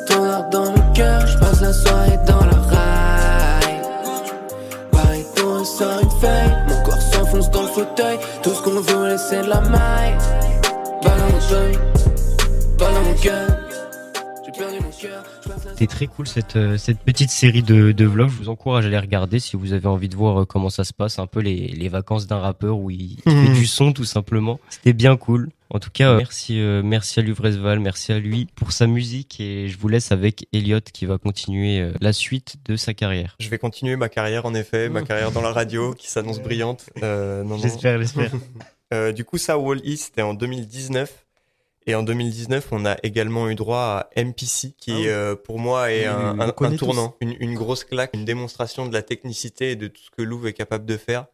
ton 0.07 0.25
art 0.25 0.51
dans 0.51 0.73
le 0.73 0.95
cœur. 0.95 1.27
Je 1.27 1.38
passe 1.38 1.61
la 1.61 1.73
soirée 1.73 2.19
dans 2.27 2.45
la 2.45 2.61
raille. 2.61 3.81
Pareil, 4.93 5.25
ton 5.37 5.64
sort 5.64 6.01
une 6.03 6.11
feuille. 6.21 6.57
Mon 6.69 6.83
corps 6.85 7.01
s'enfonce 7.01 7.51
dans 7.51 7.62
le 7.62 7.69
fauteuil. 7.69 8.19
Tout 8.43 8.51
ce 8.51 8.62
qu'on 8.62 8.81
veut, 8.81 9.16
c'est 9.16 9.43
de 9.43 9.49
la 9.49 9.61
maille. 9.61 10.16
Balle 11.03 11.19
dans 11.19 11.33
mon 11.33 11.55
œil, 11.62 11.79
balle 12.79 12.95
dans 12.95 13.03
mon 13.03 13.14
cœur. 13.14 13.60
C'était 15.70 15.87
très 15.87 16.07
cool 16.07 16.27
cette, 16.27 16.57
euh, 16.57 16.77
cette 16.77 16.99
petite 17.01 17.31
série 17.31 17.62
de, 17.62 17.92
de 17.92 18.05
vlogs. 18.05 18.31
Je 18.31 18.37
vous 18.37 18.49
encourage 18.49 18.87
à 18.87 18.88
les 18.88 18.99
regarder 18.99 19.38
si 19.38 19.57
vous 19.57 19.73
avez 19.73 19.87
envie 19.87 20.09
de 20.09 20.16
voir 20.16 20.42
euh, 20.42 20.44
comment 20.44 20.70
ça 20.70 20.85
se 20.85 20.92
passe, 20.92 21.18
un 21.18 21.27
peu 21.27 21.40
les, 21.40 21.68
les 21.68 21.88
vacances 21.88 22.27
d'un 22.27 22.38
rappeur 22.38 22.79
où 22.79 22.90
il, 22.90 23.18
il 23.25 23.46
fait 23.46 23.53
du 23.53 23.66
son 23.66 23.92
tout 23.92 24.05
simplement. 24.05 24.61
C'était 24.68 24.92
bien 24.92 25.16
cool. 25.16 25.51
En 25.73 25.79
tout 25.79 25.90
cas, 25.90 26.11
euh, 26.11 26.16
merci, 26.16 26.61
euh, 26.61 26.83
merci 26.85 27.20
à 27.20 27.23
Luvresval, 27.23 27.79
merci 27.79 28.12
à 28.12 28.18
lui 28.18 28.49
pour 28.57 28.73
sa 28.73 28.88
musique 28.88 29.38
et 29.40 29.68
je 29.68 29.79
vous 29.79 29.87
laisse 29.87 30.11
avec 30.11 30.49
Elliot 30.53 30.81
qui 30.92 31.07
va 31.07 31.16
continuer 31.16 31.81
euh, 31.81 31.92
la 32.01 32.12
suite 32.12 32.57
de 32.64 32.75
sa 32.75 32.92
carrière. 32.92 33.37
Je 33.38 33.49
vais 33.49 33.59
continuer 33.59 33.94
ma 33.94 34.09
carrière, 34.09 34.46
en 34.46 34.55
effet, 34.55 34.88
ma 34.88 35.03
carrière 35.03 35.31
dans 35.31 35.42
la 35.42 35.53
radio 35.53 35.94
qui 35.94 36.11
s'annonce 36.11 36.40
brillante. 36.40 36.90
Euh, 37.05 37.44
non, 37.44 37.51
non. 37.51 37.59
J'espère, 37.59 37.99
j'espère. 38.01 38.33
Euh, 38.92 39.12
du 39.12 39.25
coup, 39.25 39.38
ça, 39.38 39.57
Wall 39.57 39.79
E, 39.87 39.94
c'était 39.94 40.23
en 40.23 40.35
2019. 40.35 41.25
Et 41.90 41.94
en 41.96 42.05
2019, 42.05 42.68
on 42.70 42.87
a 42.87 42.96
également 43.03 43.48
eu 43.48 43.57
droit 43.57 44.09
à 44.14 44.22
MPC, 44.22 44.74
qui 44.79 44.92
Ah 44.92 44.94
oui. 44.94 45.09
euh, 45.09 45.35
pour 45.35 45.59
moi 45.59 45.90
est 45.90 46.09
Oui, 46.09 46.14
un, 46.14 46.70
tournant, 46.76 47.16
une, 47.20 47.35
une 47.40 47.57
grosse 47.57 47.83
claque, 47.83 48.11
une 48.14 48.24
démonstration 48.24 48.87
de 48.87 48.92
la 48.92 49.03
technicité 49.03 49.72
et 49.72 49.76
de 49.76 49.88
tout 49.88 50.00
ce 50.00 50.11
que 50.11 50.22
Louvre 50.22 50.46
est 50.46 50.53
capable 50.53 50.87
de 50.87 50.96
faire. 50.96 51.26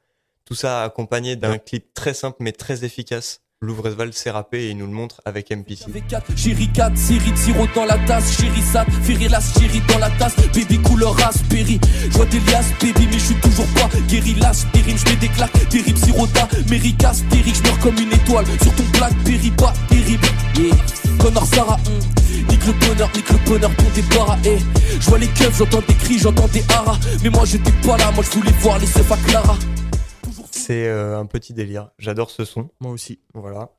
Tout 0.47 0.55
ça 0.55 0.83
accompagné 0.83 1.37
d'un 1.37 1.59
clip 1.59 1.92
très 1.92 2.14
simple 2.14 2.38
mais 2.40 2.53
très 2.53 2.85
efficace. 2.87 3.42
Louvresval 3.62 4.12
s'est 4.12 4.31
rappé 4.31 4.64
et 4.64 4.71
il 4.73 4.77
nous 4.77 4.85
le 4.85 4.92
montre 4.92 5.23
avec 5.25 5.51
MPC. 5.51 5.87
V4, 5.90 6.37
Chéri 6.37 6.69
4, 6.75 6.95
série 6.95 7.35
sirop 7.35 7.66
dans 7.75 7.87
la 7.87 7.97
tasse, 8.01 8.38
chéri 8.38 8.61
sat, 8.61 8.85
Ferilas, 9.03 9.55
chéri 9.59 9.81
dans 9.88 9.97
la 9.97 10.11
tasse, 10.11 10.37
baby 10.55 10.79
couleur 10.79 11.14
vois 11.14 12.27
des 12.27 12.40
liasses, 12.40 12.71
baby, 12.83 13.07
mais 13.11 13.19
je 13.19 13.25
suis 13.25 13.35
toujours 13.37 13.66
pas 13.69 13.88
guéri 14.09 14.35
las, 14.35 14.66
terrible, 14.75 14.99
je 14.99 15.14
des 15.14 15.29
claques, 15.29 15.69
terrible 15.71 15.99
sirota, 15.99 16.49
Mérica, 16.69 17.14
stérique, 17.14 17.57
je 17.57 17.62
meurs 17.62 17.79
comme 17.79 17.97
une 17.97 18.12
étoile 18.12 18.45
sur 18.62 18.75
ton 18.75 18.85
Blackberry, 18.92 19.51
pas 19.53 19.73
terrible. 19.88 20.27
Yeah. 20.59 20.77
Connor 21.19 21.47
Sarah, 21.47 21.79
hum. 21.87 22.47
nique 22.51 22.66
le 22.66 22.73
bonheur, 22.75 23.11
nique 23.16 23.31
le 23.31 23.38
bonheur 23.51 23.71
pour 23.71 23.90
des 23.92 24.03
barras, 24.03 24.38
eh. 24.45 24.59
Je 25.01 25.09
vois 25.09 25.19
les 25.19 25.29
keufs, 25.29 25.57
j'entends 25.57 25.83
des 25.88 25.95
cris, 25.95 26.19
j'entends 26.19 26.49
des 26.49 26.64
haras, 26.75 26.99
mais 27.23 27.31
moi 27.31 27.47
j'étais 27.47 27.73
pas 27.87 27.97
là, 27.97 28.11
moi 28.14 28.23
je 28.23 28.38
voulais 28.38 28.53
voir 28.61 28.79
les 28.79 28.87
Sefa 28.87 29.16
Clara. 29.27 29.57
C'est 30.57 30.88
euh, 30.88 31.19
un 31.19 31.27
petit 31.27 31.53
délire. 31.53 31.90
J'adore 31.99 32.31
ce 32.31 32.45
son. 32.45 32.71
Moi 32.81 32.90
aussi. 32.90 33.21
Voilà. 33.35 33.71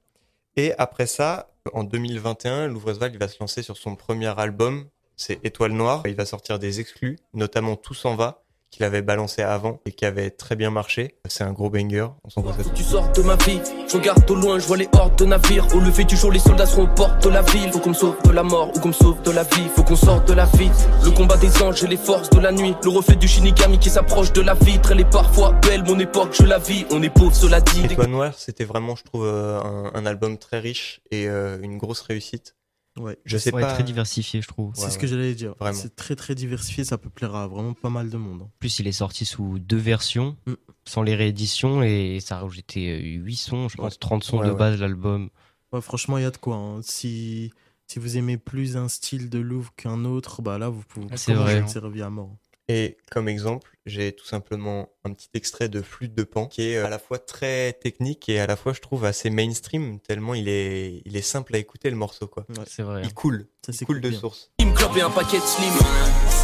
Et 0.55 0.73
après 0.77 1.07
ça, 1.07 1.51
en 1.73 1.83
2021, 1.83 2.67
Louvresval 2.67 3.11
il 3.11 3.17
va 3.17 3.27
se 3.27 3.39
lancer 3.39 3.63
sur 3.63 3.77
son 3.77 3.95
premier 3.95 4.39
album. 4.39 4.85
C'est 5.15 5.43
Étoile 5.43 5.71
Noire. 5.71 6.03
Il 6.05 6.15
va 6.15 6.25
sortir 6.25 6.59
des 6.59 6.79
exclus, 6.79 7.17
notamment 7.33 7.75
Tout 7.75 7.95
s'en 7.95 8.15
va, 8.15 8.43
qu'il 8.71 8.85
avait 8.85 9.01
balancé 9.01 9.41
avant 9.41 9.79
et 9.85 9.91
qui 9.91 10.05
avait 10.05 10.29
très 10.29 10.55
bien 10.55 10.69
marché. 10.69 11.15
C'est 11.27 11.43
un 11.43 11.53
gros 11.53 11.69
banger. 11.69 12.07
On 12.23 12.29
s'en 12.29 12.43
que 12.43 12.69
tu 12.75 12.83
sors 12.83 13.11
de 13.11 13.21
ma 13.21 13.35
vie, 13.37 13.59
je 13.87 13.97
regarde 13.97 14.29
au 14.29 14.35
loin, 14.35 14.59
je 14.59 14.67
vois 14.67 14.77
les 14.77 14.89
hordes 14.93 15.17
de 15.17 15.25
navires. 15.25 15.65
Au 15.75 15.79
lever 15.79 16.03
du 16.03 16.15
jour, 16.15 16.31
les 16.31 16.39
soldats 16.39 16.65
seront 16.65 16.83
aux 16.83 16.93
portes 16.95 17.23
de 17.23 17.29
la 17.29 17.41
ville. 17.41 17.71
Faut 17.71 17.79
qu'on 17.79 17.89
me 17.89 17.95
sauve 17.95 18.15
de 18.23 18.31
la 18.31 18.43
mort 18.43 18.69
ou 18.75 18.79
qu'on 18.79 18.89
me 18.89 18.93
sauve 18.93 19.21
de 19.23 19.31
la 19.31 19.43
vie. 19.43 19.67
Faut 19.75 19.83
qu'on 19.83 19.95
sorte 19.95 20.27
de 20.27 20.33
la 20.33 20.45
vie. 20.45 20.69
Le 21.03 21.11
combat 21.11 21.37
des 21.37 21.61
anges 21.61 21.83
et 21.83 21.87
les 21.87 21.97
forces 21.97 22.29
de 22.29 22.39
la 22.39 22.51
nuit. 22.51 22.75
Le 22.83 22.89
reflet 22.89 23.15
du 23.15 23.27
Shinigami 23.27 23.79
qui 23.79 23.89
s'approche 23.89 24.33
de 24.33 24.41
la 24.41 24.53
vitre. 24.53 24.91
Elle 24.91 24.99
est 25.01 25.09
parfois 25.09 25.51
belle, 25.61 25.83
mon 25.83 25.99
époque, 25.99 26.33
je 26.33 26.43
la 26.43 26.57
vis. 26.57 26.85
On 26.91 27.01
est 27.03 27.09
pauvre, 27.09 27.35
cela 27.35 27.61
dit. 27.61 27.85
Étoile 27.85 28.09
Noire, 28.09 28.33
c'était 28.37 28.65
vraiment, 28.65 28.95
je 28.95 29.03
trouve, 29.03 29.25
euh, 29.25 29.59
un, 29.59 29.91
un 29.93 30.05
album 30.05 30.37
très 30.37 30.59
riche 30.59 31.01
et 31.11 31.27
euh, 31.27 31.57
une 31.61 31.77
grosse 31.77 32.01
réussite. 32.01 32.55
Ouais. 32.97 33.17
Je 33.25 33.37
sais 33.37 33.51
pas. 33.51 33.73
très 33.73 33.83
diversifié, 33.83 34.41
je 34.41 34.47
trouve. 34.47 34.71
C'est 34.75 34.83
Ouais, 34.83 34.89
ce 34.89 34.95
ouais. 34.95 35.01
que 35.01 35.07
j'allais 35.07 35.33
dire. 35.35 35.53
Vraiment. 35.59 35.77
C'est 35.77 35.95
très 35.95 36.15
très 36.15 36.35
diversifié, 36.35 36.83
ça 36.83 36.97
peut 36.97 37.09
plaire 37.09 37.35
à 37.35 37.47
vraiment 37.47 37.73
pas 37.73 37.89
mal 37.89 38.09
de 38.09 38.17
monde. 38.17 38.41
hein. 38.41 38.45
En 38.45 38.59
plus, 38.59 38.79
il 38.79 38.87
est 38.87 38.91
sorti 38.91 39.25
sous 39.25 39.59
deux 39.59 39.77
versions, 39.77 40.35
Mm. 40.47 40.53
sans 40.85 41.01
les 41.03 41.15
rééditions, 41.15 41.83
et 41.83 42.19
ça 42.21 42.37
a 42.37 42.41
rajouté 42.41 42.89
euh, 42.91 42.99
8 43.23 43.35
sons, 43.35 43.69
je 43.69 43.77
pense 43.77 43.99
30 43.99 44.23
sons 44.23 44.39
Ouais, 44.39 44.47
de 44.47 44.51
ouais. 44.51 44.57
base 44.57 44.79
l'album. 44.79 45.29
Ouais, 45.71 45.81
franchement, 45.81 46.17
il 46.17 46.23
y 46.23 46.25
a 46.25 46.31
de 46.31 46.37
quoi. 46.37 46.55
hein. 46.55 46.79
Si, 46.81 47.51
si 47.87 47.99
vous 47.99 48.17
aimez 48.17 48.37
plus 48.37 48.77
un 48.77 48.87
style 48.87 49.29
de 49.29 49.39
Louvre 49.39 49.73
qu'un 49.75 50.05
autre, 50.05 50.41
bah 50.41 50.57
là, 50.57 50.69
vous 50.69 50.83
pouvez 50.87 51.07
C'est 51.17 51.33
vous 51.33 51.41
vrai. 51.41 51.55
être 51.57 51.69
servi 51.69 52.01
à 52.01 52.09
mort. 52.09 52.35
Et 52.69 52.97
comme 53.11 53.29
exemple, 53.29 53.71
j'ai 53.85 54.11
tout 54.11 54.25
simplement 54.25 54.89
un 55.05 55.13
petit 55.13 55.29
extrait 55.33 55.69
de 55.69 55.81
Flûte 55.81 56.13
de 56.13 56.23
Pan 56.23 56.47
qui 56.47 56.69
est 56.69 56.77
euh, 56.77 56.85
à 56.85 56.89
la 56.89 56.99
fois 56.99 57.17
très 57.17 57.73
technique 57.73 58.27
et 58.27 58.39
à 58.39 58.47
la 58.47 58.57
fois, 58.57 58.73
je 58.73 58.81
trouve, 58.81 59.05
assez 59.05 59.29
mainstream, 59.29 59.99
tellement 60.01 60.33
il 60.33 60.49
est, 60.49 61.01
il 61.05 61.15
est 61.15 61.21
simple 61.21 61.55
à 61.55 61.59
écouter 61.59 61.89
le 61.89 61.95
morceau, 61.95 62.27
quoi. 62.27 62.45
C'est 62.67 62.83
vrai. 62.83 63.01
Il 63.05 63.13
coule. 63.13 63.47
Ça, 63.65 63.71
il 63.71 63.75
c'est 63.75 63.85
coule 63.85 64.01
de 64.01 64.09
bien. 64.09 64.19
source. 64.19 64.51
Il 64.59 64.67
me 64.67 64.73
clope 64.73 64.97
et 64.97 65.01
un 65.01 65.09
paquet 65.09 65.37
de 65.37 65.43
slim. 65.43 65.73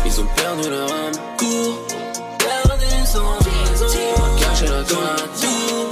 Ils 0.06 0.22
ont 0.22 0.28
perdu 0.36 0.70
leur 0.70 0.92
âme 0.92 1.14
court 1.38 1.88
Perdu 2.40 2.86
son 3.06 3.24
raison 3.40 3.88
Caché 4.40 4.68
là 4.68 4.84
dans 4.84 5.02
la 5.02 5.16
tour 5.16 5.92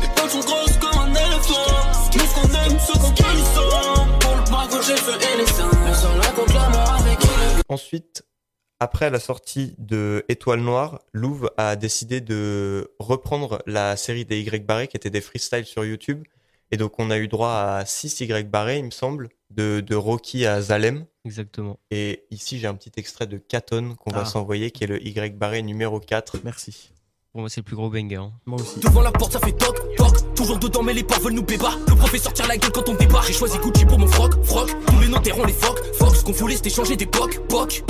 Les 0.00 0.08
poches 0.08 0.30
sont 0.32 0.40
grosses 0.40 0.76
comme 0.78 0.98
un 1.00 1.10
éléphant. 1.10 1.70
Nous 2.14 2.20
ce 2.20 2.34
qu'on 2.34 2.48
aime, 2.54 2.78
ce 2.80 2.92
qu'on 2.92 3.10
nous 3.10 3.54
sort. 3.54 4.18
Pour 4.20 4.34
le 4.36 4.42
bras 4.50 4.66
gauche, 4.68 4.86
j'ai 4.86 4.96
feu 4.96 5.12
et 5.34 5.38
les 5.38 5.46
sangs 5.46 5.73
Ensuite, 7.74 8.22
après 8.78 9.10
la 9.10 9.18
sortie 9.18 9.74
de 9.78 10.24
Étoile 10.28 10.60
Noire, 10.60 11.00
Louvre 11.12 11.52
a 11.56 11.74
décidé 11.74 12.20
de 12.20 12.94
reprendre 13.00 13.60
la 13.66 13.96
série 13.96 14.24
des 14.24 14.40
Y 14.40 14.64
barrés 14.64 14.86
qui 14.86 14.96
étaient 14.96 15.10
des 15.10 15.20
freestyles 15.20 15.66
sur 15.66 15.84
YouTube. 15.84 16.22
Et 16.70 16.76
donc, 16.76 17.00
on 17.00 17.10
a 17.10 17.18
eu 17.18 17.26
droit 17.26 17.50
à 17.52 17.84
6 17.84 18.20
Y 18.20 18.48
barrés, 18.48 18.78
il 18.78 18.84
me 18.84 18.90
semble, 18.92 19.28
de, 19.50 19.80
de 19.80 19.96
Rocky 19.96 20.46
à 20.46 20.60
Zalem. 20.60 21.04
Exactement. 21.24 21.80
Et 21.90 22.24
ici, 22.30 22.60
j'ai 22.60 22.68
un 22.68 22.74
petit 22.74 22.92
extrait 22.96 23.26
de 23.26 23.38
Katon 23.38 23.96
qu'on 23.96 24.12
Ah. 24.12 24.18
va 24.20 24.24
s'envoyer, 24.24 24.70
qui 24.70 24.84
est 24.84 24.88
le 24.88 25.04
Y 25.04 25.36
barré 25.36 25.60
numéro 25.62 25.98
4. 25.98 26.38
Merci. 26.44 26.92
Pour 27.34 27.40
moi, 27.40 27.50
c'est 27.50 27.62
le 27.62 27.64
plus 27.64 27.74
gros 27.74 27.90
banger. 27.90 28.14
hein. 28.14 28.30
Moi 28.46 28.60
aussi. 28.60 28.78
Devant 28.78 29.00
la 29.02 29.10
porte, 29.10 29.32
ça 29.32 29.40
fait 29.40 29.50
toc, 29.50 29.76
toc. 29.96 30.34
Toujours 30.36 30.56
dedans, 30.56 30.84
mais 30.84 30.92
les 30.94 31.02
portes 31.02 31.20
veulent 31.20 31.32
nous 31.32 31.42
bébar. 31.42 31.76
Le 31.88 31.96
professeur 31.96 32.32
tire 32.32 32.46
la 32.46 32.56
gueule 32.56 32.70
quand 32.70 32.88
on 32.88 32.94
débarque. 32.94 33.26
J'ai 33.26 33.32
choisi 33.32 33.58
Gucci 33.58 33.84
pour 33.86 33.98
mon 33.98 34.06
froc, 34.06 34.34
froc. 34.44 34.70
Tous 34.86 35.00
les 35.00 35.08
notaires 35.08 35.36
ont 35.36 35.44
les 35.44 35.52
foc, 35.52 35.82
foc. 35.94 36.14
Ce 36.14 36.22
qu'on 36.22 36.30
voulait, 36.30 36.54
c'était 36.54 36.70
changer 36.70 36.94
d'époque, 36.94 37.40
poc. 37.48 37.82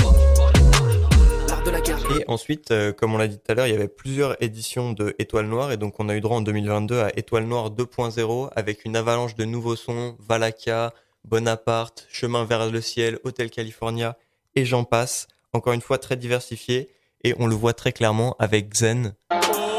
L'art 1.46 1.62
de 1.62 1.70
la 1.70 1.82
guerre. 1.82 1.98
Et 2.18 2.24
ensuite, 2.26 2.70
euh, 2.70 2.94
comme 2.94 3.12
on 3.12 3.18
l'a 3.18 3.28
dit 3.28 3.36
tout 3.36 3.52
à 3.52 3.54
l'heure, 3.54 3.66
il 3.66 3.72
y 3.72 3.76
avait 3.76 3.86
plusieurs 3.88 4.42
éditions 4.42 4.94
de 4.94 5.14
Étoile 5.18 5.44
Noire. 5.46 5.72
Et 5.72 5.76
donc, 5.76 6.00
on 6.00 6.08
a 6.08 6.16
eu 6.16 6.22
droit 6.22 6.38
en 6.38 6.40
2022 6.40 7.00
à 7.00 7.10
Étoile 7.18 7.44
Noire 7.44 7.70
2.0 7.70 8.48
avec 8.56 8.86
une 8.86 8.96
avalanche 8.96 9.34
de 9.34 9.44
nouveaux 9.44 9.76
sons, 9.76 10.16
Valakia, 10.26 10.94
Bonaparte, 11.26 12.06
Chemin 12.10 12.46
vers 12.46 12.70
le 12.70 12.80
ciel, 12.80 13.18
Hôtel 13.24 13.50
California 13.50 14.16
et 14.56 14.64
j'en 14.64 14.84
passe. 14.84 15.28
Encore 15.52 15.74
une 15.74 15.82
fois, 15.82 15.98
très 15.98 16.16
diversifié. 16.16 16.88
Et 17.26 17.34
on 17.38 17.46
le 17.46 17.54
voit 17.54 17.72
très 17.72 17.92
clairement 17.92 18.36
avec 18.38 18.74
Zen. 18.74 19.14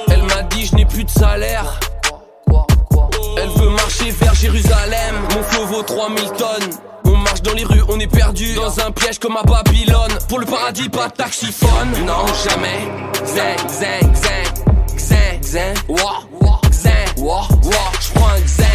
Elle 0.08 0.23
m'a 0.23 0.41
dit, 0.43 0.65
je 0.65 0.75
n'ai 0.75 0.86
plus 0.86 1.03
de 1.03 1.10
salaire. 1.10 1.79
Elle 3.38 3.49
veut 3.49 3.69
marcher 3.69 4.10
vers 4.10 4.34
Jérusalem. 4.34 5.15
Mon 5.36 5.43
flow 5.43 5.65
vaut 5.67 5.84
3000 5.84 6.23
tonnes. 6.31 6.69
On 7.05 7.17
marche 7.17 7.43
dans 7.43 7.53
les 7.53 7.63
rues, 7.63 7.84
on 7.88 7.99
est 7.99 8.08
perdu 8.12 8.55
dans 8.55 8.79
un 8.79 8.89
piège 8.89 9.19
comme 9.19 9.38
à 9.38 9.43
Babylone. 9.43 10.17
Pour 10.27 10.39
le 10.39 10.45
paradis, 10.47 10.89
pas 10.89 11.08
de 11.08 11.13
taxiphone. 11.13 11.91
Non, 12.03 12.25
jamais. 12.49 12.89
Zin, 13.23 13.55
zin, 13.69 14.13
zin, 14.15 14.97
zin, 14.97 15.41
zin. 15.43 15.73
Wouah, 15.88 16.23
wouah, 16.41 16.62
zin, 16.71 16.89
wouah, 17.17 17.47
wouah. 17.63 17.91
Je 18.01 18.13
prends 18.13 18.29
un 18.29 18.38
zin, 18.47 18.63
zin. 18.63 18.75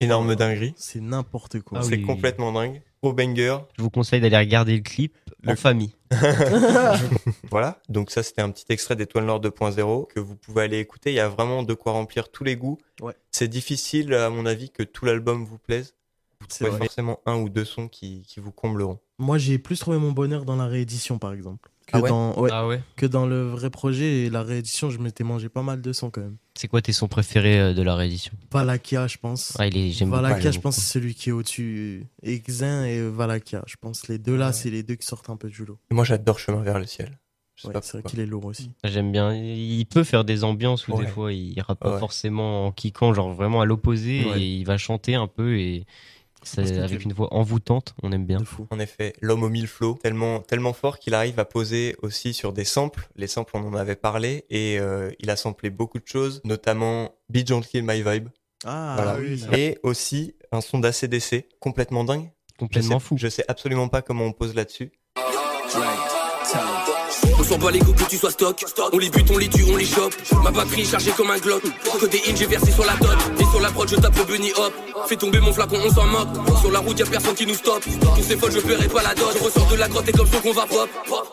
Énorme 0.00 0.34
dinguerie. 0.34 0.74
C'est 0.76 1.00
n'importe 1.00 1.60
quoi. 1.60 1.78
Ah 1.80 1.82
C'est 1.82 1.96
oui. 1.96 2.02
complètement 2.02 2.52
dingue. 2.52 2.80
Gros 3.02 3.12
banger. 3.12 3.58
Je 3.76 3.82
vous 3.82 3.90
conseille 3.90 4.20
d'aller 4.20 4.36
regarder 4.36 4.76
le 4.76 4.82
clip 4.82 5.14
en 5.46 5.50
Le- 5.50 5.56
famille. 5.56 5.94
Voilà, 7.50 7.78
donc 7.88 8.10
ça 8.10 8.22
c'était 8.22 8.42
un 8.42 8.50
petit 8.50 8.64
extrait 8.68 8.94
d'Étoile 8.96 9.24
Noire 9.24 9.40
2.0 9.40 10.06
que 10.08 10.20
vous 10.20 10.36
pouvez 10.36 10.62
aller 10.62 10.78
écouter. 10.78 11.10
Il 11.10 11.14
y 11.16 11.20
a 11.20 11.28
vraiment 11.28 11.62
de 11.62 11.74
quoi 11.74 11.92
remplir 11.92 12.28
tous 12.30 12.44
les 12.44 12.56
goûts. 12.56 12.78
Ouais. 13.00 13.14
C'est 13.32 13.48
difficile, 13.48 14.14
à 14.14 14.30
mon 14.30 14.46
avis, 14.46 14.70
que 14.70 14.82
tout 14.82 15.04
l'album 15.04 15.44
vous 15.44 15.58
plaise. 15.58 15.94
Vous 16.50 16.56
C'est 16.66 16.70
forcément 16.78 17.20
un 17.26 17.36
ou 17.36 17.48
deux 17.48 17.64
sons 17.64 17.88
qui, 17.88 18.22
qui 18.26 18.40
vous 18.40 18.52
combleront. 18.52 18.98
Moi, 19.18 19.38
j'ai 19.38 19.58
plus 19.58 19.78
trouvé 19.78 19.98
mon 19.98 20.12
bonheur 20.12 20.44
dans 20.44 20.56
la 20.56 20.66
réédition, 20.66 21.18
par 21.18 21.32
exemple. 21.32 21.70
Que, 21.86 21.96
Ah 21.96 22.00
ouais 22.00 22.08
dans, 22.08 22.38
ouais, 22.40 22.50
Ah 22.52 22.66
ouais 22.66 22.80
que 22.96 23.06
dans 23.06 23.26
le 23.26 23.48
vrai 23.48 23.68
projet 23.70 24.22
et 24.26 24.30
la 24.30 24.42
réédition, 24.42 24.90
je 24.90 24.98
m'étais 24.98 25.24
mangé 25.24 25.48
pas 25.48 25.62
mal 25.62 25.80
de 25.82 25.92
sons 25.92 26.10
quand 26.10 26.20
même. 26.20 26.36
C'est 26.54 26.68
quoi 26.68 26.80
tes 26.82 26.92
sons 26.92 27.08
préférés 27.08 27.58
euh, 27.58 27.74
de 27.74 27.82
la 27.82 27.94
réédition? 27.96 28.32
Valakia, 28.52 29.06
je 29.08 29.16
pense. 29.18 29.54
Ah, 29.58 29.66
il 29.66 29.76
est- 29.76 29.90
j'aime. 29.90 30.10
Valakia, 30.10 30.50
je 30.52 30.60
pense, 30.60 30.76
c'est 30.76 30.92
celui 30.92 31.14
qui 31.14 31.30
est 31.30 31.32
au-dessus. 31.32 32.06
Exin 32.22 32.84
et 32.84 33.00
Valakia. 33.08 33.62
Je 33.66 33.76
pense 33.80 34.08
les 34.08 34.18
deux 34.18 34.36
là, 34.36 34.52
c'est 34.52 34.70
les 34.70 34.82
deux 34.82 34.94
qui 34.94 35.06
sortent 35.06 35.30
un 35.30 35.36
peu 35.36 35.48
du 35.48 35.64
lot. 35.64 35.78
Et 35.90 35.94
moi, 35.94 36.04
j'adore 36.04 36.38
Chemin 36.38 36.62
vers 36.62 36.78
le 36.78 36.86
ciel. 36.86 37.18
Je 37.56 37.62
sais 37.62 37.68
Ouais, 37.68 37.74
pas 37.74 37.82
c'est 37.82 37.98
vrai 38.00 38.08
qu'il 38.08 38.20
est 38.20 38.26
lourd 38.26 38.46
aussi. 38.46 38.70
J'aime 38.84 39.12
bien. 39.12 39.34
Il 39.34 39.84
peut 39.84 40.04
faire 40.04 40.24
des 40.24 40.44
ambiances 40.44 40.88
où 40.88 40.92
Ouais. 40.92 41.04
des 41.04 41.10
fois 41.10 41.30
il 41.32 41.60
rappe 41.60 41.80
pas 41.80 41.92
Ouais. 41.94 41.98
forcément 41.98 42.66
en 42.68 42.72
kickant, 42.72 43.12
genre 43.12 43.34
vraiment 43.34 43.60
à 43.60 43.66
l'opposé, 43.66 44.24
Ouais. 44.24 44.40
et 44.40 44.46
il 44.60 44.64
va 44.64 44.78
chanter 44.78 45.14
un 45.14 45.26
peu 45.26 45.58
et 45.58 45.84
c'est 46.42 46.78
avec 46.78 47.04
une 47.04 47.12
voix 47.12 47.32
envoûtante, 47.34 47.94
on 48.02 48.12
aime 48.12 48.26
bien. 48.26 48.38
En 48.70 48.78
effet, 48.78 49.12
l'homme 49.20 49.42
aux 49.42 49.48
mille 49.48 49.66
flots, 49.66 49.98
tellement, 50.02 50.40
tellement 50.40 50.72
fort 50.72 50.98
qu'il 50.98 51.14
arrive 51.14 51.38
à 51.38 51.44
poser 51.44 51.96
aussi 52.02 52.34
sur 52.34 52.52
des 52.52 52.64
samples. 52.64 53.08
Les 53.16 53.26
samples, 53.26 53.56
on 53.56 53.66
en 53.66 53.74
avait 53.74 53.96
parlé, 53.96 54.44
et 54.50 54.78
euh, 54.78 55.10
il 55.18 55.30
a 55.30 55.36
samplé 55.36 55.70
beaucoup 55.70 55.98
de 55.98 56.06
choses, 56.06 56.40
notamment 56.44 57.14
Be 57.28 57.46
Gentle 57.46 57.82
My 57.82 58.02
Vibe. 58.02 58.28
Ah, 58.64 58.94
Voilà. 58.96 59.18
oui, 59.18 59.38
ça. 59.38 59.48
Et 59.56 59.78
aussi 59.82 60.34
un 60.52 60.60
son 60.60 60.78
d'ACDC, 60.78 61.46
complètement 61.60 62.04
dingue. 62.04 62.30
Complètement 62.58 62.98
je 62.98 63.04
sais, 63.04 63.16
Je 63.16 63.28
sais 63.28 63.44
absolument 63.48 63.88
pas 63.88 64.02
comment 64.02 64.24
on 64.24 64.32
pose 64.32 64.54
là-dessus. 64.54 64.92
On 67.40 67.42
s'en 67.42 67.56
bat 67.58 67.70
les 67.70 67.78
coups 67.78 68.04
que 68.04 68.10
tu 68.10 68.16
sois 68.18 68.30
stock. 68.30 68.62
On 68.92 68.98
les 68.98 69.08
bute, 69.08 69.30
on 69.32 69.38
les 69.38 69.48
tue, 69.48 69.64
on 69.72 69.76
les 69.76 69.86
chope. 69.86 70.14
Ma 70.44 70.50
batterie 70.50 70.84
chargée 70.84 71.10
comme 71.16 71.30
un 71.30 71.38
glock. 71.38 71.62
Que 71.62 72.06
des 72.06 72.18
hits, 72.18 72.36
j'ai 72.36 72.46
versé 72.46 72.70
sur 72.70 72.84
la 72.84 72.94
dot. 72.96 73.16
Et 73.40 73.44
sur 73.44 73.60
la 73.60 73.70
prod, 73.70 73.88
je 73.88 73.96
tape 73.96 74.14
le 74.18 74.24
bunny 74.24 74.50
hop. 74.56 74.72
Fais 75.08 75.16
tomber 75.16 75.40
mon 75.40 75.52
flacon, 75.52 75.76
on 75.84 75.90
s'en 75.90 76.06
moque. 76.06 76.28
Sur 76.60 76.70
la 76.70 76.80
route, 76.80 76.98
y'a 76.98 77.06
personne 77.06 77.34
qui 77.34 77.46
nous 77.46 77.54
stoppe. 77.54 77.82
Tous 77.82 78.22
ces 78.22 78.36
folles, 78.36 78.52
je 78.52 78.60
paierai 78.60 78.88
pas 78.88 79.02
la 79.02 79.14
dot. 79.14 79.32
Je 79.38 79.42
ressors 79.44 79.68
de 79.70 79.76
la 79.76 79.88
grotte 79.88 80.08
et 80.08 80.12
comme 80.12 80.26
ça 80.26 80.38
qu'on 80.40 80.52
va 80.52 80.66
pop. 80.66 80.88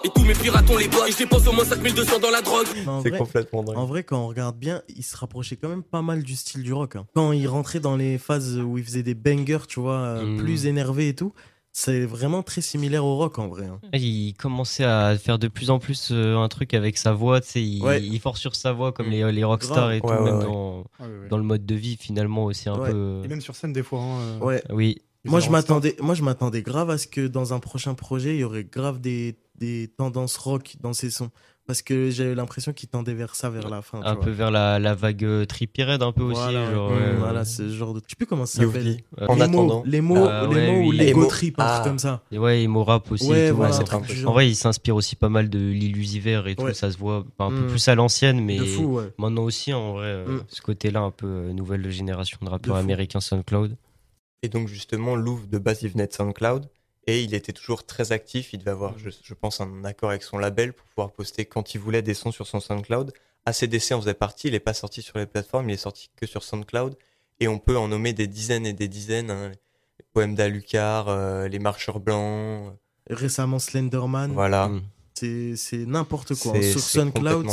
Et 0.05 0.09
tous 0.15 0.23
mes 0.23 0.33
pirates, 0.33 0.65
on 0.69 0.77
les 0.77 0.87
botte. 0.87 1.09
Et 1.09 1.11
je 1.11 1.17
dépense 1.17 1.45
au 1.45 1.51
moins 1.51 1.65
5200 1.65 2.19
dans 2.19 2.31
la 2.31 2.41
drogue. 2.41 2.67
Mais 2.75 2.87
en 2.87 3.03
C'est 3.03 3.09
vrai- 3.09 3.17
complètement 3.19 3.63
dingue. 3.63 3.77
En 3.77 3.85
vrai, 3.85 4.03
quand 4.03 4.19
on 4.19 4.27
regarde 4.27 4.57
bien, 4.57 4.81
il 4.95 5.03
se 5.03 5.17
rapprochait 5.17 5.57
quand 5.57 5.69
même 5.69 5.83
pas 5.83 6.01
mal 6.01 6.23
du 6.23 6.35
style 6.37 6.63
du 6.63 6.71
rock. 6.73 6.95
hein. 6.95 7.05
Quand 7.15 7.33
il 7.33 7.47
rentrait 7.47 7.79
dans 7.81 7.97
les 7.97 8.17
phases 8.17 8.57
où 8.57 8.77
il 8.77 8.83
faisait 8.85 9.03
des 9.03 9.13
bangers, 9.15 9.67
tu 9.67 9.81
vois, 9.81 9.95
euh, 9.97 10.23
Mm. 10.25 10.37
plus 10.37 10.65
énervés 10.67 11.09
et 11.09 11.15
tout, 11.15 11.33
c'est 11.79 12.07
vraiment 12.07 12.41
très 12.41 12.61
similaire 12.61 13.05
au 13.05 13.17
rock 13.17 13.37
en 13.37 13.47
vrai. 13.47 13.67
hein. 13.67 13.79
Il 13.93 14.33
commençait 14.33 14.83
à 14.83 15.15
faire 15.15 15.37
de 15.37 15.47
plus 15.47 15.69
en 15.69 15.77
plus 15.77 16.09
euh, 16.11 16.35
un 16.35 16.47
truc 16.47 16.73
avec 16.73 16.97
sa 16.97 17.13
voix, 17.13 17.39
tu 17.39 17.47
sais, 17.49 17.63
il, 17.63 17.83
Ouais. 17.83 18.01
il 18.01 18.19
force 18.19 18.39
sur 18.39 18.55
sa 18.55 18.71
voix 18.73 18.91
comme 18.91 19.09
les, 19.11 19.31
les 19.31 19.43
rockstars 19.43 19.91
et 19.91 20.01
tout, 20.01 20.07
Ouais, 20.07 20.19
même 20.21 20.37
ouais. 20.39 20.43
Dans, 20.45 20.77
Ouais, 20.79 20.83
ouais, 21.01 21.07
ouais. 21.21 21.27
dans 21.29 21.37
le 21.37 21.43
mode 21.43 21.67
de 21.67 21.75
vie 21.75 21.95
finalement 21.95 22.45
aussi 22.45 22.67
un 22.67 22.79
Ouais. 22.79 22.91
peu. 22.91 23.21
Et 23.23 23.27
même 23.27 23.41
sur 23.41 23.55
scène, 23.55 23.73
des 23.73 23.83
fois. 23.83 23.99
hein, 24.01 24.19
euh, 24.21 24.39
Ouais. 24.39 24.63
Oui, 24.71 24.97
Moi 25.25 25.39
je, 25.39 25.49
m'attendais, 25.51 25.95
moi, 25.99 26.15
je 26.15 26.23
m'attendais 26.23 26.63
grave 26.63 26.89
à 26.89 26.97
ce 26.97 27.05
que 27.05 27.27
dans 27.27 27.53
un 27.53 27.59
prochain 27.59 27.93
projet, 27.93 28.33
il 28.35 28.39
y 28.39 28.43
aurait 28.43 28.63
grave 28.63 28.99
des, 28.99 29.37
des 29.55 29.87
tendances 29.97 30.37
rock 30.37 30.77
dans 30.81 30.93
ses 30.93 31.11
sons. 31.11 31.29
Parce 31.67 31.81
que 31.81 32.09
j'avais 32.09 32.33
l'impression 32.33 32.71
qu'il 32.71 32.87
tendait 32.87 33.13
vers 33.13 33.35
ça 33.35 33.49
vers 33.49 33.67
la 33.67 33.81
fin. 33.81 33.99
tu 33.99 34.07
un 34.07 34.13
vois. 34.13 34.23
peu 34.23 34.29
vers 34.31 34.51
la, 34.51 34.79
la 34.79 34.95
vague 34.95 35.25
euh, 35.25 35.43
Trippie 35.45 35.83
Red 35.83 36.01
un 36.01 36.13
peu 36.13 36.23
Voilà, 36.23 36.63
aussi. 36.63 36.73
Genre, 36.73 36.91
ouais, 36.91 36.97
ouais, 36.97 37.13
voilà, 37.15 37.43
ce 37.43 37.67
genre 37.69 37.93
de. 37.93 37.99
Je 38.05 38.11
sais 38.11 38.15
plus 38.15 38.25
comment 38.25 38.45
ça 38.45 38.63
s'appelle. 38.65 39.01
Euh, 39.21 39.27
En 39.27 39.35
les 39.35 39.41
attendant. 39.41 39.65
mots, 39.79 39.83
les 39.85 39.99
mots, 39.99 40.27
Ah, 40.29 40.47
les 40.49 40.55
ouais, 40.55 40.71
mots 40.71 40.85
ou 40.85 40.89
oui. 40.91 40.97
les 40.97 41.05
Les 41.07 41.11
go 41.11 41.19
mots. 41.21 41.27
trip, 41.27 41.59
un 41.59 41.63
Ah. 41.67 41.73
truc 41.79 41.87
comme 41.91 41.99
ça. 41.99 42.23
Et 42.31 42.37
ouais, 42.39 42.63
et 42.63 42.67
rap 42.73 43.11
aussi. 43.11 43.27
Ouais, 43.29 43.47
et 43.47 43.49
tout, 43.49 43.57
voilà, 43.57 43.77
En 44.25 44.31
vrai, 44.31 44.47
il 44.49 44.55
s'inspire 44.55 44.95
aussi 44.95 45.17
pas 45.17 45.27
mal 45.27 45.49
de 45.49 45.59
l'illusiver 45.59 46.41
et 46.45 46.55
tout, 46.55 46.63
Ouais. 46.63 46.73
ça 46.73 46.89
se 46.89 46.97
voit 46.97 47.25
un 47.37 47.49
peu 47.49 47.65
Mm. 47.65 47.67
plus 47.67 47.87
à 47.89 47.95
l'ancienne, 47.95 48.39
mais 48.39 48.59
De 48.59 48.63
fou, 48.63 48.83
ouais. 48.99 49.11
maintenant 49.17 49.43
aussi, 49.43 49.73
en 49.73 49.91
vrai, 49.91 50.05
euh, 50.07 50.25
Mm. 50.37 50.43
ce 50.47 50.61
côté-là, 50.61 51.01
un 51.01 51.11
peu 51.11 51.27
euh, 51.27 51.51
nouvelle 51.53 51.89
génération 51.91 52.37
de 52.43 52.49
rappeurs 52.49 52.77
américains 52.77 53.19
SoundCloud. 53.19 53.75
Et 54.41 54.47
donc 54.47 54.69
justement, 54.69 55.15
Louvre 55.17 55.47
de 55.47 55.57
base, 55.57 55.81
il 55.83 55.89
venait 55.89 56.07
de 56.07 56.13
SoundCloud. 56.13 56.69
Et 57.07 57.23
il 57.23 57.33
était 57.33 57.53
toujours 57.53 57.85
très 57.85 58.11
actif. 58.11 58.51
Il 58.53 58.59
devait 58.59 58.71
avoir, 58.71 58.97
je, 58.99 59.09
je 59.23 59.33
pense, 59.33 59.61
un 59.61 59.83
accord 59.85 60.09
avec 60.09 60.23
son 60.23 60.37
label 60.37 60.73
pour 60.73 60.85
pouvoir 60.87 61.11
poster 61.11 61.45
quand 61.45 61.73
il 61.73 61.79
voulait 61.79 62.01
des 62.01 62.13
sons 62.13 62.31
sur 62.31 62.45
son 62.45 62.59
SoundCloud. 62.59 63.13
ACDC 63.45 63.93
en 63.93 64.01
faisait 64.01 64.13
partie. 64.13 64.47
Il 64.49 64.51
n'est 64.51 64.59
pas 64.59 64.73
sorti 64.73 65.01
sur 65.01 65.17
les 65.17 65.25
plateformes. 65.25 65.69
Il 65.69 65.73
est 65.73 65.77
sorti 65.77 66.09
que 66.17 66.25
sur 66.25 66.43
SoundCloud. 66.43 66.97
Et 67.39 67.47
on 67.47 67.59
peut 67.59 67.77
en 67.77 67.87
nommer 67.87 68.11
des 68.13 68.27
dizaines 68.27 68.65
et 68.65 68.73
des 68.73 68.87
dizaines. 68.89 69.31
hein. 69.31 69.51
Les 69.99 70.05
poèmes 70.13 70.35
d'Alucard, 70.35 71.07
euh, 71.07 71.47
les 71.47 71.59
marcheurs 71.59 71.99
blancs. 71.99 72.73
Récemment, 73.09 73.57
Slenderman. 73.59 74.33
Voilà. 74.33 74.67
Mm. 74.67 74.81
C'est 75.13 75.55
c'est 75.55 75.85
n'importe 75.85 76.35
quoi. 76.35 76.53
C'est- 76.55 76.71
Sur 76.71 76.81
SoundCloud, 76.81 77.47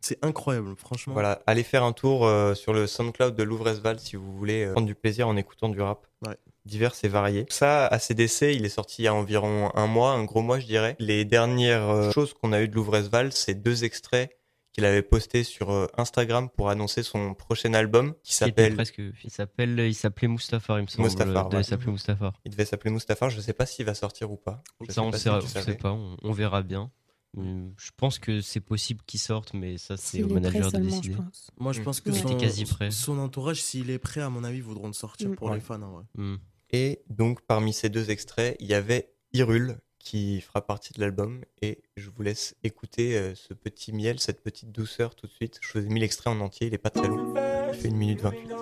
c'est 0.00 0.18
incroyable, 0.24 0.74
franchement. 0.76 1.14
Voilà, 1.14 1.42
allez 1.46 1.62
faire 1.62 1.82
un 1.82 1.92
tour 1.92 2.26
euh, 2.26 2.54
sur 2.54 2.72
le 2.72 2.86
SoundCloud 2.86 3.34
de 3.34 3.42
Louvresval 3.42 3.98
si 3.98 4.16
vous 4.16 4.36
voulez 4.36 4.64
euh, 4.64 4.72
prendre 4.72 4.86
du 4.86 4.94
plaisir 4.94 5.26
en 5.26 5.36
écoutant 5.36 5.68
du 5.68 5.80
rap. 5.80 6.06
Ouais. 6.26 6.36
Divers 6.66 6.94
et 7.02 7.08
variés. 7.08 7.46
Ça, 7.48 7.86
ACDC, 7.86 8.52
il 8.54 8.64
est 8.64 8.68
sorti 8.68 9.02
il 9.02 9.04
y 9.06 9.08
a 9.08 9.14
environ 9.14 9.70
un 9.74 9.86
mois, 9.86 10.10
un 10.12 10.24
gros 10.24 10.42
mois, 10.42 10.58
je 10.60 10.66
dirais. 10.66 10.96
Les 10.98 11.24
dernières 11.24 11.88
euh, 11.88 12.10
choses 12.12 12.34
qu'on 12.34 12.52
a 12.52 12.60
eues 12.60 12.68
de 12.68 12.74
Louvresval, 12.74 13.32
c'est 13.32 13.54
deux 13.54 13.84
extraits 13.84 14.30
qu'il 14.72 14.84
avait 14.84 15.00
postés 15.02 15.42
sur 15.42 15.70
euh, 15.70 15.86
Instagram 15.96 16.50
pour 16.50 16.68
annoncer 16.68 17.02
son 17.02 17.32
prochain 17.32 17.72
album 17.72 18.12
qui 18.22 18.34
s'appelle. 18.34 18.74
presque, 18.74 19.00
il 19.24 19.30
s'appelle, 19.30 19.78
il 19.78 19.94
s'appelait 19.94 20.28
Mustafar, 20.28 20.78
il 20.80 20.82
me 20.82 20.86
semble. 20.88 21.04
Mustafar, 21.08 21.44
Il 21.44 21.48
devait 21.48 21.56
ouais. 21.56 21.62
s'appeler 21.62 21.92
Mustafar. 21.92 22.32
Il 22.44 22.50
devait 22.50 22.64
s'appeler 22.66 22.90
Mustapha. 22.90 23.28
Je 23.30 23.40
sais 23.40 23.54
pas 23.54 23.64
s'il 23.64 23.86
va 23.86 23.94
sortir 23.94 24.30
ou 24.30 24.36
pas. 24.36 24.62
Je 24.82 24.86
Ça, 24.88 24.92
sais 24.94 25.00
on 25.00 25.10
pas 25.12 25.16
sait, 25.16 25.22
si 25.22 25.28
on 25.30 25.38
tu 25.38 25.46
sait 25.46 25.62
savais. 25.62 25.76
pas, 25.78 25.92
on, 25.92 26.16
on 26.22 26.32
verra 26.32 26.62
bien. 26.62 26.90
Je 27.38 27.90
pense 27.98 28.18
que 28.18 28.40
c'est 28.40 28.60
possible 28.60 29.02
qu'il 29.06 29.20
sorte, 29.20 29.52
mais 29.52 29.76
ça, 29.76 29.98
c'est 29.98 30.22
au 30.22 30.28
manager 30.28 30.72
de 30.72 30.78
décider. 30.78 31.12
je. 31.12 31.18
Moi, 31.58 31.72
je 31.74 31.80
Mm. 31.80 31.84
pense 31.84 32.00
que 32.00 32.08
Ouais. 32.10 32.18
son, 32.18 32.28
T'es 32.28 32.36
quasi 32.46 32.64
prêt. 32.64 32.90
son 32.90 33.18
entourage, 33.18 33.62
s'il 33.62 33.90
est 33.90 33.98
prêt, 33.98 34.22
à 34.22 34.30
mon 34.30 34.42
avis, 34.42 34.62
voudront 34.62 34.86
le 34.86 34.94
sortir 34.94 35.28
Mm. 35.28 35.36
pour 35.36 35.48
Ouais. 35.48 35.56
les 35.56 35.60
fans. 35.60 35.80
en 35.82 35.90
vrai. 35.92 36.04
Hum. 36.18 36.38
Et 36.70 37.02
donc, 37.08 37.40
parmi 37.42 37.72
ces 37.72 37.88
deux 37.88 38.10
extraits, 38.10 38.56
il 38.60 38.66
y 38.66 38.74
avait 38.74 39.10
Hyrule 39.32 39.78
qui 40.06 40.40
fera 40.40 40.64
partie 40.64 40.92
de 40.92 41.00
l'album. 41.00 41.40
Et 41.62 41.82
je 41.96 42.10
vous 42.10 42.22
laisse 42.22 42.54
écouter 42.62 43.16
euh, 43.16 43.34
ce 43.34 43.54
petit 43.54 43.92
miel, 43.92 44.20
cette 44.20 44.40
petite 44.40 44.70
douceur 44.70 45.16
tout 45.16 45.26
de 45.26 45.32
suite. 45.32 45.58
Je 45.60 45.78
vous 45.78 45.84
ai 45.84 45.88
mis 45.88 45.98
l'extrait 45.98 46.30
en 46.30 46.38
entier, 46.40 46.68
il 46.68 46.74
est 46.74 46.78
pas 46.78 46.90
très 46.90 47.08
long. 47.08 47.34
Il 47.72 47.78
fait 47.78 47.88
une 47.88 47.96
minute 47.96 48.20
28. 48.20 48.52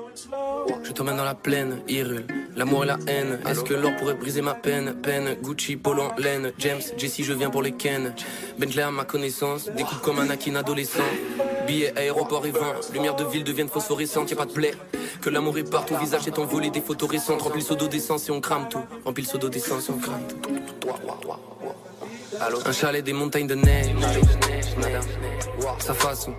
Je 0.82 0.92
t'emmène 0.92 1.16
dans 1.16 1.24
la 1.24 1.34
plaine, 1.34 1.82
Hyrule, 1.86 2.26
l'amour 2.56 2.84
et 2.84 2.86
la 2.86 2.98
haine. 3.06 3.40
Est-ce 3.46 3.62
que 3.62 3.74
l'or 3.74 3.94
pourrait 3.96 4.14
briser 4.14 4.40
ma 4.40 4.54
peine? 4.54 4.94
Peine, 5.02 5.34
Gucci, 5.42 5.76
Polo 5.76 6.12
laine. 6.16 6.52
James, 6.58 6.80
Jessie, 6.96 7.24
je 7.24 7.34
viens 7.34 7.50
pour 7.50 7.62
les 7.62 7.72
Ken. 7.72 8.14
Bentley 8.58 8.82
à 8.82 8.90
ma 8.90 9.04
connaissance, 9.04 9.70
découpe 9.76 10.00
comme 10.00 10.20
un 10.20 10.30
Akin 10.30 10.54
adolescent. 10.54 11.04
Billets, 11.66 11.92
aéroport 11.96 12.44
et 12.46 12.50
vent, 12.50 12.74
lumière 12.92 13.16
de 13.16 13.24
ville 13.24 13.44
deviennent 13.44 13.68
phosphorescentes, 13.68 14.31
y'a 14.31 14.37
pas 14.37 14.46
de 14.46 14.53
plaie. 14.53 14.74
Que 15.20 15.31
l'amour 15.31 15.57
est 15.59 15.70
par 15.70 15.87
ton 15.87 15.96
visage 15.98 16.27
est 16.27 16.38
envolé 16.38 16.70
des 16.70 16.81
photos 16.81 17.11
récentes. 17.11 17.42
Remplis 17.42 17.61
le 17.61 17.66
seau 17.66 17.74
d'eau 17.74 17.88
d'essence 17.88 18.29
et 18.29 18.33
on 18.33 18.40
crame 18.40 18.68
tout. 18.68 18.83
Remplis 19.05 19.24
le 19.24 19.29
seau 19.29 19.38
d'eau 19.38 19.48
d'essence 19.48 19.88
et 19.88 19.92
on 19.92 19.98
crame 19.98 20.20
tout. 20.29 20.37
Un 22.66 22.72
chalet 22.72 23.03
des 23.03 23.12
montagnes 23.12 23.46
de 23.46 23.55
neige. 23.55 23.94
Sa 25.79 25.94
façon. 25.94 26.35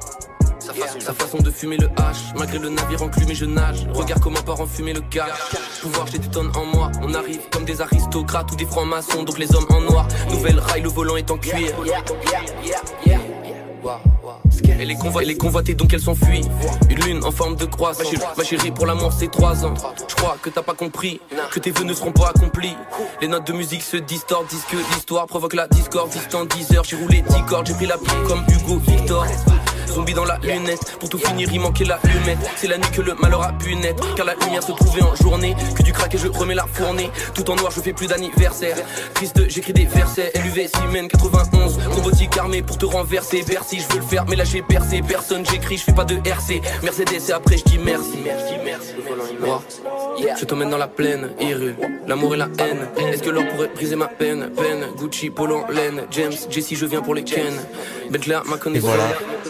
Sa 1.00 1.14
façon 1.14 1.38
de 1.38 1.52
fumer 1.52 1.78
le 1.78 1.88
H, 1.88 2.36
malgré 2.36 2.58
le 2.58 2.70
navire 2.70 3.04
enclume 3.04 3.34
je 3.34 3.46
nage. 3.46 3.88
Regarde 3.94 4.22
comment 4.22 4.42
part 4.42 4.60
en 4.60 4.66
fumer 4.66 4.94
le 4.94 5.02
cash. 5.02 5.30
Pouvoir, 5.82 6.08
j'ai 6.08 6.18
des 6.18 6.28
tonnes 6.28 6.52
en 6.56 6.66
moi. 6.66 6.92
On 7.02 7.14
arrive 7.14 7.42
comme 7.52 7.66
des 7.66 7.82
aristocrates 7.82 8.52
ou 8.52 8.56
des 8.56 8.66
francs-maçons, 8.66 9.24
donc 9.24 9.38
les 9.38 9.54
hommes 9.56 9.68
en 9.70 9.82
noir. 9.82 10.08
Nouvelle 10.30 10.60
rail, 10.60 10.82
le 10.82 10.90
volant 10.90 11.18
est 11.18 11.30
en 11.30 11.38
cuir. 11.38 11.76
Et 14.80 14.86
les, 14.86 14.96
convo- 14.96 15.22
et 15.22 15.26
les 15.26 15.38
convoités 15.38 15.74
donc 15.76 15.94
elles 15.94 16.02
s'enfuient 16.02 16.42
Une 16.90 17.00
lune 17.04 17.24
en 17.24 17.32
forme 17.32 17.56
de 17.56 17.66
croissant 17.66 18.04
ma 18.38 18.44
chérie, 18.44 18.72
pour 18.72 18.86
l'amour 18.86 19.14
c'est 19.14 19.30
trois 19.32 19.64
ans. 19.66 19.74
Je 20.08 20.16
crois 20.16 20.38
que 20.42 20.50
t'as 20.50 20.64
pas 20.64 20.74
compris 20.74 21.22
Que 21.52 21.60
tes 21.60 21.72
vœux 21.72 21.84
ne 21.86 21.94
seront 21.94 22.12
pas 22.12 22.30
accomplis. 22.36 22.76
Les 23.22 23.28
notes 23.28 23.48
de 23.48 23.54
musique 23.54 23.82
se 23.84 23.98
distordent 23.98 24.48
Disent 24.48 24.66
que 24.70 24.78
l'histoire 24.94 25.28
provoque 25.28 25.54
la 25.54 25.68
discorde. 25.68 26.10
Distant 26.10 26.46
10 26.46 26.74
heures 26.76 26.84
j'ai 26.84 26.96
roulé 26.98 27.22
10 27.22 27.44
cordes. 27.44 27.68
J'ai 27.68 27.74
pris 27.74 27.86
la 27.88 27.98
pluie 27.98 28.28
comme 28.28 28.44
Hugo 28.50 28.80
Victor 28.88 29.26
Zombie 29.96 30.14
dans 30.14 30.26
la 30.26 30.38
lunette. 30.40 30.98
Pour 31.00 31.08
tout 31.08 31.18
finir 31.18 31.48
il 31.54 31.60
manquait 31.62 31.86
la 31.86 31.98
lumette 32.04 32.38
C'est 32.58 32.68
la 32.68 32.78
nuit 32.78 32.92
que 32.92 33.02
le 33.02 33.16
malheur 33.16 33.44
a 33.44 33.54
pu 33.54 33.76
naître. 33.76 34.14
Car 34.16 34.26
la 34.26 34.36
lumière 34.36 34.62
se 34.62 34.74
trouvait 34.74 35.02
en 35.02 35.16
journée. 35.16 35.56
Que 35.74 35.84
du 35.84 35.94
crack 35.94 36.14
et 36.14 36.18
je 36.18 36.28
remets 36.28 36.54
la 36.54 36.66
fournée. 36.66 37.10
Tout 37.34 37.50
en 37.50 37.56
noir 37.56 37.72
je 37.72 37.80
fais 37.80 37.94
plus 37.94 38.08
d'anniversaire. 38.08 38.76
Triste 39.14 39.42
j'écris 39.48 39.72
des 39.72 39.86
versets. 39.86 40.34
LUV 40.36 40.68
Siemens 40.68 41.08
91 41.08 41.80
Robotique 41.88 42.38
armée 42.38 42.62
pour 42.62 42.78
te 42.78 42.86
renverser. 42.86 43.44
Bercy 43.48 43.80
je 43.80 43.94
veux 43.94 44.02
le 44.02 44.06
faire 44.06 44.26
mais 44.28 44.36
là 44.36 44.44
j'ai 44.44 44.62
percé. 44.62 45.02
Personne 45.02 45.46
j'écris 45.50 45.78
je 45.78 45.84
fais 45.84 45.94
pas 45.94 46.04
de 46.04 46.16
RC 46.28 46.62
Mercedes 46.84 47.30
et 47.30 47.32
après 47.32 47.58
je 47.58 47.64
dis 47.64 47.78
merci. 47.78 48.18
Merci 48.26 48.54
merci 48.66 48.94
Moi, 49.40 49.64
Je 50.38 50.44
t'emmène 50.44 50.72
dans 50.72 50.78
la 50.78 50.90
plaine 50.90 51.30
Hyrule 51.40 51.78
L'amour 52.06 52.36
et 52.36 52.38
la 52.38 52.50
haine. 52.60 52.90
Est-ce 52.98 53.24
que 53.24 53.30
l'or 53.30 53.46
pourrait 53.48 53.70
briser 53.74 53.96
ma 53.96 54.08
peine? 54.08 54.50
Peine. 54.58 54.88
Gucci 54.98 55.30
Polo 55.30 55.64
en 55.68 55.72
laine. 55.72 56.02
James 56.12 56.34
Jessie 56.50 56.76
je 56.76 56.86
viens 56.86 57.02
pour 57.02 57.16
les 57.16 57.24
Ken. 57.24 57.54
Bentley 58.12 58.36
ma 58.46 58.56
Et 58.56 58.60
connaissance 58.60 58.90
voilà, 58.90 59.08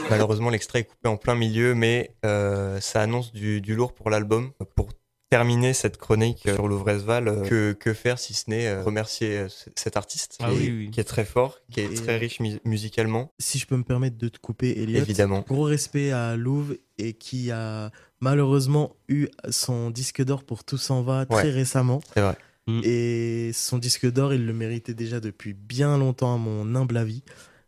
malheureusement 0.10 0.35
l'extrait 0.50 0.80
est 0.80 0.84
coupé 0.86 1.08
en 1.10 1.18
plein 1.18 1.36
milieu, 1.36 1.74
mais 1.76 2.16
euh, 2.26 2.80
ça 2.82 3.02
annonce 3.02 3.32
du, 3.34 3.62
du 3.62 3.76
lourd 3.76 3.94
pour 3.94 4.10
l'album. 4.10 4.52
Pour 4.76 4.90
terminer 5.32 5.74
cette 5.74 5.98
chronique 5.98 6.42
sur 6.44 6.68
Louvresval, 6.68 7.28
euh, 7.28 7.42
que, 7.44 7.74
que 7.74 7.94
faire 7.94 8.20
si 8.20 8.34
ce 8.34 8.50
n'est 8.50 8.68
euh, 8.68 8.84
remercier 8.84 9.48
cet 9.76 9.98
artiste 9.98 10.38
Ah 10.40 10.50
qui, 10.52 10.56
oui, 10.58 10.66
est, 10.68 10.72
oui. 10.72 10.92
qui 10.92 11.00
est 11.00 11.04
très 11.06 11.26
fort, 11.26 11.60
qui 11.72 11.82
est 11.82 11.92
Et, 11.92 11.96
très 11.96 12.18
riche 12.18 12.40
mu- 12.40 12.60
musicalement. 12.64 13.32
Si 13.40 13.58
je 13.58 13.66
peux 13.66 13.76
me 13.76 13.84
permettre 13.84 14.18
de 14.18 14.30
te 14.30 14.38
couper, 14.38 14.80
Elliot. 14.82 15.00
Évidemment. 15.00 15.44
Gros 15.48 15.64
respect 15.64 16.12
à 16.12 16.36
Louvre 16.36 16.76
et 17.00 17.14
qui 17.14 17.50
a 17.52 17.92
malheureusement 18.22 18.96
eu 19.10 19.28
son 19.50 19.90
disque 19.90 20.24
d'or 20.24 20.44
pour 20.44 20.64
Tout 20.64 20.78
s'en 20.78 21.02
va 21.02 21.26
très 21.26 21.44
Ouais. 21.46 21.50
récemment. 21.52 22.02
C'est 22.14 22.22
vrai. 22.22 22.38
Mm. 22.68 22.82
Et 22.84 23.52
son 23.54 23.78
disque 23.78 24.10
d'or, 24.12 24.34
il 24.34 24.46
le 24.46 24.54
méritait 24.54 24.94
déjà 24.94 25.20
depuis 25.20 25.54
bien 25.54 25.98
longtemps, 25.98 26.34
à 26.34 26.38
mon 26.38 26.76
humble 26.76 26.98
avis. 26.98 27.24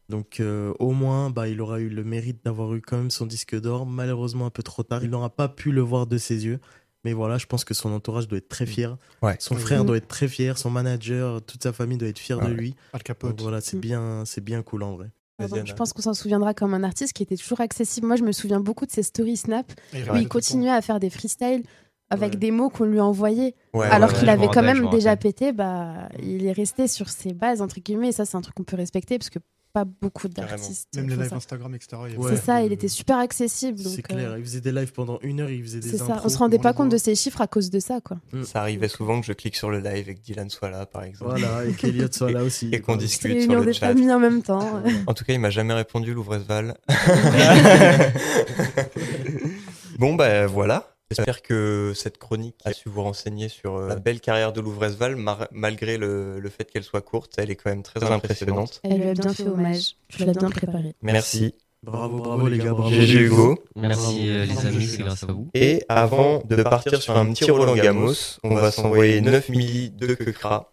Donc 0.09 0.39
euh, 0.39 0.73
au 0.79 0.91
moins, 0.91 1.29
bah, 1.29 1.47
il 1.49 1.59
aura 1.61 1.79
eu 1.79 1.89
le 1.89 2.03
mérite 2.03 2.39
d'avoir 2.45 2.73
eu 2.73 2.81
quand 2.81 2.97
même 2.97 3.11
son 3.11 3.25
disque 3.25 3.59
d'or. 3.59 3.85
Malheureusement, 3.85 4.45
un 4.45 4.49
peu 4.49 4.63
trop 4.63 4.83
tard. 4.83 5.03
Il 5.03 5.09
n'aura 5.09 5.29
pas 5.29 5.49
pu 5.49 5.71
le 5.71 5.81
voir 5.81 6.07
de 6.07 6.17
ses 6.17 6.45
yeux. 6.45 6.59
Mais 7.03 7.13
voilà, 7.13 7.37
je 7.37 7.45
pense 7.45 7.63
que 7.63 7.73
son 7.73 7.91
entourage 7.93 8.27
doit 8.27 8.37
être 8.39 8.49
très 8.49 8.65
fier. 8.65 8.97
Ouais. 9.21 9.35
Son 9.39 9.55
frère 9.55 9.85
doit 9.85 9.97
être 9.97 10.07
très 10.07 10.27
fier. 10.27 10.57
Son 10.57 10.69
manager, 10.69 11.41
toute 11.41 11.63
sa 11.63 11.71
famille 11.73 11.97
doit 11.97 12.09
être 12.09 12.19
fière 12.19 12.39
de 12.39 12.45
Ouais. 12.45 12.53
lui. 12.53 12.75
Al 12.93 13.03
Capote. 13.03 13.31
Donc 13.31 13.41
voilà, 13.41 13.61
c'est 13.61 13.77
Mm. 13.77 13.81
bien, 13.81 14.23
c'est 14.25 14.43
bien 14.43 14.61
cool 14.63 14.83
en 14.83 14.95
vrai. 14.95 15.11
Pardon, 15.37 15.57
je 15.57 15.61
Anna. 15.61 15.73
pense 15.75 15.93
qu'on 15.93 16.01
s'en 16.01 16.13
souviendra 16.15 16.53
comme 16.55 16.73
un 16.73 16.83
artiste 16.83 17.13
qui 17.13 17.21
était 17.23 17.37
toujours 17.37 17.61
accessible. 17.61 18.07
Moi, 18.07 18.15
je 18.15 18.23
me 18.23 18.31
souviens 18.31 18.59
beaucoup 18.59 18.85
de 18.87 18.91
ses 18.91 19.03
stories 19.03 19.37
Snap 19.37 19.71
Et 19.93 20.09
où 20.09 20.15
il 20.15 20.27
continuait 20.27 20.71
à 20.71 20.81
faire 20.81 20.99
des 20.99 21.09
freestyles 21.11 21.63
avec 22.09 22.31
Ouais. 22.33 22.37
des 22.39 22.51
mots 22.51 22.69
qu'on 22.69 22.85
lui 22.85 22.99
envoyait. 22.99 23.53
Ouais, 23.73 23.85
Alors 23.87 24.11
ouais, 24.11 24.17
qu'il 24.19 24.29
avait 24.29 24.47
quand 24.47 24.63
même 24.63 24.81
me 24.83 24.89
déjà 24.89 25.15
pété, 25.15 25.51
bah, 25.53 26.09
il 26.23 26.45
est 26.45 26.51
resté 26.53 26.87
sur 26.87 27.09
ses 27.09 27.33
bases, 27.33 27.61
entre 27.61 27.79
guillemets. 27.79 28.09
Et 28.09 28.13
ça, 28.13 28.25
c'est 28.25 28.35
un 28.37 28.41
truc 28.41 28.55
qu'on 28.55 28.63
peut 28.63 28.75
respecter 28.77 29.19
parce 29.19 29.29
que 29.29 29.39
pas 29.77 29.85
beaucoup 30.01 30.27
d'artistes. 30.27 30.87
Même 30.95 31.09
les 31.09 31.15
lives 31.15 31.29
ça. 31.29 31.35
Instagram, 31.35 31.75
etc. 31.75 31.97
il 32.09 32.17
Ouais. 32.17 32.31
C'est 32.35 32.41
ça, 32.41 32.63
il 32.63 32.71
était 32.73 32.87
super 32.87 33.19
accessible. 33.19 33.77
C'est 33.79 34.01
clair. 34.01 34.31
euh, 34.31 34.39
Il 34.39 34.43
faisait 34.43 34.61
des 34.61 34.71
lives 34.71 34.91
pendant 34.91 35.19
une 35.21 35.39
heure, 35.39 35.51
il 35.51 35.61
faisait 35.63 35.79
des 35.79 35.87
C'est 35.89 35.97
ça, 35.97 36.19
on 36.23 36.29
se 36.29 36.37
rendait 36.39 36.57
pas 36.57 36.73
compte 36.73 36.89
de 36.89 36.97
ces 36.97 37.13
chiffres 37.13 37.41
à 37.41 37.47
cause 37.47 37.69
de 37.69 37.79
ça, 37.79 38.01
quoi. 38.01 38.17
Ça 38.43 38.61
arrivait 38.61 38.87
souvent 38.87 39.19
que 39.21 39.27
je 39.27 39.33
clique 39.33 39.55
sur 39.55 39.69
le 39.69 39.79
live 39.79 40.09
et 40.09 40.15
que 40.15 40.19
Dylan 40.21 40.49
soit 40.49 40.71
là, 40.71 40.87
par 40.87 41.03
exemple. 41.03 41.39
Voilà, 41.39 41.63
et 41.65 41.73
qu'Eliott 41.73 42.11
soit 42.13 42.31
là 42.31 42.43
aussi. 42.43 42.69
Et 42.71 42.81
qu'on 42.81 42.95
discute 42.95 43.43
sur 43.43 43.59
le 43.61 43.71
chat. 43.71 43.89
familles 43.89 44.11
en 44.11 44.19
même 44.19 44.41
temps. 44.41 44.81
En 45.05 45.13
tout 45.13 45.23
cas, 45.25 45.33
il 45.33 45.39
m'a 45.39 45.51
jamais 45.51 45.73
répondu, 45.75 46.13
Louvresval. 46.15 46.75
bon, 49.99 50.15
ben 50.15 50.47
voilà. 50.47 50.96
J'espère 51.09 51.41
que 51.41 51.93
cette 51.95 52.17
chronique 52.17 52.55
a 52.65 52.73
su 52.73 52.89
vous 52.89 53.01
renseigner 53.01 53.47
sur 53.47 53.77
euh, 53.77 53.87
la 53.87 53.95
belle 53.95 54.19
carrière 54.19 54.51
de 54.51 54.59
Louvresval, 54.59 55.15
mar- 55.15 55.47
malgré 55.51 55.97
le, 55.97 56.39
le 56.39 56.49
fait 56.49 56.69
qu'elle 56.69 56.83
soit 56.83 56.99
courte. 57.01 57.31
Elle 57.37 57.49
est 57.49 57.55
quand 57.55 57.69
même 57.69 57.83
très 57.83 58.03
impressionnante. 58.03 58.81
Elle 58.83 58.97
lui 58.99 59.09
a 59.09 59.13
bien 59.13 59.33
fait 59.33 59.47
hommage. 59.47 59.95
Tu 60.09 60.25
l'as 60.25 60.33
bien 60.33 60.49
préparé. 60.49 60.93
Merci. 61.01 61.53
Bravo, 61.83 62.17
bravo 62.17 62.47
les 62.49 62.57
gars, 62.57 62.71
bravo. 62.73 62.89
GG 62.89 63.19
Hugo. 63.21 63.57
Merci 63.75 64.29
euh, 64.29 64.45
les 64.45 64.65
amis, 64.65 64.85
c'est 64.85 65.03
grâce 65.03 65.23
à 65.23 65.27
vous. 65.27 65.47
Et 65.53 65.83
avant 65.87 66.41
de 66.43 66.61
partir 66.63 67.01
sur 67.01 67.15
un 67.15 67.31
petit 67.31 67.49
Roland 67.51 67.75
Gamos, 67.75 68.39
on 68.43 68.55
va 68.55 68.71
s'envoyer 68.71 69.21
9 69.21 69.47
milli 69.49 69.91
de 69.91 70.13
Kekra. 70.13 70.69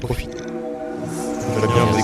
Profitez. 0.00 0.38
On 0.42 1.60
va 1.60 1.66
bien 1.66 1.84
vous 1.84 2.02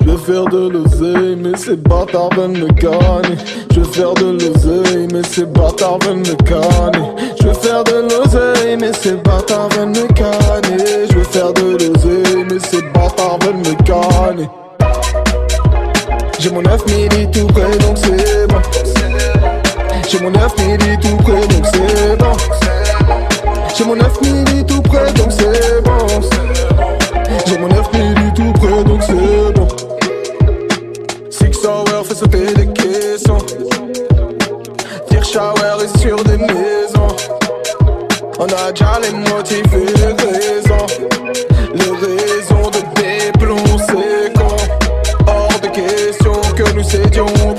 Je 0.00 0.10
veux 0.10 0.16
faire 0.18 0.44
de 0.44 0.68
l'oseille, 0.68 1.36
mais 1.36 1.56
ces 1.56 1.76
bâtards 1.76 2.30
veulent 2.36 2.50
me 2.50 2.68
gagner. 2.68 3.36
Je 3.72 3.80
veux 3.80 3.84
faire 3.84 4.14
de 4.14 4.32
l'oseille, 4.32 5.08
mais 5.12 5.22
ces 5.24 5.44
bâtards 5.44 5.98
veulent 6.00 6.18
me 6.18 6.34
gagner. 6.44 7.10
Je 7.40 7.48
veux 7.48 7.54
faire 7.54 7.82
de 7.84 7.94
l'oseille, 8.02 8.76
mais 8.78 8.92
ces 8.92 9.12
bâtards 9.12 9.68
veulent 9.70 9.88
me 9.88 10.06
gagner. 10.12 11.08
Je 11.10 11.14
veux 11.14 11.24
faire 11.24 11.52
de 11.52 11.62
l'oseille, 11.62 12.44
mais 12.50 12.58
ces 12.60 12.82
bâtards 12.82 13.38
veulent 13.40 13.56
me 13.56 13.74
gagner. 13.82 14.48
J'ai 16.38 16.50
mon 16.50 16.62
9 16.62 16.86
milli 16.86 17.30
tout 17.30 17.46
près, 17.46 17.76
donc 17.78 17.96
c'est 17.96 18.46
bon. 18.46 18.60
J'ai 20.08 20.20
mon 20.20 20.30
9 20.30 20.58
milli 20.58 20.98
tout 21.00 21.16
près, 21.16 21.46
donc 21.48 21.66
c'est 21.72 22.16
bon. 22.18 22.36
J'ai 23.76 23.84
mon 23.84 23.96
9 23.96 24.20
milli 24.20 24.64
tout 24.66 24.82
près, 24.82 25.12
donc 25.14 25.32
c'est 25.32 25.82
bon. 25.82 25.83
Sauter 32.24 32.54
des 32.54 32.72
caissons. 32.72 33.38
Shower 35.32 35.82
est 35.82 35.98
sur 35.98 36.22
des 36.22 36.36
maisons. 36.36 37.16
On 38.38 38.44
a 38.44 38.70
déjà 38.70 39.00
les 39.02 39.10
motifs 39.10 39.72
et 39.72 39.86
les 39.98 40.12
raisons. 40.22 40.86
Les 41.74 41.90
raisons 41.90 42.70
de 42.70 42.80
déplomb, 42.94 43.78
c'est. 43.88 44.32
Hors 45.26 45.60
de 45.60 45.68
question 45.68 46.40
que 46.54 46.72
nous 46.74 46.84
cédions 46.84 47.53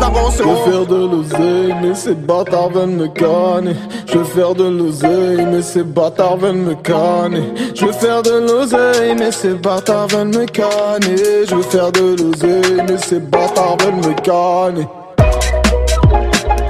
l'avancée. 0.00 0.38
Je 0.38 0.42
veux 0.42 0.70
faire 0.70 0.86
de 0.86 0.96
l'oseille, 1.06 1.74
mais 1.82 1.94
ces 1.94 2.14
bâtards 2.14 2.70
veulent 2.70 2.88
me 2.88 3.08
canner. 3.08 3.76
Je 4.06 4.18
veux 4.18 4.24
faire 4.24 4.54
de 4.54 4.64
l'oseille, 4.64 5.46
mais 5.50 5.62
ces 5.62 5.82
bâtards 5.82 6.36
veulent 6.36 6.56
me 6.56 6.74
canner. 6.74 7.42
Je 7.74 7.86
veux 7.86 7.92
faire 7.92 8.22
de 8.22 8.30
l'oseille, 8.30 9.14
mais 9.18 9.32
ces 9.32 9.54
bâtards 9.54 10.08
veulent 10.08 10.28
me 10.28 10.44
canner. 10.46 11.46
Je 11.48 11.54
veux 11.54 11.62
faire 11.62 11.92
de 11.92 12.16
l'oseille, 12.16 12.82
mais 12.88 12.98
ces 12.98 13.20
bâtards 13.20 13.76
veulent 13.80 13.94
me 13.94 14.14
canner. 14.22 14.86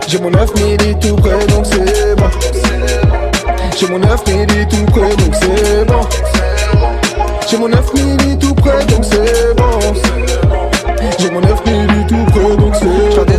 J'ai 0.07 0.19
mon 0.21 0.31
9 0.31 0.55
milli 0.55 0.99
tout 1.01 1.17
près, 1.17 1.47
donc 1.47 1.67
c'est 1.67 2.15
bon. 2.17 2.31
J'ai 3.77 3.89
mon 3.89 3.99
9 3.99 4.27
milli 4.27 4.67
tout 4.69 4.87
près, 4.93 5.17
donc 5.17 5.35
c'est 5.35 5.85
bon. 5.85 6.01
J'ai 7.49 7.59
mon 7.59 7.69
9 7.69 7.95
milli 7.95 8.39
tout 8.39 8.55
près, 8.55 8.85
donc 8.87 9.05
c'est 9.05 9.55
bon. 9.55 9.69
J'ai 11.19 11.31
mon 11.31 11.41
9 11.41 11.58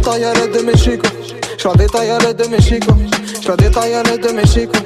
détaille 0.10 0.26
à 0.26 0.48
de 0.48 0.62
mes 0.64 0.76
chicots. 0.76 1.10
Je 1.58 1.68
la 1.68 1.76
détaille 1.76 2.10
à 2.10 2.18
l'aide 2.18 2.38
de 2.38 2.48
mes 2.48 2.62
chicots. 2.62 2.96
Je 3.44 3.48
la 3.48 3.56
détaille 3.56 3.94
à 3.94 4.04
l'aide 4.04 4.22
de 4.22 4.32
mes 4.32 4.46
chicots. 4.46 4.80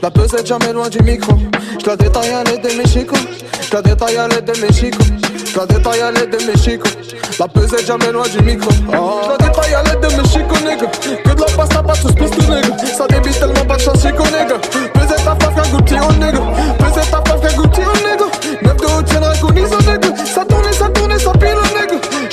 La 0.00 0.10
pesette 0.10 0.46
jamais 0.46 0.72
loin 0.72 0.88
du 0.88 1.02
micro. 1.02 1.34
Je 1.80 1.86
la 1.86 1.96
détaille 1.96 2.30
à 2.30 2.44
l'aide 2.44 2.62
de 2.62 2.76
mes 2.76 2.86
chicots. 2.86 3.16
Je 3.60 3.74
la 3.74 3.82
détaille 3.82 4.16
à 4.16 4.28
l'aide 4.28 4.44
de 4.44 4.60
mes 4.60 4.72
chicots. 4.72 5.04
Je 5.52 5.58
la 5.58 5.66
détaille 5.66 6.00
à 6.00 6.12
de 6.12 6.46
mes 6.46 6.56
chicots. 6.56 6.88
La 7.38 7.48
pesette 7.48 7.86
jamais 7.86 8.10
loin 8.12 8.26
du 8.28 8.42
micro. 8.42 8.70
Je 8.70 9.28
la 9.28 9.36
détaille 9.36 9.74
à 9.74 9.82
l'aide 9.82 10.00
de 10.00 10.16
mes 10.16 10.28
chicots, 10.28 10.60
nigga. 10.64 10.86
Que 11.24 11.34
de 11.34 11.40
la 11.40 11.46
pasta, 11.56 11.82
pas 11.82 11.92
tous 11.94 12.12
plus 12.12 12.30
tout, 12.30 12.42
nigga. 12.42 12.76
Ça 12.96 13.06
débite 13.06 13.38
tellement 13.38 13.64
pas 13.66 13.76
de 13.76 13.82
chance, 13.82 14.00
chico, 14.00 14.24
nigga. 14.24 14.56
Pesette 14.94 15.24
ta 15.24 15.36
femme, 15.36 15.54
qu'un 15.54 15.70
goût 15.70 15.82
petit, 15.82 15.96
oh, 16.00 16.12
nigga. 16.14 16.40
Pesette 16.78 17.10
ta 17.10 17.22
femme, 17.26 17.40
qu'un 17.40 17.56
goût 17.56 17.68
petit, 17.68 17.82
oh, 17.84 17.96
nigga. 17.98 18.62
Neuf 18.62 18.76
de 18.76 18.86
haut, 18.86 19.02
tiendra 19.02 19.34
conise, 19.36 19.68
oh, 19.72 19.82
nigga. 19.82 20.24
Ça 20.24 20.44
tourne, 20.44 20.72
ça 20.72 20.88
tourne, 20.88 20.94
ça 20.94 20.99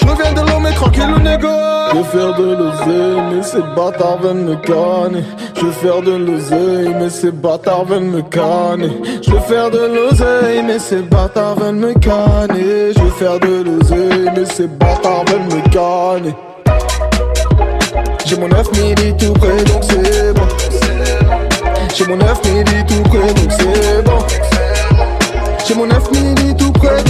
Je 0.07 0.11
reviens 0.13 0.31
de 0.31 0.49
l'homme, 0.49 0.63
mais 0.63 0.71
tranquille, 0.71 1.15
nigga. 1.19 1.89
Je 1.91 1.97
veux 1.97 2.03
faire 2.03 2.33
de 2.35 2.55
l'oseille, 2.55 3.21
mais 3.29 3.43
ces 3.43 3.61
bâtards 3.75 4.19
veulent 4.21 4.35
me 4.35 4.55
canner. 4.55 5.23
Je 5.53 5.65
veux 5.65 5.71
faire 5.71 6.01
de 6.01 6.11
l'oseille, 6.11 6.95
mais 6.97 7.09
ces 7.09 7.31
bâtards 7.31 7.83
veulent 7.83 8.03
me 8.03 8.21
canner. 8.21 8.89
Je 9.21 9.31
veux 9.31 9.39
faire 9.39 9.69
de 9.69 9.79
l'oseille, 9.79 10.63
mais 10.65 10.79
ces 10.79 11.01
bâtards 11.01 11.55
veulent 11.59 11.75
me 11.75 11.93
canner. 11.93 12.93
Je 12.95 13.01
veux 13.01 13.09
faire 13.09 13.37
de 13.39 13.63
l'oseille, 13.65 14.31
mais 14.33 14.45
ces 14.45 14.67
bâtards 14.67 15.25
veulent 15.25 15.41
me 15.41 15.61
canner. 15.71 16.35
J'ai 18.25 18.37
mon 18.37 18.47
9 18.47 18.71
milli 18.79 19.17
tout 19.17 19.33
près, 19.33 19.63
donc 19.65 19.83
c'est 19.83 20.33
bon. 20.33 20.47
J'ai 21.93 22.07
mon 22.07 22.15
9 22.15 22.45
milli 22.45 22.85
tout 22.85 23.03
près, 23.09 23.33
donc 23.33 23.51
c'est 23.51 24.03
bon. 24.05 24.19
J'ai 25.67 25.75
mon 25.75 25.85
9 25.85 26.11
milli 26.11 26.55
tout 26.55 26.71
près, 26.71 27.03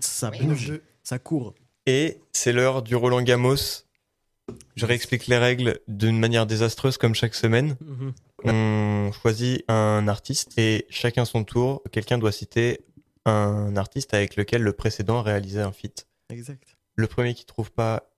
Ça 0.00 0.30
bouge, 0.30 0.80
ça 1.02 1.18
court. 1.18 1.54
Et 1.86 2.20
c'est 2.32 2.52
l'heure 2.52 2.82
du 2.82 2.96
Roland 2.96 3.22
Gamos. 3.22 3.84
Je 4.76 4.86
réexplique 4.86 5.26
les 5.26 5.38
règles 5.38 5.80
d'une 5.88 6.18
manière 6.18 6.46
désastreuse 6.46 6.98
comme 6.98 7.14
chaque 7.14 7.34
semaine. 7.34 7.76
Mhm. 7.80 8.12
On 8.44 9.12
choisit 9.12 9.64
un 9.68 10.06
artiste 10.08 10.56
et 10.58 10.86
chacun 10.90 11.24
son 11.24 11.44
tour, 11.44 11.82
quelqu'un 11.90 12.18
doit 12.18 12.32
citer 12.32 12.80
un 13.24 13.76
artiste 13.76 14.14
avec 14.14 14.36
lequel 14.36 14.62
le 14.62 14.72
précédent 14.72 15.18
a 15.18 15.22
réalisé 15.22 15.60
un 15.60 15.72
feat. 15.72 16.06
Exact. 16.30 16.76
Le 16.94 17.06
premier 17.06 17.34
qui 17.34 17.44
trouve 17.44 17.72
pas 17.72 18.10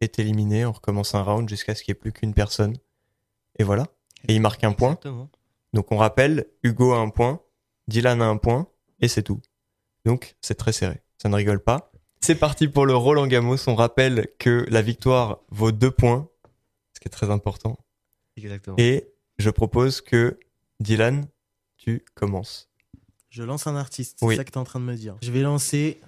est 0.00 0.18
éliminé. 0.18 0.64
On 0.66 0.72
recommence 0.72 1.14
un 1.14 1.22
round 1.22 1.48
jusqu'à 1.48 1.74
ce 1.74 1.82
qu'il 1.82 1.92
n'y 1.92 1.98
ait 1.98 2.00
plus 2.00 2.12
qu'une 2.12 2.34
personne. 2.34 2.76
Et 3.58 3.64
voilà. 3.64 3.86
Et 4.28 4.34
il 4.34 4.40
marque 4.40 4.64
un 4.64 4.72
point. 4.72 4.92
Exactement. 4.92 5.30
Donc 5.72 5.92
on 5.92 5.96
rappelle, 5.96 6.46
Hugo 6.62 6.92
a 6.92 6.98
un 6.98 7.10
point, 7.10 7.40
Dylan 7.86 8.22
a 8.22 8.26
un 8.26 8.38
point, 8.38 8.66
et 9.00 9.08
c'est 9.08 9.22
tout. 9.22 9.40
Donc 10.04 10.36
c'est 10.40 10.54
très 10.54 10.72
serré. 10.72 11.02
Ça 11.22 11.28
ne 11.28 11.34
rigole 11.36 11.60
pas. 11.60 11.90
C'est 12.20 12.34
parti 12.34 12.68
pour 12.68 12.86
le 12.86 12.94
Roland 12.96 13.26
Gamos. 13.26 13.56
On 13.68 13.74
rappelle 13.74 14.28
que 14.38 14.66
la 14.68 14.82
victoire 14.82 15.38
vaut 15.50 15.72
deux 15.72 15.90
points, 15.90 16.28
ce 16.94 17.00
qui 17.00 17.08
est 17.08 17.10
très 17.10 17.30
important. 17.30 17.78
Exactement. 18.36 18.76
Et 18.78 19.08
je 19.38 19.50
propose 19.50 20.00
que 20.00 20.38
Dylan, 20.80 21.26
tu 21.76 22.04
commences. 22.14 22.68
Je 23.30 23.42
lance 23.42 23.66
un 23.66 23.76
artiste, 23.76 24.18
Oui. 24.22 24.34
c'est 24.34 24.38
ça 24.38 24.44
que 24.44 24.50
tu 24.50 24.54
es 24.56 24.60
en 24.60 24.64
train 24.64 24.80
de 24.80 24.84
me 24.84 24.94
dire. 24.94 25.16
Je 25.22 25.30
vais 25.30 25.42
lancer 25.42 26.00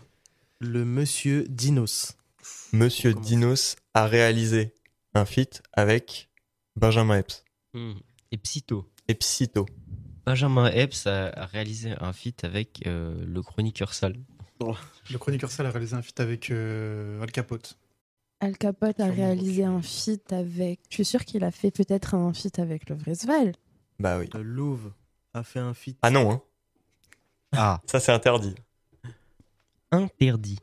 le 0.61 0.85
monsieur 0.85 1.45
Dinos. 1.49 2.17
Monsieur 2.73 3.15
Dinos 3.15 3.77
a 3.95 4.07
réalisé 4.07 4.75
un 5.15 5.25
feat 5.25 5.63
avec 5.73 6.29
Benjamin 6.77 7.19
Epps. 7.19 7.45
Et 8.33 8.37
Psyto. 8.39 8.91
et 9.09 9.15
Psyto. 9.15 9.67
Benjamin 10.27 10.71
Epps 10.71 11.07
a, 11.07 11.29
a 11.29 11.47
réalisé 11.47 11.93
un 12.01 12.13
feat 12.13 12.45
avec 12.45 12.87
euh, 12.87 13.25
le 13.27 13.43
chroniqueur 13.43 13.95
sale. 13.95 14.17
Le 15.11 15.19
chroniqueur 15.19 15.51
sale 15.51 15.67
a 15.67 15.71
réalisé 15.71 15.95
un 15.97 16.03
feat 16.03 16.19
avec 16.21 16.51
euh, 16.51 17.21
Al 17.23 17.31
Capote. 17.31 17.79
Al 18.41 18.57
Capote 18.57 19.01
a 19.01 19.07
réalisé 19.07 19.65
un 19.65 19.83
feat 19.83 20.33
avec. 20.33 20.81
Je 20.91 20.95
suis 20.97 21.05
sûr 21.05 21.25
qu'il 21.25 21.45
a 21.45 21.51
fait 21.51 21.71
peut-être 21.71 22.15
un 22.15 22.33
feat 22.33 22.59
avec 22.59 22.89
le 22.89 22.97
Vresval. 22.97 23.53
Bah 23.99 24.19
oui. 24.19 24.29
Le 24.35 24.43
Louvre 24.43 24.93
a 25.35 25.43
fait 25.43 25.59
un 25.61 25.75
feat. 25.75 25.97
Ah 26.03 26.11
non, 26.11 26.31
hein. 26.31 26.43
Ah. 27.53 27.81
Ça 27.87 28.01
c'est 28.01 28.13
interdit. 28.13 28.55
Interdit. 29.91 30.59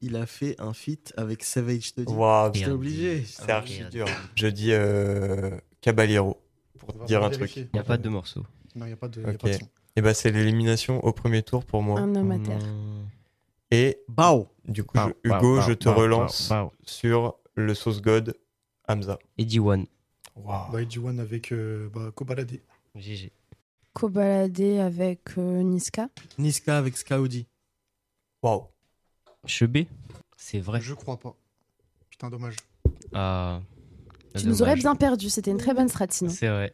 Il 0.00 0.16
a 0.16 0.26
fait 0.26 0.60
un 0.60 0.72
feat 0.72 1.12
avec 1.16 1.44
Savage 1.44 1.88
Study. 1.88 2.12
Waouh, 2.12 2.52
J'étais 2.54 2.70
obligé. 2.70 3.24
C'est 3.24 3.50
archi 3.50 3.84
dur. 3.90 4.06
Je 4.34 4.48
dis 4.48 4.72
euh, 4.72 5.56
Caballero 5.80 6.40
pour 6.78 6.92
dire 7.04 7.20
pas 7.20 7.26
un 7.26 7.28
vérifier. 7.30 7.62
truc. 7.62 7.70
Il 7.72 7.76
n'y 7.76 7.80
a 7.80 7.84
pas 7.84 7.98
de 7.98 8.08
morceau. 8.08 8.44
Non, 8.74 8.86
il 8.86 8.88
n'y 8.88 8.94
a 8.94 8.96
pas 8.96 9.08
de, 9.08 9.20
y 9.20 9.24
a 9.24 9.28
Ok. 9.30 9.38
pas 9.38 9.48
de 9.48 9.52
son. 9.54 9.68
Et 9.94 10.00
bah 10.00 10.14
c'est 10.14 10.30
l'élimination 10.32 11.04
au 11.04 11.12
premier 11.12 11.42
tour 11.42 11.64
pour 11.64 11.82
moi. 11.82 12.00
Un 12.00 12.14
homme 12.16 12.30
à 12.32 12.38
terre. 12.38 12.58
Et 13.74 13.98
Bao. 14.06 14.48
du 14.66 14.84
coup, 14.84 14.94
Bao, 14.94 15.08
je- 15.24 15.28
bao, 15.30 15.38
Hugo, 15.38 15.56
bao, 15.56 15.68
je 15.68 15.72
te 15.72 15.84
bao, 15.88 15.94
relance 15.94 16.48
bao, 16.50 16.66
bao. 16.66 16.72
sur 16.84 17.34
le 17.54 17.74
sauce 17.74 18.02
god 18.02 18.36
Hamza. 18.86 19.18
Eddie 19.38 19.60
One. 19.60 19.86
Waouh. 20.36 20.70
Bah, 20.72 20.78
One 21.02 21.20
avec 21.20 21.52
euh, 21.52 21.88
bah, 21.88 22.10
Kobalade. 22.14 22.60
GG. 22.94 23.32
Kobalade 23.94 24.60
avec 24.60 25.20
euh, 25.38 25.62
Niska. 25.62 26.08
Niska 26.38 26.76
avec 26.76 26.96
Skaudi. 26.98 27.46
Waouh. 28.42 28.64
Chebé. 29.46 29.86
C'est 30.36 30.60
vrai. 30.60 30.80
Je 30.82 30.92
crois 30.94 31.18
pas. 31.18 31.34
Putain, 32.10 32.28
dommage. 32.28 32.56
Ah. 33.14 33.60
Tu 34.36 34.46
nous 34.46 34.62
aurais 34.62 34.76
bien 34.76 34.94
perdu, 34.96 35.30
c'était 35.30 35.50
une 35.50 35.58
très 35.58 35.74
bonne 35.74 35.88
strat 35.88 36.06
sinon. 36.10 36.30
C'est 36.30 36.48
vrai. 36.48 36.72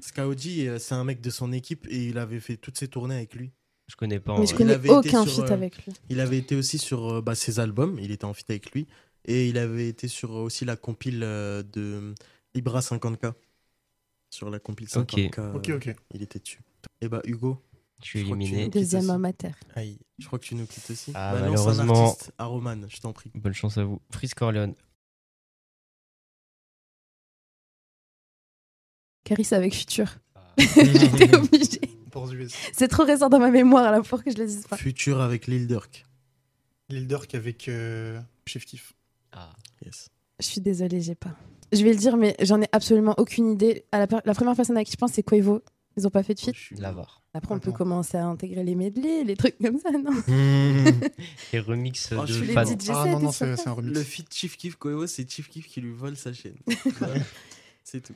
Skaudi, 0.00 0.68
euh, 0.68 0.78
c'est 0.78 0.94
un 0.94 1.04
mec 1.04 1.20
de 1.20 1.30
son 1.30 1.52
équipe 1.52 1.86
et 1.88 2.08
il 2.08 2.18
avait 2.18 2.40
fait 2.40 2.56
toutes 2.56 2.78
ses 2.78 2.88
tournées 2.88 3.16
avec 3.16 3.34
lui. 3.34 3.50
Je 3.88 3.96
connais 3.96 4.18
pas. 4.20 4.32
en 4.32 4.38
Mais 4.40 4.46
je 4.46 4.54
connais 4.54 4.72
Il 4.72 4.74
avait 4.76 4.88
été 4.88 4.96
aucun 4.96 5.26
sur, 5.26 5.32
feat 5.42 5.50
euh, 5.50 5.54
avec 5.54 5.84
lui. 5.84 5.92
Il 6.08 6.20
avait 6.20 6.38
été 6.38 6.56
aussi 6.56 6.78
sur 6.78 7.06
euh, 7.16 7.20
bah, 7.20 7.34
ses 7.34 7.60
albums, 7.60 7.98
il 8.00 8.10
était 8.10 8.24
en 8.24 8.32
feat 8.34 8.48
avec 8.50 8.70
lui. 8.72 8.86
Et 9.26 9.48
il 9.48 9.58
avait 9.58 9.88
été 9.88 10.08
sur 10.08 10.32
euh, 10.36 10.42
aussi 10.42 10.64
la 10.64 10.76
compile 10.76 11.20
de 11.20 12.14
Libra 12.54 12.80
50K. 12.80 13.32
Sur 14.30 14.50
la 14.50 14.58
compile 14.58 14.88
50K. 14.88 15.38
euh, 15.38 15.52
Ok, 15.54 15.70
ok. 15.70 15.94
Il 16.14 16.22
était 16.22 16.38
dessus. 16.38 16.60
Et 17.00 17.08
bah 17.08 17.20
Hugo. 17.24 17.62
Je 18.02 18.08
suis 18.08 18.20
éliminé. 18.20 18.68
Deuxième 18.68 19.02
aussi. 19.02 19.10
homme 19.12 19.24
à 19.24 19.32
terre. 19.32 19.56
Aïe. 19.74 19.98
Je 20.18 20.26
crois 20.26 20.38
que 20.38 20.44
tu 20.44 20.54
nous 20.56 20.66
quittes 20.66 20.90
aussi. 20.90 21.12
Ah, 21.14 21.32
Bah, 21.34 21.38
un 21.38 21.50
malheureusement. 21.50 22.08
artiste 22.10 22.32
à 22.38 22.44
Roman, 22.46 22.76
je 22.88 23.00
t'en 23.00 23.12
prie. 23.12 23.30
Bonne 23.34 23.54
chance 23.54 23.78
à 23.78 23.84
vous. 23.84 24.00
Freeze 24.10 24.34
Corleone. 24.34 24.74
Caris 29.24 29.48
avec 29.52 29.74
Futur. 29.74 30.16
Ah. 30.34 30.40
J'étais 30.58 31.34
obligée. 31.34 31.80
US. 32.32 32.52
C'est 32.72 32.88
trop 32.88 33.04
récent 33.04 33.28
dans 33.28 33.38
ma 33.38 33.50
mémoire 33.50 33.90
là 33.90 34.02
pour 34.02 34.22
que 34.22 34.30
je 34.30 34.36
le 34.36 34.46
dise 34.46 34.66
pas. 34.66 34.76
Futur 34.76 35.20
avec 35.20 35.46
Lil 35.46 35.66
Durk. 35.66 36.04
Lil 36.88 37.06
Durk 37.06 37.34
avec 37.34 37.68
euh, 37.68 38.20
Chef 38.46 38.64
Kiff. 38.64 38.92
Ah. 39.32 39.52
Yes. 39.84 40.10
Je 40.40 40.46
suis 40.46 40.60
désolée, 40.60 41.00
j'ai 41.00 41.14
pas. 41.14 41.36
Je 41.72 41.82
vais 41.82 41.92
le 41.92 41.98
dire, 41.98 42.16
mais 42.16 42.36
j'en 42.40 42.60
ai 42.60 42.68
absolument 42.72 43.14
aucune 43.18 43.50
idée. 43.50 43.84
À 43.92 43.98
la, 43.98 44.06
première 44.06 44.54
personne 44.54 44.76
à 44.76 44.84
qui 44.84 44.92
je 44.92 44.96
pense, 44.96 45.12
c'est 45.12 45.22
Quavo. 45.22 45.62
Ils 45.96 46.06
ont 46.06 46.10
pas 46.10 46.22
fait 46.22 46.34
de 46.34 46.40
feat. 46.40 46.54
L'avare. 46.78 47.22
Après, 47.34 47.54
on 47.54 47.60
peut 47.60 47.72
commencer 47.72 48.16
à 48.16 48.26
intégrer 48.26 48.64
les 48.64 48.74
medley, 48.74 49.24
les 49.24 49.36
trucs 49.36 49.58
comme 49.58 49.78
ça, 49.78 49.90
non 49.90 50.12
Et 51.52 51.58
remix 51.60 52.12
Oh, 52.12 52.22
de 52.22 52.26
je 52.26 52.32
suis 52.32 52.46
fans. 52.52 52.64
Ah 52.90 53.06
non, 53.06 53.20
non, 53.20 53.32
c'est 53.32 53.66
un 53.66 53.72
remix. 53.72 53.96
Le 53.96 54.04
feat 54.04 54.32
Chief 54.32 54.56
Keef 54.56 54.76
Koeo, 54.76 55.06
c'est 55.06 55.28
Chief 55.28 55.48
Keef 55.48 55.66
qui 55.66 55.80
lui 55.80 55.92
vole 55.92 56.16
sa 56.16 56.32
chaîne. 56.32 56.56
c'est 57.84 58.00
tout. 58.02 58.14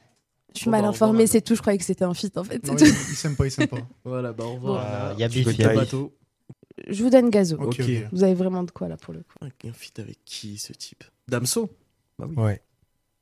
Je 0.54 0.60
suis 0.60 0.70
mal 0.70 0.82
bah, 0.82 0.88
informée, 0.88 1.18
revoir. 1.24 1.28
c'est 1.28 1.40
tout. 1.42 1.54
Je 1.54 1.60
croyais 1.60 1.78
que 1.78 1.84
c'était 1.84 2.04
un 2.04 2.14
feat 2.14 2.36
en 2.38 2.44
fait. 2.44 2.66
Non, 2.66 2.74
c'est 2.76 2.86
il, 2.88 2.92
tout. 2.92 2.98
il 3.10 3.16
s'aime 3.16 3.36
pas, 3.36 3.46
il 3.46 3.50
s'aime 3.50 3.68
pas. 3.68 3.78
Voilà, 4.04 4.32
bah 4.32 4.44
au 4.44 4.48
Bon. 4.48 4.54
revoir. 4.54 5.10
Euh, 5.10 5.14
y 5.18 5.24
a 5.24 5.28
Biff, 5.28 5.46
veux 5.46 5.52
y 5.54 5.64
a 5.64 5.74
bateau. 5.74 6.14
Je 6.88 7.02
vous 7.02 7.10
donne 7.10 7.28
Gazo. 7.30 7.56
Ok. 7.56 7.80
Vous 8.12 8.24
avez 8.24 8.34
vraiment 8.34 8.62
de 8.62 8.70
quoi 8.70 8.88
là 8.88 8.96
pour 8.96 9.12
le 9.14 9.20
coup. 9.20 9.34
Un 9.42 9.72
feat 9.72 9.98
avec 9.98 10.18
qui 10.24 10.58
ce 10.58 10.72
type? 10.72 11.04
Damso? 11.28 11.68
Bah 12.18 12.26
oui. 12.28 12.36
Ouais. 12.36 12.62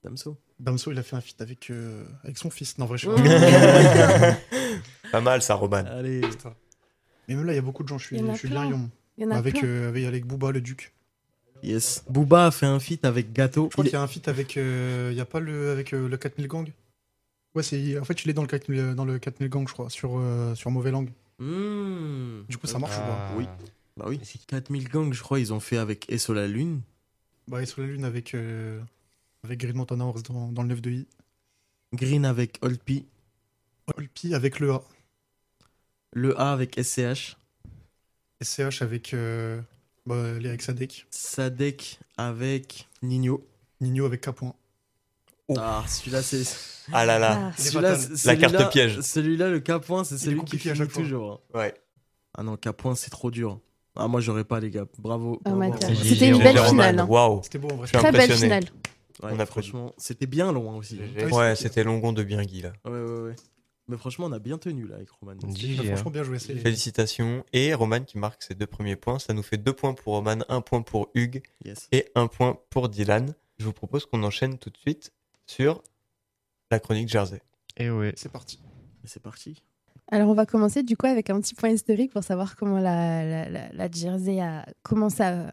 Damso. 0.04 0.36
Damso, 0.60 0.92
il 0.92 0.98
a 0.98 1.02
fait 1.02 1.16
un 1.16 1.20
feat 1.20 1.40
avec, 1.42 1.70
euh, 1.70 2.04
avec 2.24 2.38
son 2.38 2.48
fils. 2.50 2.78
Non, 2.78 2.86
vrai, 2.86 2.96
je 2.98 3.08
suis 3.10 3.16
Pas 5.12 5.20
mal 5.20 5.42
ça, 5.42 5.54
Roman. 5.54 5.84
Allez. 5.86 6.20
Mais 7.28 7.34
même 7.34 7.44
là, 7.46 7.52
il 7.52 7.56
y 7.56 7.58
a 7.58 7.62
beaucoup 7.62 7.82
de 7.82 7.88
gens. 7.88 7.98
Je 7.98 8.06
suis, 8.06 8.16
Il 8.16 8.22
y 8.22 8.24
en 8.24 8.30
a 8.30 8.34
je 8.34 8.38
suis 8.38 8.48
plein. 8.48 8.62
Lirion. 8.64 8.90
Il 9.18 9.24
y 9.24 9.26
en 9.26 9.30
a 9.32 9.36
Avec, 9.36 9.54
plein. 9.58 9.68
euh, 9.68 9.88
avec, 9.88 10.04
avec 10.06 10.26
Booba, 10.26 10.52
le 10.52 10.60
Duc. 10.60 10.92
Yes. 11.62 12.04
Booba 12.08 12.46
a 12.46 12.50
fait 12.50 12.66
un 12.66 12.78
feat 12.78 13.04
avec 13.04 13.32
Gato. 13.32 13.64
Je 13.70 13.72
crois 13.72 13.84
Il 13.84 13.88
qu'il 13.88 13.96
y 13.96 14.00
a 14.00 14.02
un 14.02 14.06
feat 14.06 14.28
avec. 14.28 14.56
euh, 14.56 15.08
Il 15.12 15.16
y 15.16 15.20
a 15.20 15.24
pas 15.24 15.40
le, 15.40 15.70
avec 15.70 15.92
euh, 15.94 16.08
le 16.08 16.16
4000 16.16 16.46
Gang? 16.48 16.70
Ouais, 17.56 17.62
c'est, 17.62 17.98
en 17.98 18.04
fait, 18.04 18.22
il 18.22 18.30
est 18.30 18.34
dans 18.34 18.42
le 18.42 18.48
4000, 18.48 18.94
dans 18.94 19.06
le 19.06 19.18
4000 19.18 19.48
Gang, 19.48 19.66
je 19.66 19.72
crois, 19.72 19.88
sur, 19.88 20.18
euh, 20.18 20.54
sur 20.54 20.70
Mauvais 20.70 20.90
Langue. 20.90 21.10
Hmm. 21.38 22.42
Du 22.50 22.58
coup, 22.58 22.66
ça 22.66 22.78
marche 22.78 22.96
ou 22.96 23.00
pas 23.00 23.32
Oui. 23.34 23.46
Bah 23.96 24.04
oui. 24.08 24.20
4000 24.46 24.88
gangs, 24.88 25.14
je 25.14 25.22
crois, 25.22 25.40
ils 25.40 25.54
ont 25.54 25.60
fait 25.60 25.78
avec 25.78 26.04
Esso 26.12 26.34
la 26.34 26.46
Lune. 26.46 26.82
Bah, 27.48 27.62
et 27.62 27.66
sur 27.66 27.80
la 27.80 27.88
Lune 27.88 28.04
avec, 28.04 28.34
euh, 28.34 28.78
avec 29.42 29.58
Green 29.58 29.74
Montana, 29.74 30.04
on 30.04 30.12
reste 30.12 30.30
dans, 30.30 30.52
dans 30.52 30.62
le 30.62 30.68
9 30.68 30.82
de 30.82 30.90
I. 30.90 31.06
Green 31.94 32.26
avec 32.26 32.58
Olpi. 32.60 33.06
Olpi 33.96 34.34
avec 34.34 34.60
le 34.60 34.72
A. 34.72 34.82
Le 36.12 36.38
A 36.38 36.52
avec 36.52 36.78
SCH. 36.78 37.38
SCH 38.42 38.82
avec. 38.82 39.14
Euh, 39.14 39.62
bah, 40.04 40.38
les 40.38 40.50
avec 40.50 40.60
Sadek. 40.60 41.06
Sadek 41.10 42.00
avec 42.18 42.86
Nino. 43.00 43.42
Nino 43.80 44.04
avec 44.04 44.20
K. 44.20 44.30
Point. 45.46 45.56
Ah, 45.60 45.84
celui-là, 45.88 46.22
c'est. 46.22 46.42
Ah 46.92 47.04
là 47.04 47.18
là. 47.18 47.52
Est 47.58 47.62
Celui-là, 47.62 47.96
La 48.24 48.36
carte 48.36 48.72
piège. 48.72 49.00
Celui-là, 49.00 49.48
le 49.50 49.60
K 49.60 49.78
point, 49.78 50.04
c'est 50.04 50.18
celui 50.18 50.42
qui 50.44 50.58
finit 50.58 50.74
chaque 50.76 50.90
fois. 50.90 51.02
toujours. 51.02 51.42
hein. 51.54 51.58
Ouais. 51.58 51.74
Ah 52.36 52.42
non, 52.42 52.56
K 52.56 52.70
point, 52.72 52.94
c'est 52.94 53.10
trop 53.10 53.30
dur. 53.30 53.58
Ah, 53.96 54.08
moi, 54.08 54.20
j'aurais 54.20 54.44
pas, 54.44 54.60
les 54.60 54.70
gars. 54.70 54.84
Bravo. 54.98 55.40
Ah. 55.44 55.52
GG, 55.88 55.94
C'était 56.14 56.28
une 56.28 56.38
belle 56.42 56.58
finale, 56.58 56.98
hein. 57.00 57.06
Waouh. 57.06 57.40
C'était 57.42 57.58
beau 57.58 57.68
en 57.70 57.76
vrai. 57.76 57.86
Je 57.86 57.90
suis 57.90 57.98
Très 57.98 58.12
belle 58.12 58.32
finale. 58.32 58.64
Ouais, 58.64 58.70
On 59.22 59.26
applaudit. 59.40 59.46
franchement, 59.50 59.94
c'était 59.96 60.26
bien 60.26 60.52
long 60.52 60.70
hein, 60.70 60.76
aussi. 60.76 61.00
Ah 61.18 61.24
Ouais, 61.34 61.56
c'était- 61.56 61.82
Longon 61.84 62.12
de 62.12 62.22
Biengui 62.22 62.60
là. 62.60 62.72
Ouais, 62.84 62.90
ouais, 62.90 63.20
ouais. 63.22 63.34
Mais 63.88 63.96
franchement, 63.96 64.26
on 64.26 64.32
a 64.32 64.38
bien 64.38 64.58
tenu 64.58 64.86
là 64.86 64.96
avec 64.96 65.08
Roman. 65.10 65.32
Franchement, 65.40 66.10
bien 66.10 66.22
joué. 66.22 66.38
c'est- 66.38 66.54
Félicitations. 66.56 67.42
Et 67.54 67.72
Roman 67.72 68.00
qui 68.00 68.18
marque 68.18 68.42
ses 68.42 68.54
deux 68.54 68.66
premiers 68.66 68.96
points. 68.96 69.18
Ça 69.18 69.32
nous 69.32 69.42
fait 69.42 69.56
deux 69.56 69.72
points 69.72 69.94
pour 69.94 70.12
Roman, 70.14 70.40
un 70.50 70.60
point 70.60 70.82
pour 70.82 71.08
Hugues 71.14 71.40
Yes. 71.64 71.88
et 71.92 72.06
un 72.14 72.26
point 72.26 72.58
pour 72.68 72.90
Dylan. 72.90 73.34
Je 73.58 73.64
vous 73.64 73.72
propose 73.72 74.04
qu'on 74.04 74.22
enchaîne 74.22 74.58
tout 74.58 74.68
de 74.68 74.76
suite 74.76 75.12
sur 75.46 75.82
la 76.70 76.78
chronique 76.80 77.08
Jersey. 77.08 77.40
Et 77.76 77.90
ouais. 77.90 78.12
C'est 78.16 78.30
parti. 78.32 78.60
Et 79.04 79.08
c'est 79.08 79.22
parti. 79.22 79.62
Alors, 80.10 80.28
on 80.30 80.34
va 80.34 80.46
commencer 80.46 80.82
du 80.82 80.96
coup 80.96 81.06
avec 81.06 81.30
un 81.30 81.40
petit 81.40 81.54
point 81.54 81.70
historique 81.70 82.12
pour 82.12 82.22
savoir 82.22 82.56
comment 82.56 82.78
la, 82.78 83.24
la, 83.24 83.48
la- 83.48 83.72
la 83.72 83.90
Jersey 83.90 84.40
a 84.40 84.64
commencé 84.82 85.22
à, 85.22 85.52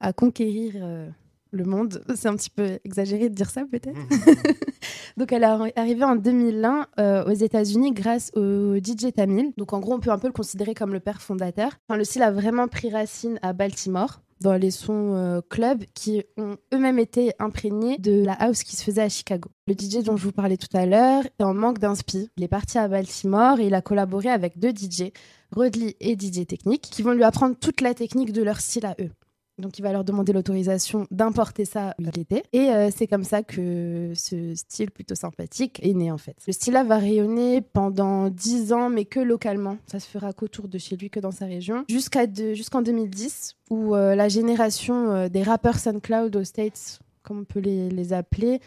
à 0.00 0.12
conquérir 0.12 0.74
euh, 0.76 1.08
le 1.52 1.64
monde. 1.64 2.04
C'est 2.14 2.28
un 2.28 2.36
petit 2.36 2.50
peu 2.50 2.78
exagéré 2.84 3.28
de 3.30 3.34
dire 3.34 3.48
ça, 3.50 3.64
peut-être. 3.64 3.98
Donc, 5.16 5.32
elle 5.32 5.44
est 5.44 5.78
arrivée 5.78 6.04
en 6.04 6.16
2001 6.16 6.86
euh, 6.98 7.24
aux 7.24 7.32
États-Unis 7.34 7.92
grâce 7.92 8.30
au 8.34 8.76
DJ 8.76 9.12
Tamil. 9.14 9.52
Donc, 9.56 9.72
en 9.72 9.80
gros, 9.80 9.94
on 9.94 10.00
peut 10.00 10.10
un 10.10 10.18
peu 10.18 10.26
le 10.26 10.32
considérer 10.32 10.74
comme 10.74 10.92
le 10.92 11.00
père 11.00 11.22
fondateur. 11.22 11.70
Enfin, 11.88 11.96
le 11.96 12.04
style 12.04 12.22
a 12.22 12.30
vraiment 12.32 12.68
pris 12.68 12.90
racine 12.90 13.38
à 13.42 13.52
Baltimore 13.52 14.20
dans 14.44 14.54
les 14.54 14.70
sons 14.70 15.14
euh, 15.14 15.40
clubs 15.48 15.84
qui 15.94 16.22
ont 16.36 16.56
eux-mêmes 16.72 16.98
été 16.98 17.32
imprégnés 17.38 17.96
de 17.96 18.22
la 18.22 18.34
house 18.34 18.62
qui 18.62 18.76
se 18.76 18.84
faisait 18.84 19.02
à 19.02 19.08
Chicago. 19.08 19.50
Le 19.66 19.72
DJ 19.72 20.04
dont 20.04 20.18
je 20.18 20.24
vous 20.24 20.32
parlais 20.32 20.58
tout 20.58 20.74
à 20.76 20.84
l'heure 20.84 21.24
est 21.24 21.42
en 21.42 21.54
manque 21.54 21.78
d'inspi. 21.78 22.28
Il 22.36 22.44
est 22.44 22.48
parti 22.48 22.76
à 22.76 22.86
Baltimore 22.86 23.58
et 23.58 23.66
il 23.66 23.74
a 23.74 23.80
collaboré 23.80 24.28
avec 24.28 24.58
deux 24.58 24.70
DJ, 24.70 25.12
Rodley 25.50 25.96
et 26.00 26.14
DJ 26.14 26.46
Technique, 26.46 26.82
qui 26.82 27.02
vont 27.02 27.12
lui 27.12 27.24
apprendre 27.24 27.56
toute 27.58 27.80
la 27.80 27.94
technique 27.94 28.32
de 28.32 28.42
leur 28.42 28.60
style 28.60 28.84
à 28.84 28.94
eux. 29.00 29.10
Donc 29.58 29.78
il 29.78 29.82
va 29.82 29.92
leur 29.92 30.04
demander 30.04 30.32
l'autorisation 30.32 31.06
d'importer 31.10 31.64
ça 31.64 31.94
était. 32.16 32.42
Et 32.52 32.70
euh, 32.70 32.90
c'est 32.94 33.06
comme 33.06 33.22
ça 33.22 33.42
que 33.42 34.12
ce 34.14 34.54
style 34.54 34.90
plutôt 34.90 35.14
sympathique 35.14 35.80
est 35.82 35.94
né 35.94 36.10
en 36.10 36.18
fait. 36.18 36.36
Le 36.46 36.52
style-là 36.52 36.82
va 36.82 36.98
rayonner 36.98 37.60
pendant 37.60 38.28
10 38.30 38.72
ans, 38.72 38.90
mais 38.90 39.04
que 39.04 39.20
localement. 39.20 39.78
Ça 39.86 40.00
se 40.00 40.08
fera 40.08 40.32
qu'autour 40.32 40.68
de 40.68 40.78
chez 40.78 40.96
lui, 40.96 41.10
que 41.10 41.20
dans 41.20 41.30
sa 41.30 41.46
région. 41.46 41.84
Jusqu'en 41.88 42.82
2010, 42.82 43.54
où 43.70 43.94
euh, 43.94 44.14
la 44.14 44.28
génération 44.28 45.10
euh, 45.10 45.28
des 45.28 45.42
rappeurs 45.42 45.78
SoundCloud 45.78 46.34
aux 46.34 46.44
States, 46.44 46.98
comme 47.22 47.40
on 47.40 47.44
peut 47.44 47.60
les, 47.60 47.90
les 47.90 48.12
appeler, 48.12 48.60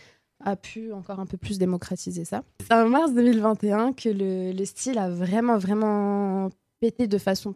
a 0.44 0.56
pu 0.56 0.94
encore 0.94 1.20
un 1.20 1.26
peu 1.26 1.38
plus 1.38 1.58
démocratiser 1.58 2.24
ça. 2.24 2.44
C'est 2.62 2.74
en 2.74 2.88
mars 2.88 3.14
2021 3.14 3.94
que 3.94 4.10
le, 4.10 4.52
le 4.52 4.66
style 4.66 4.98
a 5.00 5.10
vraiment, 5.10 5.58
vraiment 5.58 6.50
pété 6.80 7.08
de 7.08 7.18
façon 7.18 7.56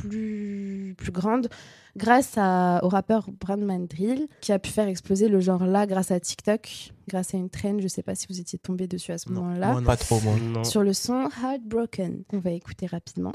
plus, 0.00 0.94
plus 0.96 1.12
grande 1.12 1.48
grâce 1.96 2.32
à, 2.36 2.80
au 2.82 2.88
rappeur 2.88 3.28
Brandman 3.40 3.86
Drill 3.86 4.26
qui 4.40 4.52
a 4.52 4.58
pu 4.58 4.70
faire 4.70 4.88
exploser 4.88 5.28
le 5.28 5.40
genre 5.40 5.64
là 5.64 5.86
grâce 5.86 6.10
à 6.10 6.20
TikTok, 6.20 6.92
grâce 7.08 7.34
à 7.34 7.38
une 7.38 7.50
trend. 7.50 7.78
Je 7.80 7.88
sais 7.88 8.02
pas 8.02 8.14
si 8.14 8.26
vous 8.28 8.40
étiez 8.40 8.58
tombé 8.58 8.86
dessus 8.86 9.12
à 9.12 9.18
ce 9.18 9.30
moment-là. 9.30 9.80
Pas 9.84 9.96
trop, 9.96 10.20
moi. 10.20 10.34
Non. 10.40 10.64
Sur 10.64 10.82
le 10.82 10.92
son 10.92 11.28
Heartbroken, 11.42 12.24
qu'on 12.28 12.38
va 12.38 12.50
écouter 12.50 12.86
rapidement. 12.86 13.32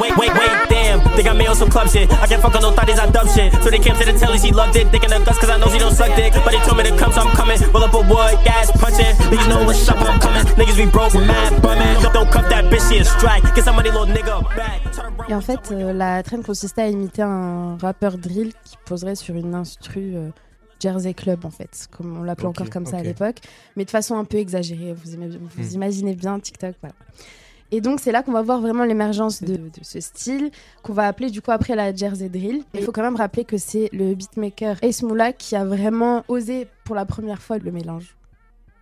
Wait, 0.00 0.16
wait, 0.16 0.32
wait, 0.32 0.50
damn. 0.68 1.00
Think 1.14 1.28
I 1.28 1.32
made 1.34 1.48
on 1.48 1.56
some 1.56 1.68
club 1.70 1.88
shit. 1.88 2.10
I 2.12 2.26
can't 2.26 2.40
fuck 2.42 2.54
on 2.54 2.62
no 2.62 2.70
thought 2.72 2.88
I 2.88 3.06
dumb 3.10 3.28
shit. 3.28 3.52
So 3.62 3.70
they 3.70 3.78
came 3.78 3.94
to 3.94 4.04
the 4.04 4.18
telly, 4.18 4.38
she 4.38 4.50
loved 4.50 4.74
it. 4.76 4.88
Thinking 4.90 5.12
of 5.12 5.24
guts 5.24 5.38
cause 5.38 5.50
I 5.50 5.58
know 5.58 5.68
she 5.68 5.78
don't 5.78 5.94
suck 5.94 6.14
dick. 6.16 6.32
But 6.44 6.52
they 6.52 6.60
told 6.60 6.78
me 6.78 6.84
to 6.84 6.96
come, 6.96 7.12
so 7.12 7.20
I'm 7.22 7.36
coming. 7.36 7.58
Roll 7.72 7.84
up 7.84 7.94
a 7.94 7.98
wood, 8.00 8.44
gas 8.44 8.70
punching. 8.72 9.14
Niggas 9.30 9.48
know 9.48 9.64
what's 9.64 9.88
up, 9.88 9.96
I'm 10.00 10.18
coming. 10.20 10.44
Niggas 10.58 10.76
be 10.76 10.86
broke, 10.90 11.14
mad, 11.14 11.60
bumming. 11.62 12.02
Don't, 12.02 12.12
don't 12.14 12.30
cuff 12.30 12.48
that 12.48 12.64
bitch, 12.72 12.88
she 12.90 12.98
a 12.98 13.04
strike. 13.04 13.42
Get 13.54 13.64
somebody 13.64 13.90
little 13.90 14.06
nigga 14.06 14.40
back. 14.56 14.80
Et 15.28 15.34
en 15.34 15.40
fait, 15.40 15.60
euh, 15.70 15.92
la 15.92 16.22
trend 16.22 16.42
consistait 16.42 16.82
à 16.82 16.88
imiter 16.88 17.22
un 17.22 17.76
rappeur 17.80 18.16
drill 18.18 18.52
qui 18.64 18.76
poserait 18.84 19.14
sur 19.14 19.34
une 19.36 19.54
instru 19.54 20.14
euh, 20.16 20.30
Jersey 20.80 21.12
Club, 21.14 21.44
en 21.44 21.50
fait, 21.50 21.86
comme 21.90 22.18
on 22.18 22.22
l'appelait 22.22 22.46
Ok, 22.46 22.58
encore 22.60 22.70
comme 22.70 22.86
ça 22.86 22.96
à 22.96 23.02
l'époque, 23.02 23.36
mais 23.76 23.84
de 23.84 23.90
façon 23.90 24.16
un 24.16 24.24
peu 24.24 24.38
exagérée. 24.38 24.92
Vous, 24.94 25.14
aimez- 25.14 25.28
vous 25.28 25.62
Hmm. 25.62 25.74
imaginez 25.74 26.14
bien 26.14 26.38
TikTok, 26.40 26.74
voilà. 26.80 26.94
Et 27.72 27.80
donc, 27.80 28.00
c'est 28.00 28.12
là 28.12 28.22
qu'on 28.22 28.32
va 28.32 28.42
voir 28.42 28.60
vraiment 28.60 28.84
l'émergence 28.84 29.42
de, 29.42 29.56
de 29.56 29.70
ce 29.82 30.00
style, 30.00 30.50
qu'on 30.82 30.92
va 30.92 31.06
appeler 31.06 31.30
du 31.30 31.40
coup 31.40 31.50
après 31.50 31.76
la 31.76 31.94
Jersey 31.94 32.28
Drill. 32.28 32.64
Il 32.74 32.82
faut 32.82 32.92
quand 32.92 33.02
même 33.02 33.16
rappeler 33.16 33.44
que 33.44 33.58
c'est 33.58 33.88
le 33.92 34.14
beatmaker 34.14 34.76
Ace 34.82 35.02
Moula 35.02 35.32
qui 35.32 35.56
a 35.56 35.64
vraiment 35.64 36.24
osé 36.28 36.66
pour 36.84 36.94
la 36.94 37.04
première 37.04 37.40
fois 37.40 37.58
le 37.58 37.70
mélange. 37.70 38.16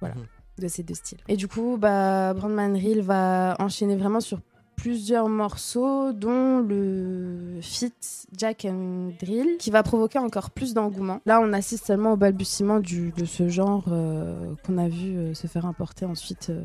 Voilà, 0.01 0.15
de 0.59 0.69
ces 0.69 0.83
deux 0.83 0.95
styles. 0.95 1.19
Et 1.29 1.37
du 1.37 1.49
coup, 1.49 1.77
bah, 1.79 2.33
Brandman 2.35 2.75
Reel 2.75 3.03
va 3.03 3.57
enchaîner 3.59 3.97
vraiment 3.97 4.21
sur 4.21 4.41
plusieurs 4.79 5.29
morceaux, 5.29 6.13
dont 6.13 6.61
le 6.61 7.59
feat 7.61 8.27
Jack 8.37 8.65
and 8.65 9.11
Drill, 9.21 9.57
qui 9.59 9.71
va 9.71 9.83
provoquer 9.83 10.21
encore 10.21 10.51
plus 10.51 10.73
d'engouement. 10.73 11.21
Là, 11.27 11.41
on 11.43 11.53
assiste 11.53 11.87
seulement 11.87 12.13
au 12.13 12.17
balbutiement 12.17 12.79
du, 12.79 13.13
de 13.17 13.25
ce 13.25 13.49
genre 13.49 13.87
euh, 13.89 14.55
qu'on 14.65 14.79
a 14.79 14.89
vu 14.89 15.17
euh, 15.17 15.35
se 15.35 15.49
faire 15.49 15.67
importer 15.67 16.07
ensuite 16.07 16.51
euh, 16.51 16.63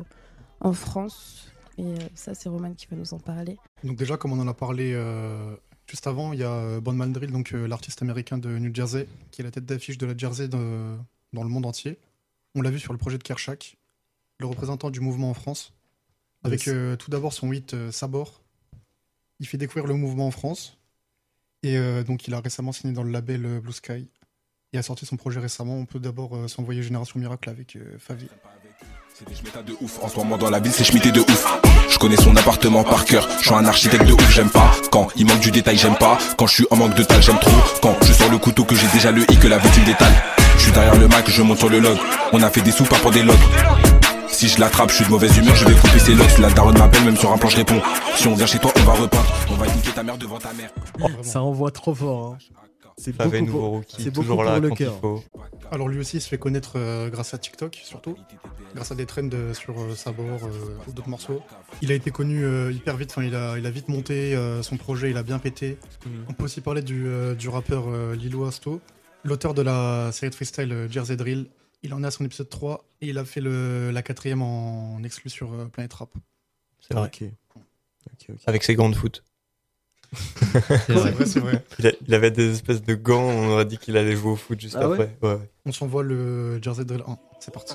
en 0.60 0.72
France. 0.72 1.48
Et 1.78 1.82
euh, 1.84 1.96
ça, 2.14 2.34
c'est 2.34 2.48
Roman 2.48 2.72
qui 2.74 2.86
va 2.86 2.96
nous 2.96 3.14
en 3.14 3.18
parler. 3.18 3.56
Donc 3.82 3.96
déjà, 3.96 4.16
comme 4.16 4.32
on 4.32 4.38
en 4.40 4.46
a 4.48 4.54
parlé 4.54 4.92
euh, 4.94 5.56
juste 5.86 6.06
avant, 6.06 6.32
il 6.32 6.38
y 6.38 6.44
a 6.44 6.50
euh, 6.52 6.80
Bonman 6.80 7.12
Drill, 7.12 7.32
donc 7.32 7.52
euh, 7.52 7.66
l'artiste 7.66 8.00
américain 8.02 8.38
de 8.38 8.58
New 8.58 8.74
Jersey, 8.74 9.08
qui 9.30 9.40
est 9.40 9.44
la 9.44 9.50
tête 9.50 9.66
d'affiche 9.66 9.98
de 9.98 10.06
la 10.06 10.16
Jersey 10.16 10.48
de- 10.48 10.96
dans 11.32 11.42
le 11.42 11.48
monde 11.48 11.66
entier. 11.66 11.98
On 12.54 12.62
l'a 12.62 12.70
vu 12.70 12.78
sur 12.78 12.92
le 12.92 12.98
projet 12.98 13.18
de 13.18 13.22
Kershak, 13.24 13.76
le 14.38 14.46
représentant 14.46 14.90
du 14.90 15.00
mouvement 15.00 15.30
en 15.30 15.34
France, 15.34 15.72
avec 16.44 16.66
Yes. 16.66 16.74
euh, 16.74 16.96
tout 16.96 17.10
d'abord 17.10 17.32
son 17.32 17.52
hit 17.52 17.74
euh, 17.74 17.90
Sabor. 17.90 18.40
Il 19.40 19.46
fait 19.48 19.58
découvrir 19.58 19.86
le 19.86 19.94
mouvement 19.94 20.28
en 20.28 20.30
France. 20.30 20.78
Et 21.64 21.76
euh, 21.78 22.04
donc 22.04 22.28
il 22.28 22.34
a 22.34 22.40
récemment 22.40 22.72
signé 22.72 22.92
dans 22.92 23.02
le 23.02 23.10
label 23.10 23.58
Blue 23.60 23.72
Sky. 23.72 24.08
Et 24.72 24.78
a 24.78 24.82
sorti 24.82 25.06
son 25.06 25.16
projet 25.16 25.40
récemment. 25.40 25.76
On 25.76 25.86
peut 25.86 25.98
d'abord 25.98 26.36
euh, 26.36 26.46
s'envoyer 26.46 26.82
Génération 26.82 27.18
Miracle 27.18 27.48
avec 27.50 27.76
euh, 29.22 29.24
Favi. 29.52 29.66
de 29.66 29.76
ouf. 29.80 29.98
En 30.02 30.08
ce 30.08 30.16
moment 30.16 30.36
dans 30.36 30.50
la 30.50 30.58
ville, 30.60 30.72
c'est 30.72 30.84
schmitté 30.84 31.12
de 31.12 31.20
ouf. 31.20 31.46
Je 31.88 31.98
connais 31.98 32.16
son 32.16 32.34
appartement 32.36 32.82
par 32.84 33.04
cœur. 33.04 33.28
Je 33.40 33.46
suis 33.46 33.54
un 33.54 33.64
architecte 33.66 34.04
de 34.06 34.12
ouf, 34.12 34.30
j'aime 34.30 34.50
pas. 34.50 34.70
Quand 34.90 35.08
il 35.16 35.26
manque 35.26 35.40
du 35.40 35.50
détail, 35.50 35.76
j'aime 35.76 35.96
pas. 35.96 36.18
Quand 36.36 36.46
je 36.46 36.54
suis 36.54 36.66
en 36.70 36.76
manque 36.76 36.94
de 36.94 37.02
tal, 37.04 37.22
j'aime 37.22 37.38
trop. 37.38 37.50
Quand 37.82 37.96
je 38.04 38.12
sors 38.12 38.30
le 38.30 38.38
couteau, 38.38 38.64
que 38.64 38.74
j'ai 38.74 38.86
déjà 38.88 39.10
le 39.10 39.22
i, 39.30 39.36
que 39.38 39.48
la 39.48 39.58
victime 39.58 39.84
détale. 39.84 40.12
Je 40.56 40.62
suis 40.62 40.72
derrière 40.72 40.96
le 40.96 41.08
Mac, 41.08 41.28
je 41.28 41.42
monte 41.42 41.58
sur 41.58 41.68
le 41.68 41.80
log. 41.80 41.96
On 42.32 42.42
a 42.42 42.50
fait 42.50 42.60
des 42.60 42.72
sous, 42.72 42.84
pas 42.84 42.96
pour 42.98 43.10
des 43.10 43.22
logs. 43.22 43.36
Si 44.28 44.48
je 44.48 44.58
l'attrape, 44.58 44.90
je 44.90 44.96
suis 44.96 45.04
de 45.04 45.10
mauvaise 45.10 45.36
humeur, 45.36 45.54
je 45.54 45.64
vais 45.64 45.74
couper 45.74 45.98
ses 45.98 46.14
locks. 46.14 46.38
La 46.38 46.50
daronne 46.50 46.78
m'appelle, 46.78 47.04
même 47.04 47.16
sur 47.16 47.32
un 47.32 47.38
plan, 47.38 47.48
je 47.48 47.56
réponds. 47.56 47.80
Si 48.16 48.26
on 48.26 48.34
vient 48.34 48.46
chez 48.46 48.58
toi, 48.58 48.72
on 48.76 48.82
va 48.82 48.92
repeindre. 48.94 49.32
On 49.50 49.54
va 49.54 49.66
niquer 49.66 49.90
ta 49.92 50.02
mère 50.02 50.18
devant 50.18 50.38
ta 50.38 50.52
mère. 50.52 50.70
Ça 51.22 51.40
envoie 51.40 51.70
trop 51.70 51.94
fort. 51.94 52.34
hein. 52.34 52.38
C'est 52.96 53.12
beaucoup 53.16 53.36
nouveau 53.40 53.58
pour, 53.58 53.68
rookie, 53.70 54.12
toujours 54.12 54.36
pour 54.36 54.44
là 54.44 54.58
le 54.60 54.68
quand 54.68 54.74
il 54.76 54.78
cœur. 54.78 54.98
faut. 55.00 55.24
Alors 55.70 55.88
lui 55.88 55.98
aussi 55.98 56.18
il 56.18 56.20
se 56.20 56.28
fait 56.28 56.38
connaître 56.38 56.74
euh, 56.76 57.10
grâce 57.10 57.34
à 57.34 57.38
TikTok 57.38 57.80
surtout, 57.82 58.16
grâce 58.74 58.92
à 58.92 58.94
des 58.94 59.06
trends 59.06 59.28
euh, 59.32 59.52
sur 59.54 59.80
euh, 59.80 59.94
Sabor 59.94 60.44
euh, 60.44 60.76
ou 60.86 60.92
d'autres 60.92 61.08
morceaux. 61.08 61.42
Il 61.82 61.90
a 61.90 61.94
été 61.94 62.10
connu 62.10 62.44
euh, 62.44 62.70
hyper 62.70 62.96
vite, 62.96 63.10
enfin 63.10 63.24
il 63.24 63.34
a, 63.34 63.58
il 63.58 63.66
a 63.66 63.70
vite 63.70 63.88
monté 63.88 64.34
euh, 64.36 64.62
son 64.62 64.76
projet, 64.76 65.10
il 65.10 65.16
a 65.16 65.22
bien 65.22 65.38
pété. 65.38 65.78
On 66.28 66.32
peut 66.34 66.44
aussi 66.44 66.60
parler 66.60 66.82
du, 66.82 67.06
euh, 67.06 67.34
du 67.34 67.48
rappeur 67.48 67.88
euh, 67.88 68.14
Lilo 68.14 68.44
Asto, 68.44 68.80
l'auteur 69.24 69.54
de 69.54 69.62
la 69.62 70.10
série 70.12 70.30
de 70.30 70.34
freestyle 70.36 70.72
euh, 70.72 70.88
Jersey 70.88 71.16
Drill. 71.16 71.48
Il 71.82 71.92
en 71.92 72.02
est 72.02 72.06
à 72.06 72.10
son 72.10 72.24
épisode 72.24 72.48
3 72.48 72.84
et 73.02 73.08
il 73.08 73.18
a 73.18 73.24
fait 73.24 73.40
le, 73.40 73.90
la 73.90 74.02
quatrième 74.02 74.40
en, 74.40 74.94
en 74.94 75.02
exclu 75.02 75.28
sur 75.28 75.52
euh, 75.52 75.66
Planet 75.66 75.92
Rap. 75.92 76.10
C'est 76.80 76.94
vrai. 76.94 77.10
Ok. 77.12 77.28
Avec 78.46 78.62
ses 78.62 78.76
de 78.76 78.92
foot. 78.94 79.24
C'est 80.86 80.92
vrai, 80.92 81.14
c'est 81.26 81.40
vrai. 81.40 81.64
Il, 81.78 81.86
a- 81.86 81.92
il 82.06 82.14
avait 82.14 82.30
des 82.30 82.52
espèces 82.52 82.82
de 82.82 82.94
gants, 82.94 83.20
on 83.22 83.50
aurait 83.52 83.64
dit 83.64 83.78
qu'il 83.78 83.96
allait 83.96 84.16
jouer 84.16 84.32
au 84.32 84.36
foot 84.36 84.60
juste 84.60 84.76
Ah 84.78 84.84
après. 84.84 85.16
Ouais, 85.22 85.28
ouais. 85.30 85.38
On 85.66 85.72
s'envoie 85.72 86.02
le 86.02 86.60
Jersey 86.62 86.84
Drill 86.84 87.02
1, 87.06 87.16
c'est 87.40 87.52
parti. 87.52 87.74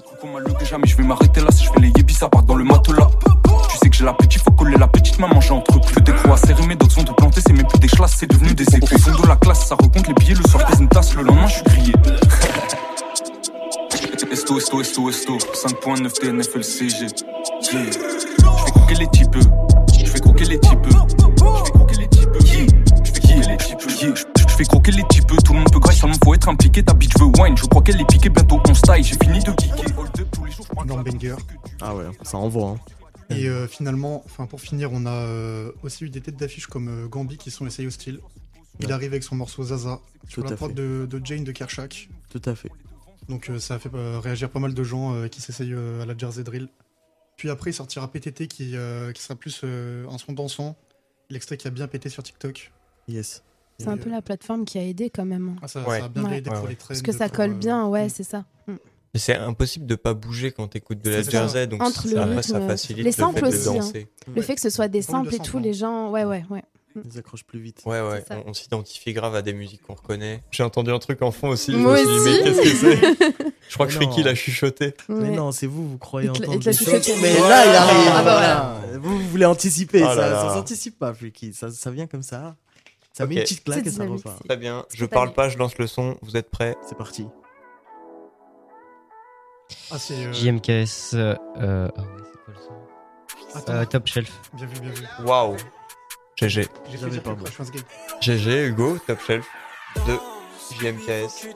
jamais 0.70 0.88
je 0.88 0.96
vais 0.98 1.04
m'arrêter 1.04 1.42
là 1.42 1.48
si 1.52 1.64
je 1.66 1.70
fais 1.72 1.80
les 1.80 1.92
yébis 1.98 2.14
ça 2.14 2.30
part 2.30 2.44
dans 2.44 2.56
le 2.56 2.64
matelas 2.64 3.10
Tu 3.72 3.78
sais 3.78 3.90
que 3.90 3.96
j'ai 3.96 4.06
la 4.06 4.14
petite 4.14 4.42
faut 4.44 4.52
coller 4.52 4.78
la 4.78 4.88
petite 4.88 5.18
maman 5.20 5.42
j'ai 5.42 5.52
entre 5.52 5.80
plus 5.82 6.02
des 6.02 6.14
croix 6.14 6.38
serrées 6.38 6.66
mes 6.68 6.76
d'autres 6.76 6.94
sont 6.94 7.04
de 7.04 7.12
planter 7.14 7.42
c'est 7.46 7.54
même 7.54 7.66
plus 7.68 7.80
des 7.80 7.88
classes 7.88 8.16
c'est 8.18 8.30
devenu 8.30 8.54
des 8.54 8.64
écrits 8.76 8.96
Au 8.96 9.00
fond 9.00 9.22
de 9.24 9.28
la 9.28 9.36
classe 9.38 9.68
ça 9.68 9.76
recompte 9.76 10.08
les 10.08 10.14
billets 10.14 10.36
le 10.36 10.48
soir 10.48 10.66
pèse 10.68 10.80
une 10.80 10.90
tasse 10.90 11.16
le 11.16 11.24
lendemain 11.24 11.48
je 11.48 11.54
suis 11.56 11.64
grillé 11.64 11.94
Esto, 14.32 14.58
esto, 14.60 14.82
esto, 14.82 15.10
esto 15.10 15.38
5.9 15.38 16.12
TNFLCG 16.14 17.08
Yeah. 17.74 17.84
Je 17.92 18.64
fais 18.66 18.72
croquer 18.72 18.96
les 18.96 19.08
types 19.08 19.36
Je 20.00 20.06
fais 20.06 20.20
croquer 20.20 20.46
les 20.46 20.60
types 20.60 20.88
fais 24.64 24.70
croquer 24.70 24.92
les 24.92 25.04
types 25.10 25.26
Tout 25.44 25.54
le 25.54 25.60
monde 25.60 25.72
peut 25.72 25.80
grailler 25.80 26.00
seulement 26.00 26.16
faut 26.24 26.34
être 26.34 26.50
impliqué 26.50 26.84
Ta 26.84 26.94
bitch 26.94 27.18
veut 27.20 27.26
wine 27.42 27.58
Je 27.58 27.66
crois 27.66 27.82
qu'elle 27.82 28.00
est 28.00 28.06
piquée 28.08 28.30
bientôt 28.30 28.60
on 28.68 28.74
style 28.74 29.04
J'ai 29.04 29.16
fini 29.16 29.40
de 29.40 29.52
geeker 29.60 29.98
Hold 29.98 30.20
up 30.20 30.28
tous 30.32 30.46
les 30.46 30.52
jours 30.52 30.66
je. 30.70 31.38
Ah 31.82 31.96
ouais, 31.96 32.06
ça 32.24 32.38
envoie. 32.38 32.72
hein. 32.72 32.80
Et 33.36 33.48
euh, 33.48 33.68
finalement, 33.68 34.24
enfin 34.26 34.48
pour 34.48 34.60
finir, 34.60 34.90
on 34.92 35.06
a 35.06 35.12
euh, 35.12 35.72
aussi 35.84 36.04
eu 36.06 36.10
des 36.10 36.20
têtes 36.20 36.36
d'affiche 36.38 36.66
comme 36.68 36.88
euh, 36.88 37.08
Gambi 37.08 37.38
qui 37.38 37.52
sont 37.52 37.66
essayés 37.68 37.88
hostiles. 37.88 38.20
Il 38.80 38.88
Ouais. 38.88 38.92
arrive 38.94 39.12
avec 39.12 39.24
son 39.24 39.36
morceau 39.36 39.64
Zaza 39.64 40.00
sur 40.28 40.44
Tout 40.44 40.50
la 40.50 40.56
fait. 40.70 40.74
de, 40.74 41.06
de 41.10 41.22
Jane 41.24 41.44
de 41.44 41.52
Kershak. 41.52 42.10
Tout 42.30 42.42
à 42.46 42.56
fait. 42.56 42.72
Donc 43.28 43.50
euh, 43.50 43.60
ça 43.60 43.76
a 43.76 43.80
fait 43.80 43.94
euh, 43.94 44.20
réagir 44.20 44.50
pas 44.50 44.60
mal 44.60 44.74
de 44.74 44.84
gens 44.84 45.14
euh, 45.14 45.28
qui 45.28 45.42
s'essayent 45.42 45.74
euh, 45.74 46.02
à 46.02 46.06
la 46.06 46.18
Jersey 46.18 46.44
Drill. 46.44 46.70
Puis 47.38 47.50
après, 47.50 47.70
il 47.70 47.74
sortira 47.74 48.08
PTT 48.12 48.48
qui, 48.48 48.76
euh, 48.76 49.12
qui 49.14 49.22
sera 49.22 49.36
plus 49.36 49.62
euh, 49.64 50.08
un 50.10 50.18
son 50.18 50.34
dansant. 50.34 50.76
L'extrait 51.30 51.56
qui 51.58 51.68
a 51.68 51.72
bien 51.72 51.88
pété 51.88 52.10
sur 52.10 52.24
TikTok. 52.24 52.72
Yes. 53.08 53.44
C'est 53.80 53.88
un 53.88 53.98
peu 53.98 54.10
la 54.10 54.22
plateforme 54.22 54.66
qui 54.66 54.78
a 54.78 54.84
aidé 54.84 55.10
quand 55.10 55.26
même. 55.26 55.50
hein. 55.56 55.60
Ah, 55.62 55.68
ça- 55.68 55.84
ça 55.86 56.06
a 56.06 56.10
bien 56.10 56.30
aidé 56.32 56.50
pour 56.50 56.68
les 56.68 56.76
Parce 56.76 57.00
trends, 57.00 57.04
que 57.06 57.12
ça 57.18 57.30
colle 57.30 57.52
euh, 57.52 57.56
bien, 57.56 57.88
ouais, 57.88 58.10
c'est 58.10 58.24
ça. 58.24 58.46
Mm. 58.68 58.74
C'est 59.16 59.36
impossible 59.36 59.86
de 59.88 59.96
pas 59.96 60.14
bouger 60.14 60.52
quand 60.52 60.68
t'écoutes 60.68 61.02
de 61.04 61.10
la. 61.10 61.24
Jersey, 61.24 61.66
donc 61.66 61.82
Entre 61.82 62.08
ça, 62.08 62.14
le 62.14 62.20
après, 62.32 62.44
ça 62.44 62.58
rythme, 62.58 62.68
facilite 62.70 63.04
les 63.06 63.10
le 63.12 63.16
samples 63.16 63.40
fait 63.40 63.52
de 63.52 63.58
aussi, 63.58 63.70
hein. 63.70 63.74
danser. 63.76 64.08
Le 64.36 64.42
fait 64.42 64.56
que 64.56 64.62
ce 64.62 64.70
soit 64.70 64.88
des 64.88 65.02
samples 65.02 65.34
et 65.34 65.40
tout, 65.40 65.58
les 65.60 65.74
gens, 65.74 66.12
ouais, 66.12 66.26
ouais, 66.26 66.46
ouais. 66.50 66.64
Ils 67.06 67.18
accrochent 67.18 67.46
plus 67.46 67.60
vite. 67.60 67.82
Ouais, 67.86 68.02
ouais, 68.02 68.24
on, 68.46 68.50
on 68.50 68.54
s'identifie 68.54 69.14
grave 69.14 69.34
à 69.36 69.42
des 69.42 69.54
musiques 69.54 69.82
qu'on 69.84 69.94
reconnaît. 69.94 70.42
J'ai 70.52 70.64
entendu 70.64 70.92
un 70.92 71.00
truc 71.00 71.22
en 71.22 71.32
fond 71.32 71.50
aussi. 71.50 71.72
Moi 71.72 71.96
je 71.98 72.04
me 72.04 72.20
suis 72.20 72.44
dit, 72.44 72.50
aussi. 72.50 72.86
mais 72.86 73.00
qu'est-ce 73.00 73.22
que 73.22 73.38
c'est 73.38 73.46
Je 73.70 73.74
crois 73.76 73.88
que 73.88 73.94
Mais 73.94 74.06
Friki 74.06 74.24
l'a 74.24 74.36
chuchoté. 74.36 74.94
Mais 75.08 75.16
Ouais. 75.16 75.30
non, 75.32 75.52
c'est 75.52 75.68
vous, 75.68 75.88
vous 75.88 75.98
croyez 76.00 76.30
entendre 76.30 76.58
des 76.60 76.74
chuchoté. 76.74 77.02
choses. 77.14 77.22
Mais 77.22 77.34
là, 77.40 77.66
il 77.66 77.76
arrive. 77.76 78.12
Ah 78.12 78.24
bah 78.24 78.34
voilà. 78.34 79.00
Vous, 79.00 79.18
vous 79.20 79.30
voulez 79.30 79.46
anticiper, 79.46 80.02
Oh 80.02 80.08
là 80.08 80.16
ça, 80.16 80.30
là. 80.30 80.42
ça 80.50 80.54
s'anticipe 80.56 80.98
pas, 81.00 81.14
Freaky. 81.14 81.54
Ça, 81.54 81.70
ça 81.72 81.90
vient 81.92 82.08
comme 82.08 82.24
ça. 82.24 82.56
Ça 83.20 83.26
met 83.26 83.34
Ok. 83.34 83.40
une 83.40 83.44
petite 83.44 83.64
claque 83.66 83.86
et 83.86 83.90
ça 83.90 84.06
repart. 84.06 84.42
Très 84.48 84.56
bien. 84.56 84.86
Je 84.94 85.04
parle 85.04 85.34
pas, 85.34 85.50
je 85.50 85.58
lance 85.58 85.78
le 85.78 85.88
son. 85.88 86.18
Vous 86.22 86.38
êtes 86.38 86.50
prêts? 86.50 86.78
C'est 86.88 86.98
parti. 86.98 87.28
Ah, 89.92 89.98
euh, 90.12 90.32
JMKS. 90.32 91.16
Euh, 91.16 91.36
euh, 91.58 91.90
ah 91.98 92.02
ouais, 92.02 92.08
c'est 92.32 92.40
quoi 92.46 92.54
le 92.54 93.62
son? 93.66 93.72
Euh, 93.74 93.84
Top 93.84 94.08
Shelf. 94.08 94.32
Bien 94.54 94.68
vu, 94.68 94.80
bien 94.80 94.92
vu. 94.92 95.06
Waouh 95.26 95.58
GG. 96.38 96.70
GG, 98.22 98.68
Hugo, 98.68 98.98
Top 99.06 99.20
Shelf 99.20 99.46
JMKS. 100.80 101.48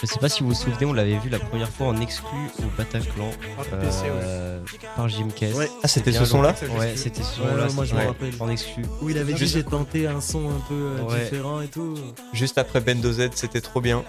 Je 0.00 0.06
sais 0.06 0.18
pas 0.18 0.28
si 0.28 0.42
vous 0.42 0.48
vous 0.50 0.54
souvenez, 0.54 0.86
on 0.86 0.92
l'avait 0.92 1.18
vu 1.18 1.28
la 1.28 1.38
première 1.38 1.68
fois 1.68 1.88
en 1.88 2.00
exclu 2.00 2.38
au 2.60 2.76
Bataclan 2.76 3.30
Ah, 3.58 3.76
PC, 3.76 4.02
euh, 4.06 4.60
par 4.96 5.08
JMKS. 5.08 5.54
Ouais. 5.54 5.68
Ah, 5.82 5.88
c'était 5.88 6.12
ce 6.12 6.24
son-là. 6.24 6.54
Ouais, 6.78 6.96
c'était 6.96 7.22
ce 7.22 7.34
son-là. 7.36 7.66
ouais, 7.66 7.72
moi, 7.74 7.84
je 7.84 7.94
me 7.94 8.06
rappelle. 8.06 8.32
En 8.40 8.48
exclu. 8.48 8.84
Où 9.02 9.10
il 9.10 9.18
avait 9.18 9.32
dit 9.32 9.38
Juste- 9.38 9.54
j'ai 9.54 9.64
tenté 9.64 10.06
un 10.06 10.20
son 10.20 10.48
un 10.50 10.60
peu 10.68 10.74
euh, 10.74 11.02
Ouais. 11.02 11.24
différent 11.24 11.60
et 11.60 11.68
tout. 11.68 11.94
Juste 12.32 12.58
après 12.58 12.80
Bendo 12.80 13.12
Z, 13.12 13.30
c'était 13.34 13.60
trop 13.60 13.80
bien. 13.80 14.02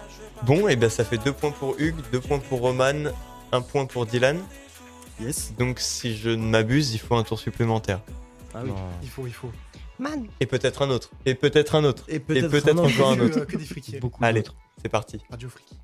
Bon, 0.44 0.68
et 0.68 0.76
ben 0.76 0.90
ça 0.90 1.04
fait 1.04 1.18
deux 1.20 1.34
points 1.34 1.52
pour 1.52 1.76
Hugues, 1.78 1.96
deux 2.12 2.20
points 2.20 2.40
pour 2.40 2.62
Roman, 2.62 3.12
un 3.52 3.62
point 3.62 3.86
pour 3.86 4.06
Dylan. 4.06 4.40
Yes. 5.20 5.54
Donc 5.60 5.80
si 5.80 6.18
je 6.18 6.30
ne 6.32 6.44
m'abuse, 6.48 6.94
il 6.96 7.00
faut 7.00 7.16
un 7.16 7.24
tour 7.24 7.38
supplémentaire. 7.38 8.00
Ah 8.56 8.60
oui. 8.64 8.70
Non. 8.70 8.76
Il 9.04 9.10
faut, 9.10 9.28
il 9.28 9.34
faut. 9.34 9.52
Et 10.40 10.46
peut-être 10.46 10.82
un 10.82 10.90
autre. 10.90 11.10
Et 11.26 11.36
peut-être 11.36 11.76
un 11.76 11.84
autre. 11.84 12.06
Et 12.08 12.20
peut-être 12.20 12.70
un 12.70 12.78
autre. 12.78 12.94
encore 12.96 13.12
un 13.12 13.18
Que- 13.18 13.22
autre. 13.24 13.46
que 13.46 13.58
des 13.58 13.66
friquiers. 13.66 14.00
Beaucoup 14.00 14.24
Allez, 14.24 14.44
c'est 14.82 14.90
parti. 14.90 15.20
Radio 15.30 15.50
Friki. 15.50 15.76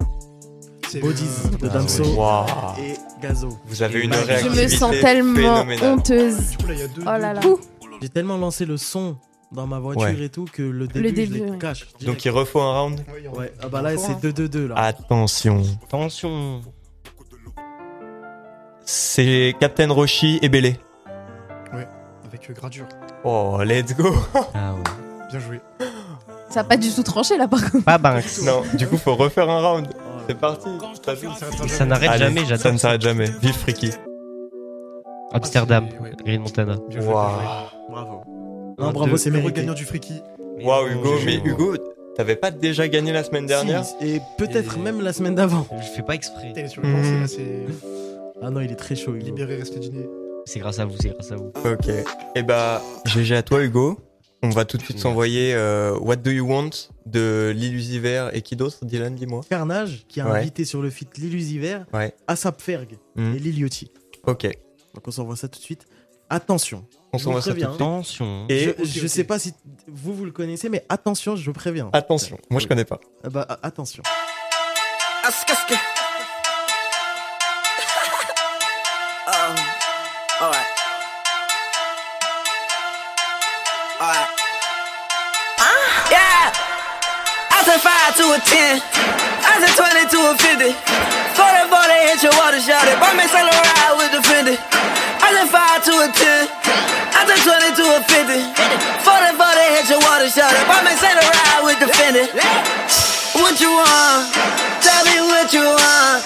C'est, 0.89 0.99
Bodies 1.01 1.23
euh, 1.53 1.57
de 1.57 1.65
Ah 1.67 1.73
Damso 1.73 2.03
ouais. 2.03 2.15
Waouh. 2.15 2.45
et 2.79 2.93
Gazo. 3.21 3.49
Vous 3.65 3.81
avez 3.83 3.99
une 4.05 4.13
Je 4.13 4.19
Je 4.19 4.25
réactivité 4.25 4.63
me 4.63 4.67
sens 4.69 4.91
tellement 5.01 5.65
honteuse. 5.83 6.49
Du 6.51 6.57
coup, 6.57 6.67
là, 6.67 6.73
il 6.73 6.79
y 6.79 6.83
a 6.83 6.87
deux. 6.87 7.01
Oh 7.01 7.05
là 7.05 7.33
là. 7.33 7.41
J'ai 8.01 8.09
tellement 8.09 8.37
lancé 8.37 8.65
le 8.65 8.77
son 8.77 9.17
dans 9.51 9.67
ma 9.67 9.79
voiture 9.79 10.03
Ouais. 10.03 10.21
et 10.23 10.29
tout 10.29 10.45
que 10.51 10.61
le 10.61 10.87
début, 10.87 11.11
début, 11.11 11.37
je 11.39 11.43
les 11.43 11.51
ouais. 11.51 11.57
cache. 11.57 11.87
Donc 11.93 11.99
direct. 11.99 12.25
il 12.25 12.29
refaut 12.31 12.61
un 12.61 12.81
round. 12.81 12.99
Ouais, 13.35 13.51
ah 13.61 13.67
bah 13.67 13.81
là, 13.81 13.97
c'est 13.97 14.13
2-2-2 14.21 14.67
là. 14.67 14.75
Attention. 14.77 15.61
Attention. 15.83 16.61
C'est 18.85 19.55
Captain 19.59 19.91
Roshi 19.91 20.39
et 20.41 20.47
Bélé. 20.49 20.77
Avec 22.27 22.49
euh, 22.49 22.53
Gradure. 22.53 22.85
Oh, 23.23 23.57
let's 23.63 23.95
go. 23.95 24.13
Ah 24.53 24.73
ouais. 24.73 24.83
Bien 25.29 25.39
joué. 25.39 25.59
Ça 26.49 26.61
a 26.61 26.63
pas 26.63 26.77
du 26.77 26.89
tout 26.91 27.03
tranché 27.03 27.37
là 27.37 27.47
par 27.47 27.69
contre. 27.69 27.83
Pas 27.85 27.97
Banks. 27.97 28.41
Non, 28.45 28.61
du 28.77 28.87
coup, 28.87 28.97
faut 28.97 29.15
refaire 29.15 29.49
un 29.49 29.59
round. 29.61 29.87
C'est 30.27 30.37
parti. 30.37 30.69
Ça 31.67 31.85
n'arrête 31.85 32.17
jamais, 32.17 32.41
Ça 32.41 32.47
j'adore. 32.55 32.73
ne 32.73 32.77
s'arrête 32.77 33.01
jamais. 33.01 33.25
Vive 33.41 33.53
Friki. 33.55 33.91
Amsterdam. 35.31 35.87
Green 36.25 36.41
Montana. 36.41 36.77
Bien 36.89 37.01
joué. 37.01 37.11
Bravo. 37.11 38.21
Non, 38.79 38.91
bravo, 38.91 39.17
c'est 39.17 39.31
mérité. 39.31 39.61
gagnant 39.61 39.73
du 39.73 39.85
Friki. 39.85 40.21
Waouh, 40.63 40.87
Hugo. 40.87 41.13
Mais 41.25 41.35
Hugo, 41.43 41.75
t'avais 42.15 42.35
pas 42.35 42.51
déjà 42.51 42.87
gagné 42.87 43.11
la 43.11 43.23
semaine 43.23 43.45
dernière 43.45 43.83
Si, 43.83 43.95
et 44.01 44.21
peut-être 44.37 44.77
Et- 44.77 44.81
même 44.81 45.01
la 45.01 45.13
semaine 45.13 45.35
d'avant. 45.35 45.65
Je 45.81 45.87
fais 45.95 46.01
pas 46.03 46.13
exprès. 46.15 46.47
Putain, 46.47 46.61
il 46.61 46.65
est 46.65 46.69
sur 46.69 46.81
le 46.81 46.91
banc, 46.91 46.99
c'est 47.03 47.19
là, 47.19 47.27
c'est 47.27 47.65
Ah 48.41 48.49
non, 48.49 48.61
il 48.61 48.71
est 48.71 48.75
très 48.75 48.95
chaud, 48.95 49.13
Hugo. 49.15 49.25
libéré, 49.25 49.55
rester 49.57 49.79
dîner. 49.79 50.07
C'est 50.47 50.59
grâce 50.59 50.79
à 50.79 50.85
vous, 50.85 50.95
c'est 50.99 51.09
grâce 51.09 51.31
à 51.31 51.35
vous. 51.35 51.51
Ok. 51.65 51.89
Et 52.35 52.41
bah, 52.43 52.81
GG 53.05 53.35
à 53.35 53.43
toi, 53.43 53.61
Hugo. 53.63 53.99
On 54.43 54.49
va 54.49 54.65
tout 54.65 54.77
de 54.77 54.83
suite 54.83 54.99
s'envoyer 54.99 55.53
euh, 55.55 55.97
What 55.99 56.17
Do 56.17 56.29
You 56.31 56.47
Want 56.47 56.69
de 57.07 57.51
l'Illusiver 57.55 58.29
et 58.33 58.41
qui 58.41 58.55
d'autre 58.55 58.85
Dylan, 58.85 59.13
dis-moi. 59.15 59.41
Carnage 59.49 60.05
qui 60.07 60.21
a 60.21 60.29
Ouais. 60.29 60.39
invité 60.39 60.63
sur 60.63 60.81
le 60.81 60.89
feat 60.91 61.17
l'illusiver 61.17 61.79
Ouais. 61.91 62.13
Asap 62.27 62.61
Ferg 62.61 62.97
Hmm. 63.15 63.33
et 63.35 63.39
Liliotti. 63.39 63.91
Ok. 64.27 64.43
Donc 64.93 65.07
on 65.07 65.11
s'envoie 65.11 65.35
ça 65.35 65.47
tout 65.47 65.57
de 65.59 65.63
suite. 65.63 65.85
Attention. 66.29 66.85
On 67.13 67.17
je 67.17 67.23
s'envoie 67.23 67.39
vous 67.41 67.45
ça 67.45 67.51
tout 67.51 67.57
de 67.59 67.65
préviens. 67.65 67.69
suite. 67.73 67.81
Attention. 67.81 68.45
Et 68.49 68.75
je, 68.85 68.99
je 69.01 69.07
sais 69.07 69.23
pas 69.23 69.39
si 69.39 69.53
vous 69.87 70.13
vous 70.13 70.25
le 70.25 70.31
connaissez, 70.31 70.69
mais 70.69 70.85
attention, 70.87 71.35
je 71.35 71.51
préviens. 71.51 71.89
attention, 71.93 72.37
moi 72.49 72.61
je 72.61 72.67
connais 72.67 72.85
pas. 72.85 72.99
Ah 73.23 73.29
bah, 73.29 73.45
a- 73.49 73.65
attention. 73.65 74.03
I 87.67 87.75
said 87.75 87.83
5 87.83 88.15
to 88.15 88.25
a 88.31 88.39
10. 88.39 88.79
I 89.43 89.59
said 89.59 89.75
20 89.75 90.07
to 90.15 90.19
a 90.23 90.33
50. 90.39 90.71
40 90.71 91.67
40 91.67 92.07
hit 92.07 92.23
your 92.23 92.31
water 92.39 92.63
shot 92.63 92.87
it. 92.87 92.95
Buy 92.95 93.11
me 93.11 93.27
a 93.27 93.43
ride 93.43 93.95
with 93.99 94.11
the 94.15 94.23
Fendi. 94.23 94.55
I 94.55 95.35
said 95.35 95.51
5 95.51 95.83
to 95.83 95.93
a 95.99 96.07
10. 96.07 96.47
I 96.47 97.27
said 97.27 97.43
20 97.43 97.75
to 97.75 97.85
a 97.91 97.99
50. 98.07 98.39
40 99.03 99.35
40 99.35 99.75
hit 99.75 99.85
your 99.91 99.99
water 99.99 100.31
shot 100.31 100.55
it. 100.55 100.63
Buy 100.63 100.79
me 100.79 100.95
a 100.95 101.11
ride 101.11 101.63
with 101.67 101.79
the 101.83 101.91
Fendi. 101.91 102.23
What 103.35 103.59
you 103.59 103.75
want? 103.75 104.31
Tell 104.79 105.03
me 105.03 105.27
what 105.27 105.51
you 105.51 105.67
want. 105.67 106.23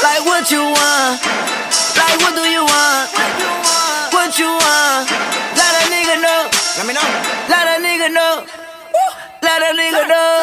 Like 0.00 0.24
what 0.24 0.48
you 0.48 0.72
want. 0.72 1.20
Like 2.00 2.16
what 2.24 2.32
do 2.32 2.48
you 2.48 2.64
want? 2.64 3.12
What 4.08 4.40
you 4.40 4.48
want? 4.48 5.04
Let 5.52 5.72
a 5.76 5.92
nigga 5.92 6.16
know. 6.16 6.48
Let 6.80 6.88
me 6.88 6.96
know. 6.96 7.08
Let 7.52 7.64
a 7.68 7.76
nigga 7.76 8.08
know. 8.08 8.62
Let 9.42 9.60
a 9.60 9.74
nigga 9.74 10.06
know. 10.06 10.41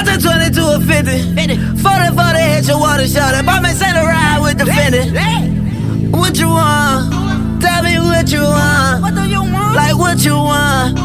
I 0.00 0.04
said 0.04 0.22
20 0.22 0.50
to 0.56 0.62
a 0.76 0.80
50. 0.80 1.76
40 1.76 2.16
40 2.16 2.38
hit 2.40 2.66
your 2.68 2.80
water 2.80 3.06
shot 3.06 3.34
it. 3.34 3.44
Buy 3.44 3.60
me 3.60 3.68
sell 3.68 3.94
a 3.94 4.02
ride 4.02 4.40
with 4.40 4.56
the 4.56 4.64
Fendi. 4.64 5.12
What 6.10 6.38
you 6.38 6.48
want? 6.48 7.60
Tell 7.60 7.82
me 7.82 7.98
what 8.00 8.32
you 8.32 8.40
want. 8.40 9.02
What 9.02 9.14
do 9.14 9.28
you 9.28 9.42
want? 9.42 9.76
Like 9.76 9.96
what 9.98 10.24
you 10.24 10.32
want? 10.32 10.96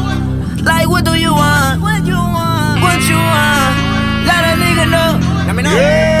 Like 0.64 0.88
what 0.88 1.04
do 1.04 1.14
you 1.14 1.30
want? 1.30 1.82
What 1.82 2.06
you 2.06 2.16
want? 2.16 2.80
What 2.80 3.00
you 3.04 3.20
want? 3.20 3.76
Let 4.24 4.42
a 4.48 4.52
nigga 4.64 4.88
know. 4.88 5.44
Let 5.46 5.54
me 5.56 5.62
know. 5.62 5.76
Let 5.76 6.15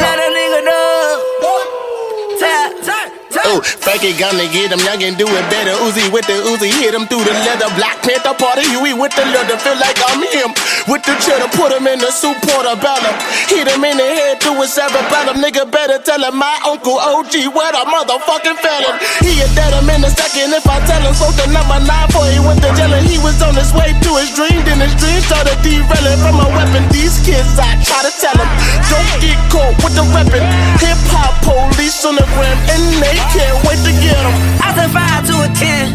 Oh, 3.56 3.64
Frankie 3.64 4.12
gonna 4.20 4.44
get 4.52 4.68
him, 4.68 4.84
young 4.84 5.00
and 5.00 5.16
do 5.16 5.24
it 5.24 5.46
better. 5.48 5.72
Uzi 5.88 6.04
with 6.12 6.28
the 6.28 6.36
Uzi, 6.44 6.68
hit 6.68 6.92
him 6.92 7.08
through 7.08 7.24
the 7.24 7.32
leather. 7.48 7.72
Black 7.80 8.04
Panther 8.04 8.36
party, 8.36 8.68
Huey 8.68 8.92
with 8.92 9.16
the 9.16 9.24
leather. 9.32 9.56
Feel 9.56 9.80
like 9.80 9.96
I'm 10.12 10.20
him. 10.28 10.52
With 10.84 11.00
the 11.08 11.16
cheddar, 11.24 11.48
put 11.56 11.72
him 11.72 11.88
in 11.88 11.96
the 11.96 12.12
soup 12.12 12.36
portobello. 12.44 13.16
Hit 13.48 13.64
him 13.64 13.80
in 13.80 13.96
the 13.96 14.04
head 14.04 14.44
through 14.44 14.60
his 14.60 14.76
cerebellum. 14.76 15.40
Nigga 15.40 15.64
better 15.72 15.96
tell 16.04 16.20
him 16.20 16.36
my 16.36 16.52
uncle 16.68 17.00
OG 17.00 17.48
where 17.56 17.72
the 17.72 17.80
motherfucking 17.88 18.60
felon. 18.60 18.92
He 19.24 19.40
a 19.40 19.48
dead 19.56 19.72
him 19.72 19.88
in 19.88 20.04
a 20.04 20.12
second 20.12 20.52
if 20.52 20.68
I 20.68 20.76
tell 20.84 21.00
him. 21.00 21.16
So 21.16 21.32
the 21.32 21.48
number 21.48 21.80
nine 21.80 22.12
boy, 22.12 22.28
he 22.28 22.40
went 22.44 22.60
to 22.60 22.68
jail 22.76 22.92
and 22.92 23.08
he 23.08 23.16
was 23.24 23.40
on 23.40 23.56
his 23.56 23.72
way 23.72 23.96
to 23.96 24.10
his 24.20 24.36
dream. 24.36 24.60
Then 24.68 24.84
his 24.84 24.92
dream 25.00 25.16
started 25.24 25.56
derailing 25.64 26.20
from 26.20 26.44
a 26.44 26.48
weapon. 26.52 26.84
These 26.92 27.24
kids, 27.24 27.56
I 27.56 27.72
try 27.80 28.04
to 28.04 28.12
tell 28.20 28.36
them, 28.36 28.50
don't 28.92 29.12
get 29.24 29.40
caught 29.48 29.80
with 29.80 29.96
the 29.96 30.04
weapon. 30.12 30.44
Hip 30.84 31.00
hop 31.08 31.40
police 31.40 32.04
on 32.04 32.20
the 32.20 32.26
gram 32.36 32.58
and 32.68 32.84
they 33.00 33.16
can't 33.46 33.62
wait 33.66 33.80
to 33.86 33.92
get 34.02 34.18
him. 34.18 34.34
I 34.58 34.74
said 34.74 34.90
5 34.90 35.30
to 35.30 35.34
a 35.46 35.48
10. 35.54 35.94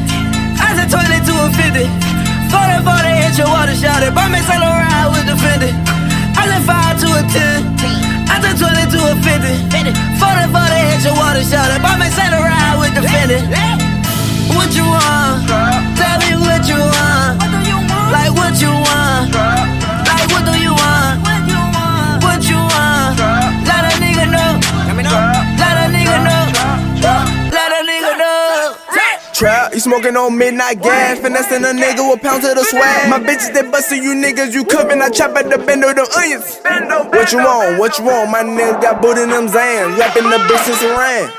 I 0.56 0.70
said 0.78 0.88
20 0.88 1.28
to 1.28 1.34
a 1.36 1.48
50. 1.52 1.84
40 2.48 2.88
40 2.88 3.22
hit 3.22 3.34
your 3.38 3.50
water 3.52 3.76
shot 3.76 4.04
it. 4.04 4.14
Buy 4.16 4.28
me 4.32 4.40
a 4.40 4.58
ride 4.60 5.10
with 5.12 5.26
the 5.28 5.36
Fendi. 5.36 5.72
I 6.40 6.44
said 6.48 6.64
5 6.64 7.02
to 7.04 7.08
a 7.20 7.24
10. 7.28 8.32
I 8.32 8.40
said 8.40 8.56
20 8.56 8.92
to 8.96 9.00
a 9.04 9.16
50. 9.20 9.92
40 10.20 10.56
40 10.56 10.88
hit 10.88 11.02
your 11.04 11.16
water 11.20 11.44
shot 11.44 11.72
it. 11.76 11.82
Buy 11.84 11.96
me 12.00 12.08
a 12.08 12.40
ride 12.40 12.78
with 12.80 12.94
the 12.96 13.04
Fendi. 13.04 13.71
Smoking 29.92 30.16
on 30.16 30.32
midnight 30.40 30.80
gas, 30.80 31.20
finessing 31.20 31.68
a 31.68 31.76
nigga 31.76 32.00
with 32.00 32.24
pounds 32.24 32.48
of 32.48 32.56
the 32.56 32.64
swag. 32.64 33.12
My 33.12 33.20
bitches 33.20 33.52
they 33.52 33.68
bustin' 33.68 34.00
you 34.00 34.16
niggas, 34.16 34.56
you 34.56 34.64
cookin', 34.64 35.04
I 35.04 35.12
chop 35.12 35.36
at 35.36 35.52
the 35.52 35.60
bend 35.60 35.84
of 35.84 36.00
them 36.00 36.08
onions. 36.16 36.64
What 37.12 37.36
you 37.36 37.44
want? 37.44 37.76
What 37.76 38.00
you 38.00 38.08
want? 38.08 38.32
My 38.32 38.40
niggas 38.40 38.80
got 38.80 39.04
boot 39.04 39.20
in 39.20 39.28
them 39.28 39.52
Zans, 39.52 40.00
rapping 40.00 40.32
the 40.32 40.40
business 40.48 40.80
around. 40.88 41.36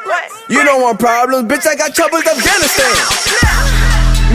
You 0.52 0.60
don't 0.68 0.84
want 0.84 1.00
problems, 1.00 1.48
bitch. 1.48 1.64
I 1.64 1.80
got 1.80 1.96
troubles, 1.96 2.28
in 2.28 2.36
Afghanistan. 2.36 2.92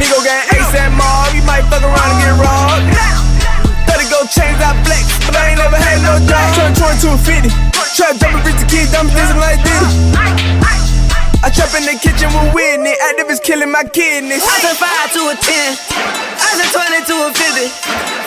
Nigga 0.02 0.18
gang 0.26 0.50
ASAP 0.50 0.98
mob, 0.98 1.38
you 1.38 1.46
might 1.46 1.70
fuck 1.70 1.86
around 1.86 2.10
and 2.10 2.18
get 2.18 2.34
robbed. 2.42 2.90
Better 3.86 4.10
go 4.10 4.26
change 4.34 4.58
that 4.58 4.82
flex, 4.82 5.06
but 5.30 5.38
I 5.38 5.54
ain't 5.54 5.62
never 5.62 5.78
had 5.78 6.02
no 6.02 6.18
job. 6.26 6.58
Turn 6.58 6.74
22 6.74 7.22
50, 7.22 7.54
try 7.94 8.10
to 8.10 8.18
jump 8.18 8.34
and 8.34 8.46
reach 8.50 8.58
the 8.58 8.66
kids, 8.66 8.98
I'm 8.98 9.06
dancing 9.14 9.38
like 9.38 9.62
this. 9.62 10.77
I 11.48 11.50
trap 11.50 11.72
in 11.80 11.88
the 11.88 11.96
kitchen 11.96 12.28
with 12.36 12.52
Whitney, 12.52 12.92
activists 13.08 13.40
killing 13.40 13.72
my 13.72 13.88
kidneys. 13.88 14.44
I 14.44 14.60
said 14.60 14.76
5 14.76 15.16
to 15.16 15.22
a 15.32 15.36
10. 15.40 15.80
I 16.44 16.52
said 16.60 16.76
20 16.76 17.08
to 17.08 17.16
a 17.24 17.30
50. 17.32 17.72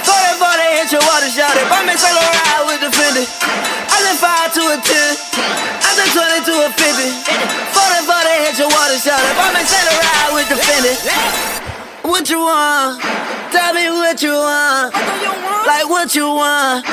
40 0.09 0.41
40 0.41 0.81
hit 0.81 0.89
your 0.89 1.05
water 1.05 1.29
shot 1.29 1.53
it. 1.53 1.69
Buy 1.69 1.85
me 1.85 2.01
sell 2.01 2.17
a 2.17 2.25
ride 2.25 2.65
with 2.65 2.81
the 2.81 2.89
Fendi. 2.89 3.29
I 3.29 3.97
said 4.09 4.17
5 4.25 4.57
to 4.57 4.63
a 4.73 4.77
10. 4.81 5.37
I 5.37 5.91
said 6.01 6.09
20 6.17 6.49
to 6.49 6.55
a 6.65 6.69
50. 6.73 7.13
40 7.77 8.09
40 8.09 8.41
hit 8.41 8.57
your 8.57 8.73
water 8.73 8.97
shot 8.97 9.21
it. 9.21 9.37
Buy 9.37 9.53
me 9.53 9.69
sell 9.69 9.85
a 9.85 9.95
ride 10.01 10.33
with 10.41 10.49
the 10.49 10.57
Fendi. 10.65 10.93
What 12.09 12.25
you 12.25 12.41
want? 12.41 13.05
Tell 13.53 13.77
me 13.77 13.85
what 14.01 14.17
you 14.25 14.33
want. 14.33 14.97
Like 15.69 15.93
what 15.93 16.17
you 16.17 16.25
want? 16.25 16.89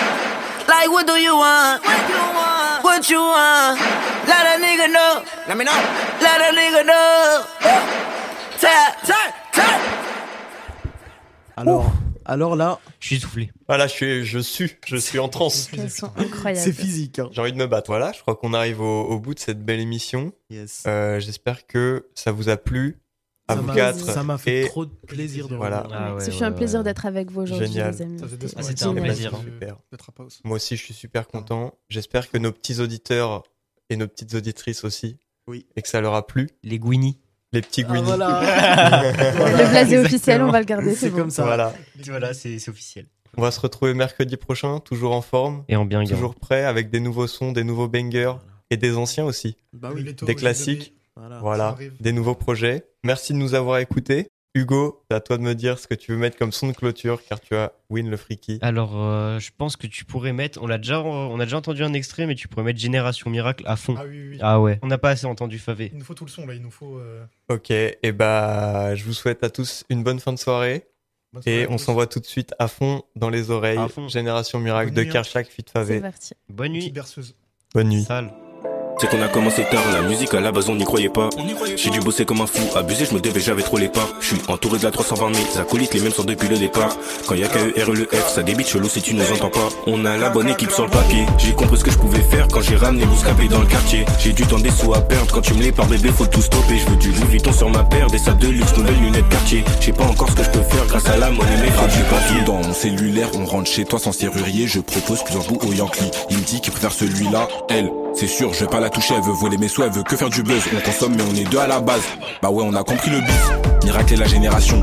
Like, 0.67 0.91
what 0.91 1.07
do 1.07 1.13
you 1.13 1.37
want? 1.37 1.81
What 1.85 2.09
you 2.11 2.19
want? 2.35 2.56
Let 2.99 3.03
a 3.03 4.57
nigga 4.59 4.87
know. 4.91 5.23
Let 5.47 5.55
me 5.55 5.63
know. 5.63 5.71
Let 6.19 6.41
a 6.41 6.51
nigga 6.51 6.83
know. 6.83 7.43
Tap, 8.59 9.01
tap, 9.05 9.51
tap. 9.53 9.81
Alors, 11.55 11.91
alors 12.25 12.55
là, 12.55 12.79
je 12.99 13.05
suis 13.07 13.19
soufflé. 13.19 13.51
Voilà, 13.67 13.85
je 13.85 13.93
suis, 13.93 14.25
je 14.25 14.39
suis, 14.39 14.75
je 14.87 14.97
suis 14.97 15.19
en 15.19 15.29
transe. 15.29 15.69
Elles 15.77 15.91
sont 15.91 16.11
incroyables. 16.17 16.59
c'est 16.59 16.73
physique. 16.73 17.19
hein. 17.19 17.29
J'ai 17.31 17.41
envie 17.41 17.53
de 17.53 17.57
me 17.57 17.67
battre. 17.67 17.91
Voilà, 17.91 18.11
je 18.13 18.21
crois 18.21 18.35
qu'on 18.35 18.55
arrive 18.55 18.81
au, 18.81 19.03
au 19.03 19.19
bout 19.19 19.35
de 19.35 19.39
cette 19.39 19.63
belle 19.63 19.79
émission. 19.79 20.33
Yes. 20.49 20.83
Euh, 20.87 21.19
J'espère 21.19 21.67
que 21.67 22.07
ça 22.15 22.31
vous 22.31 22.49
a 22.49 22.57
plu. 22.57 22.97
À 23.49 23.55
Ça 23.55 23.61
vous 23.61 23.67
m'a- 23.67 23.75
quatre. 23.75 23.99
ça 23.99 24.23
m'a 24.23 24.37
fait 24.37 24.63
Et 24.65 24.67
trop 24.67 24.85
de 24.85 24.91
plaisir 25.07 25.47
de 25.47 25.55
Voilà. 25.55 25.81
revenir. 25.83 25.97
Ah 26.01 26.15
ouais, 26.15 26.25
Ce 26.25 26.31
fut 26.31 26.37
ouais, 26.39 26.43
un 26.47 26.51
plaisir 26.51 26.79
ouais. 26.79 26.83
d'être 26.83 27.05
avec 27.05 27.31
vous 27.31 27.41
aujourd'hui, 27.41 27.67
les 27.69 28.01
amis. 28.01 28.19
Ça 28.19 28.25
faisait 28.25 28.37
deux 28.37 28.47
Ah, 28.47 28.49
semaines 28.49 28.65
c'était 28.65 28.83
un 28.85 28.93
que 28.95 28.99
plaisir, 28.99 29.31
je- 29.31 29.35
hein. 29.37 29.41
Super. 29.45 29.77
Moi 30.43 30.55
aussi, 30.57 30.75
je 30.75 30.83
suis 30.83 30.93
super 30.93 31.27
content. 31.27 31.73
J'espère 31.89 32.29
que 32.29 32.37
nos 32.37 32.51
petits 32.51 32.79
auditeurs 32.81 33.43
et 33.89 33.95
nos 33.95 34.07
petites 34.07 34.33
auditrices 34.33 34.83
aussi. 34.83 35.17
Oui. 35.47 35.65
Et 35.77 35.81
que 35.81 35.87
ça 35.87 36.01
leur 36.01 36.13
a 36.13 36.27
plu. 36.27 36.49
Les 36.63 36.77
Gwynny. 36.77 37.19
Les 37.53 37.61
petits 37.61 37.85
Ah, 37.87 37.91
Gwynny. 37.93 38.03
voilà. 38.05 38.41
Le 39.13 39.69
blasé 39.69 39.97
officiel, 39.97 40.41
on 40.41 40.51
va 40.51 40.59
le 40.59 40.65
garder, 40.65 40.89
c'est 40.91 40.95
C'est 41.05 41.09
bon. 41.11 41.17
comme 41.19 41.29
ça. 41.29 41.43
Voilà. 41.45 41.73
Voilà, 42.05 42.33
c'est 42.33 42.59
c'est 42.59 42.69
officiel. 42.69 43.05
On 43.37 43.41
va 43.41 43.51
se 43.51 43.59
retrouver 43.61 43.93
mercredi 43.93 44.35
prochain, 44.35 44.79
toujours 44.79 45.13
en 45.15 45.21
forme, 45.21 45.63
Et 45.69 45.75
en 45.77 45.85
bien 45.85 46.03
toujours 46.03 46.35
prêt, 46.35 46.65
avec 46.65 46.89
des 46.89 46.99
nouveaux 46.99 47.27
sons, 47.27 47.51
des 47.53 47.63
nouveaux 47.63 47.87
bangers 47.87 48.33
et 48.69 48.75
des 48.77 48.97
anciens 48.97 49.23
aussi. 49.25 49.55
Bah 49.73 49.91
oui. 49.93 50.03
Des 50.03 50.11
G2B. 50.13 50.35
classiques. 50.35 50.93
Voilà. 51.41 51.75
Des 51.99 52.11
nouveaux 52.13 52.35
projets. 52.35 52.85
Merci 53.03 53.33
de 53.33 53.37
nous 53.37 53.53
avoir 53.55 53.79
écoutés. 53.79 54.27
Hugo, 54.55 55.03
c'est 55.07 55.15
à 55.15 55.19
toi 55.19 55.37
de 55.37 55.43
me 55.43 55.53
dire 55.53 55.77
ce 55.77 55.85
que 55.87 55.93
tu 55.93 56.11
veux 56.13 56.17
mettre 56.17 56.35
comme 56.35 56.51
son 56.51 56.67
de 56.69 56.71
clôture, 56.73 57.21
car 57.23 57.39
tu 57.39 57.55
as 57.55 57.73
win 57.91 58.09
le 58.09 58.17
freaky. 58.17 58.57
Alors, 58.63 58.93
euh, 58.95 59.37
je 59.37 59.51
pense 59.55 59.75
que 59.75 59.85
tu 59.85 60.03
pourrais 60.03 60.33
mettre. 60.33 60.59
On 60.63 60.65
l'a 60.67 60.79
déjà, 60.79 60.99
on 61.03 61.39
a 61.39 61.43
déjà 61.43 61.57
entendu 61.57 61.83
un 61.83 61.93
extrait, 61.93 62.25
mais 62.25 62.33
tu 62.33 62.47
pourrais 62.47 62.63
mettre 62.63 62.79
Génération 62.79 63.29
Miracle 63.29 63.63
à 63.67 63.75
fond. 63.75 63.93
Ah 63.99 64.05
oui, 64.07 64.17
oui, 64.19 64.27
oui. 64.31 64.37
Ah 64.41 64.59
ouais. 64.59 64.79
On 64.81 64.87
n'a 64.87 64.97
pas 64.97 65.11
assez 65.11 65.27
entendu 65.27 65.59
Favé. 65.59 65.91
Il 65.93 65.99
nous 65.99 66.05
faut 66.05 66.15
tout 66.15 66.25
le 66.25 66.31
son 66.31 66.47
là, 66.47 66.55
il 66.55 66.61
nous 66.63 66.71
faut. 66.71 66.97
euh, 66.97 67.23
Ok, 67.49 67.69
et 67.69 68.11
bah, 68.13 68.95
je 68.95 69.03
vous 69.03 69.13
souhaite 69.13 69.43
à 69.43 69.51
tous 69.51 69.83
une 69.89 70.03
bonne 70.03 70.19
fin 70.19 70.33
de 70.33 70.39
soirée. 70.39 70.87
bonne 71.33 71.43
soirée 71.43 71.61
Et 71.61 71.67
on 71.69 71.77
s'envoie 71.77 72.07
tout 72.07 72.19
de 72.19 72.25
suite 72.25 72.55
à 72.57 72.67
fond 72.67 73.03
dans 73.15 73.29
les 73.29 73.51
oreilles. 73.51 73.77
À 73.77 73.89
fond. 73.89 74.07
Génération 74.07 74.59
Miracle 74.59 74.87
Bonne 74.87 74.95
de 74.95 75.01
nuit, 75.03 75.09
hein. 75.09 75.13
Kershak 75.13 75.47
Fit 75.49 75.65
C'est 75.67 75.71
Favé. 75.71 76.01
parti. 76.01 76.33
Bonne 76.49 76.71
Petite 76.71 76.83
nuit. 76.85 76.91
berceuse. 76.93 77.35
Bonne 77.75 77.89
nuit. 77.89 78.03
Sale. 78.05 78.33
C'est 78.99 79.07
qu'on 79.09 79.21
a 79.21 79.27
commencé 79.27 79.63
tard, 79.69 79.83
la 79.93 80.01
musique 80.01 80.33
à 80.33 80.39
la 80.39 80.51
base 80.51 80.69
on 80.69 80.75
n'y 80.75 80.83
croyait 80.83 81.09
pas. 81.09 81.29
J'ai 81.75 81.91
dû 81.91 81.99
bosser 81.99 82.25
comme 82.25 82.41
un 82.41 82.47
fou, 82.47 82.63
abusé, 82.75 83.05
je 83.05 83.13
me 83.13 83.19
devais, 83.19 83.39
j'avais 83.39 83.61
trop 83.61 83.77
les 83.77 83.89
pas. 83.89 84.07
Je 84.19 84.27
suis 84.27 84.37
entouré 84.47 84.79
de 84.79 84.83
la 84.83 84.91
320 84.91 85.35
000 85.35 85.59
acolytes, 85.59 85.93
les 85.93 85.99
mêmes 85.99 86.11
sont 86.11 86.23
depuis 86.23 86.47
le 86.47 86.57
départ. 86.57 86.97
Quand 87.27 87.35
y 87.35 87.43
a 87.43 87.47
KER 87.47 87.91
le 87.93 88.05
F, 88.05 88.29
ça 88.33 88.41
débite 88.41 88.67
chelou 88.67 88.89
si 88.89 89.01
tu 89.03 89.13
nous 89.13 89.31
entends 89.31 89.51
pas. 89.51 89.69
On 89.85 90.03
a 90.05 90.17
la 90.17 90.29
bonne 90.29 90.49
équipe 90.49 90.71
sur 90.71 90.85
le 90.85 90.89
papier. 90.89 91.25
J'ai 91.37 91.53
compris 91.53 91.77
ce 91.77 91.83
que 91.83 91.91
je 91.91 91.97
pouvais 91.97 92.21
faire 92.21 92.47
quand 92.47 92.61
j'ai 92.61 92.75
ramené 92.75 93.05
Bouscapé 93.05 93.47
dans 93.47 93.59
le 93.59 93.67
quartier. 93.67 94.03
J'ai 94.19 94.33
du 94.33 94.43
temps 94.47 94.57
des 94.57 94.71
sous 94.71 94.93
à 94.93 95.01
perdre, 95.01 95.31
quand 95.31 95.41
tu 95.41 95.53
me 95.53 95.61
les 95.61 95.71
par 95.71 95.85
bébé, 95.85 96.09
faut 96.09 96.25
tout 96.25 96.41
stopper. 96.41 96.79
Je 96.79 96.89
veux 96.89 96.97
du 96.97 97.11
Louis 97.11 97.27
Vuitton 97.29 97.53
sur 97.53 97.69
ma 97.69 97.83
paire, 97.83 98.07
des 98.07 98.17
sables 98.17 98.41
de 98.41 98.47
luxe, 98.47 98.75
nouvelles 98.75 98.99
lunettes 98.99 99.29
quartier. 99.29 99.63
Je 99.79 99.85
sais 99.85 99.91
pas 99.93 100.05
encore 100.05 100.31
ce 100.31 100.35
que 100.35 100.43
je 100.43 100.49
peux 100.49 100.63
faire 100.63 100.85
grâce 100.87 101.07
à 101.07 101.17
la 101.17 101.29
monnaie, 101.29 101.57
mais 101.61 101.69
faut 101.69 101.85
du 101.85 102.03
papier. 102.09 102.41
Dans 102.47 102.57
mon 102.63 102.73
cellulaire, 102.73 103.29
on 103.35 103.45
rentre 103.45 103.69
chez 103.69 103.85
toi 103.85 103.99
sans 103.99 104.11
serrurier. 104.11 104.65
Je 104.65 104.79
propose 104.79 105.23
plusieurs 105.23 105.43
bouts 105.43 105.59
au 105.67 105.71
Yankee. 105.71 106.09
Il 106.31 106.37
me 106.37 106.43
dit 106.43 106.61
qu'il 106.61 106.71
préfère 106.71 106.93
celui-là. 106.93 107.47
Elle, 107.69 107.91
c'est 108.19 108.27
sûr, 108.27 108.51
je 108.51 108.61
vais 108.61 108.67
pas 108.67 108.79
la 108.79 108.89
toucher. 108.89 109.13
Elle 109.15 109.21
veut 109.21 109.33
voler 109.33 109.57
mes 109.57 109.67
sous, 109.67 109.83
elle 109.83 109.91
que 110.03 110.17
faire 110.17 110.29
du 110.29 110.41
buzz. 110.41 110.63
On 110.75 110.81
consomme, 110.81 111.15
mais 111.15 111.23
on 111.23 111.35
est 111.35 111.43
deux 111.43 111.59
à 111.59 111.67
la 111.67 111.79
base. 111.79 112.01
Bah 112.41 112.49
ouais, 112.49 112.63
on 112.65 112.73
a 112.73 112.83
compris 112.83 113.11
le 113.11 113.19
but. 113.19 113.83
Miracle 113.83 114.13
est 114.13 114.17
la 114.17 114.25
génération. 114.25 114.81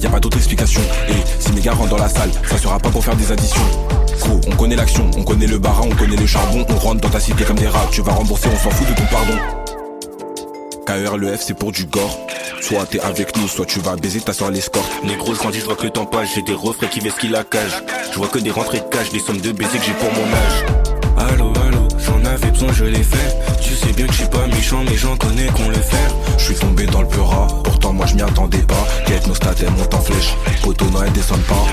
Y 0.00 0.06
a 0.06 0.10
pas 0.10 0.20
d'autre 0.20 0.36
explication. 0.36 0.82
Et 1.08 1.40
si 1.40 1.50
mes 1.52 1.62
gars 1.62 1.72
rentrent 1.72 1.96
dans 1.96 2.02
la 2.02 2.10
salle, 2.10 2.30
ça 2.46 2.58
sera 2.58 2.78
pas 2.78 2.90
pour 2.90 3.02
faire 3.02 3.16
des 3.16 3.32
additions. 3.32 3.62
Gros, 4.20 4.40
on 4.46 4.56
connaît 4.56 4.76
l'action, 4.76 5.10
on 5.16 5.22
connaît 5.22 5.46
le 5.46 5.58
barin, 5.58 5.88
on 5.90 5.94
connaît 5.94 6.16
le 6.16 6.26
charbon. 6.26 6.66
On 6.68 6.74
rentre 6.74 7.00
dans 7.00 7.08
ta 7.08 7.20
cité 7.20 7.44
comme 7.44 7.58
des 7.58 7.68
rats. 7.68 7.88
Tu 7.90 8.02
vas 8.02 8.12
rembourser, 8.12 8.48
on 8.52 8.58
s'en 8.58 8.70
fout 8.70 8.86
de 8.86 8.94
ton 8.94 9.06
pardon. 9.06 9.38
KER 10.86 11.16
le 11.16 11.34
F 11.34 11.40
c'est 11.40 11.54
pour 11.54 11.72
du 11.72 11.86
gore 11.86 12.18
Soit 12.60 12.84
t'es 12.84 13.00
avec 13.00 13.34
nous, 13.38 13.48
soit 13.48 13.64
tu 13.64 13.80
vas 13.80 13.96
baiser 13.96 14.20
ta 14.20 14.34
soeur 14.34 14.50
l'escorte 14.50 14.90
Négro, 15.02 15.32
je 15.32 15.38
grandis, 15.38 15.60
je 15.60 15.64
vois 15.64 15.76
que 15.76 15.84
le 15.84 15.90
temps 15.90 16.04
passe. 16.04 16.34
J'ai 16.34 16.42
des 16.42 16.52
refrains 16.52 16.88
qui 16.88 17.00
vesquent 17.00 17.30
la 17.30 17.44
cage. 17.44 17.82
Je 18.12 18.18
vois 18.18 18.28
que 18.28 18.38
des 18.38 18.50
rentrées 18.50 18.80
de 18.80 18.84
cash, 18.90 19.08
des 19.08 19.20
sommes 19.20 19.40
de 19.40 19.52
baisers 19.52 19.80
que 19.80 19.86
j'ai 19.86 19.92
pour 19.94 20.12
mon 20.12 20.24
âge. 20.24 20.84
J'en 22.34 22.42
avais 22.42 22.50
besoin, 22.50 22.72
je 22.72 22.84
l'ai 22.84 23.02
fait. 23.02 23.36
Tu 23.60 23.74
sais 23.74 23.92
bien 23.92 24.06
que 24.06 24.12
je 24.12 24.18
suis 24.18 24.28
pas 24.28 24.46
méchant, 24.46 24.82
mais 24.84 24.96
j'en 24.96 25.16
connais 25.16 25.46
qu'on 25.46 25.68
le 25.68 25.74
fait. 25.74 26.08
Je 26.38 26.44
suis 26.44 26.54
tombé 26.54 26.86
dans 26.86 27.02
le 27.02 27.08
peurat, 27.08 27.46
pourtant 27.62 27.92
moi 27.92 28.06
je 28.06 28.14
m'y 28.14 28.22
attendais 28.22 28.58
pas 28.58 28.86
Quête 29.06 29.26
nos 29.26 29.34
stats 29.34 29.54
montent 29.78 29.94
en 29.94 30.00
flèche, 30.00 30.36
poteau 30.62 30.86
non 30.90 31.02
elles 31.04 31.12
descendent 31.12 31.40
pas 31.42 31.64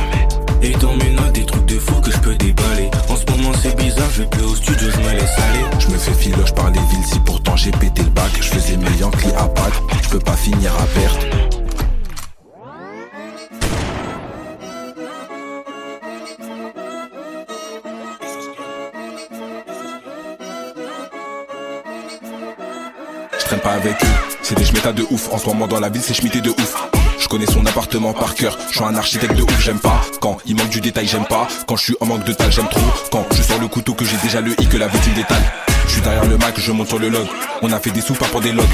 Et 0.62 0.72
dans 0.72 0.94
mes 0.96 1.10
notes, 1.10 1.34
des 1.34 1.46
trucs 1.46 1.66
de 1.66 1.80
fou 1.80 2.00
que 2.02 2.12
je 2.12 2.18
peux 2.20 2.36
déballer. 2.36 2.90
En 3.10 3.16
ce 3.16 3.26
moment, 3.32 3.52
c'est 3.62 3.76
bizarre, 3.76 4.10
je 4.14 4.22
vais 4.22 4.30
plus 4.30 4.44
au 4.44 4.56
studio, 4.56 4.88
je 4.92 5.00
me 5.00 5.12
laisse 5.12 5.38
aller. 5.38 5.66
Je 5.80 5.88
me 5.88 5.98
fais 5.98 6.14
filoche 6.14 6.54
par 6.54 6.70
les 6.70 6.80
villes 6.80 7.06
si 7.06 7.20
pourtant 7.20 7.41
schmétas 24.82 24.94
de 24.94 25.06
ouf 25.12 25.30
En 25.32 25.38
ce 25.38 25.46
moment 25.46 25.68
dans 25.68 25.80
la 25.80 25.90
ville 25.90 26.02
c'est 26.02 26.14
schmité 26.14 26.42
de 26.42 26.50
ouf 26.50 26.88
je 27.20 27.28
connais 27.28 27.46
son 27.46 27.64
appartement 27.68 28.14
par 28.14 28.34
cœur, 28.34 28.58
je 28.72 28.78
suis 28.78 28.84
un 28.84 28.96
architecte 28.96 29.36
de 29.36 29.44
ouf, 29.44 29.62
j'aime 29.64 29.78
pas 29.78 30.02
Quand 30.20 30.40
il 30.48 30.56
manque 30.56 30.70
du 30.70 30.82
détail, 30.82 31.06
j'aime 31.06 31.26
pas 31.26 31.48
Quand 31.68 31.76
je 31.76 31.84
suis 31.84 31.96
en 32.00 32.08
manque 32.08 32.24
de 32.24 32.34
taille, 32.34 32.52
j'aime 32.52 32.68
trop 32.68 32.82
Quand 33.12 33.24
je 33.32 33.44
sors 33.44 33.60
le 33.60 33.68
couteau 33.68 33.94
que 33.94 34.04
j'ai 34.04 34.18
déjà 34.24 34.42
le 34.42 34.60
i 34.60 34.68
que 34.68 34.78
la 34.78 34.88
victime 34.88 35.14
détaille 35.14 35.44
Je 35.86 35.92
suis 35.92 36.02
derrière 36.02 36.26
le 36.26 36.36
Mac, 36.40 36.60
je 36.60 36.72
monte 36.72 36.88
sur 36.88 36.98
le 36.98 37.10
log 37.10 37.28
On 37.62 37.72
a 37.72 37.80
fait 37.80 37.92
des 37.92 38.02
sous 38.02 38.16
pas 38.16 38.26
pour 38.26 38.42
des 38.42 38.52
logs 38.52 38.66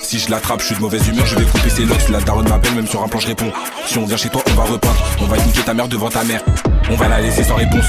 si 0.00 0.18
je 0.18 0.28
l'attrape, 0.30 0.60
je 0.60 0.66
suis 0.66 0.74
de 0.74 0.80
mauvaise 0.80 1.06
humeur, 1.08 1.24
je 1.24 1.36
vais 1.36 1.44
couper 1.44 1.70
ses 1.70 1.84
locks. 1.84 2.08
La 2.10 2.20
daronne 2.20 2.48
m'appelle, 2.48 2.74
même 2.74 2.88
sur 2.88 3.02
un 3.02 3.08
plan, 3.08 3.20
je 3.20 3.28
réponds. 3.28 3.50
Si 3.86 3.96
on 3.96 4.04
vient 4.04 4.16
chez 4.16 4.28
toi, 4.28 4.42
on 4.50 4.54
va 4.54 4.64
repeindre. 4.64 5.02
On 5.20 5.26
va 5.26 5.38
niquer 5.38 5.62
ta 5.62 5.72
mère 5.72 5.88
devant 5.88 6.10
ta 6.10 6.24
mère. 6.24 6.42
On 6.90 6.96
va 6.96 7.08
la 7.08 7.20
laisser 7.20 7.44
sans 7.44 7.54
réponse. 7.54 7.86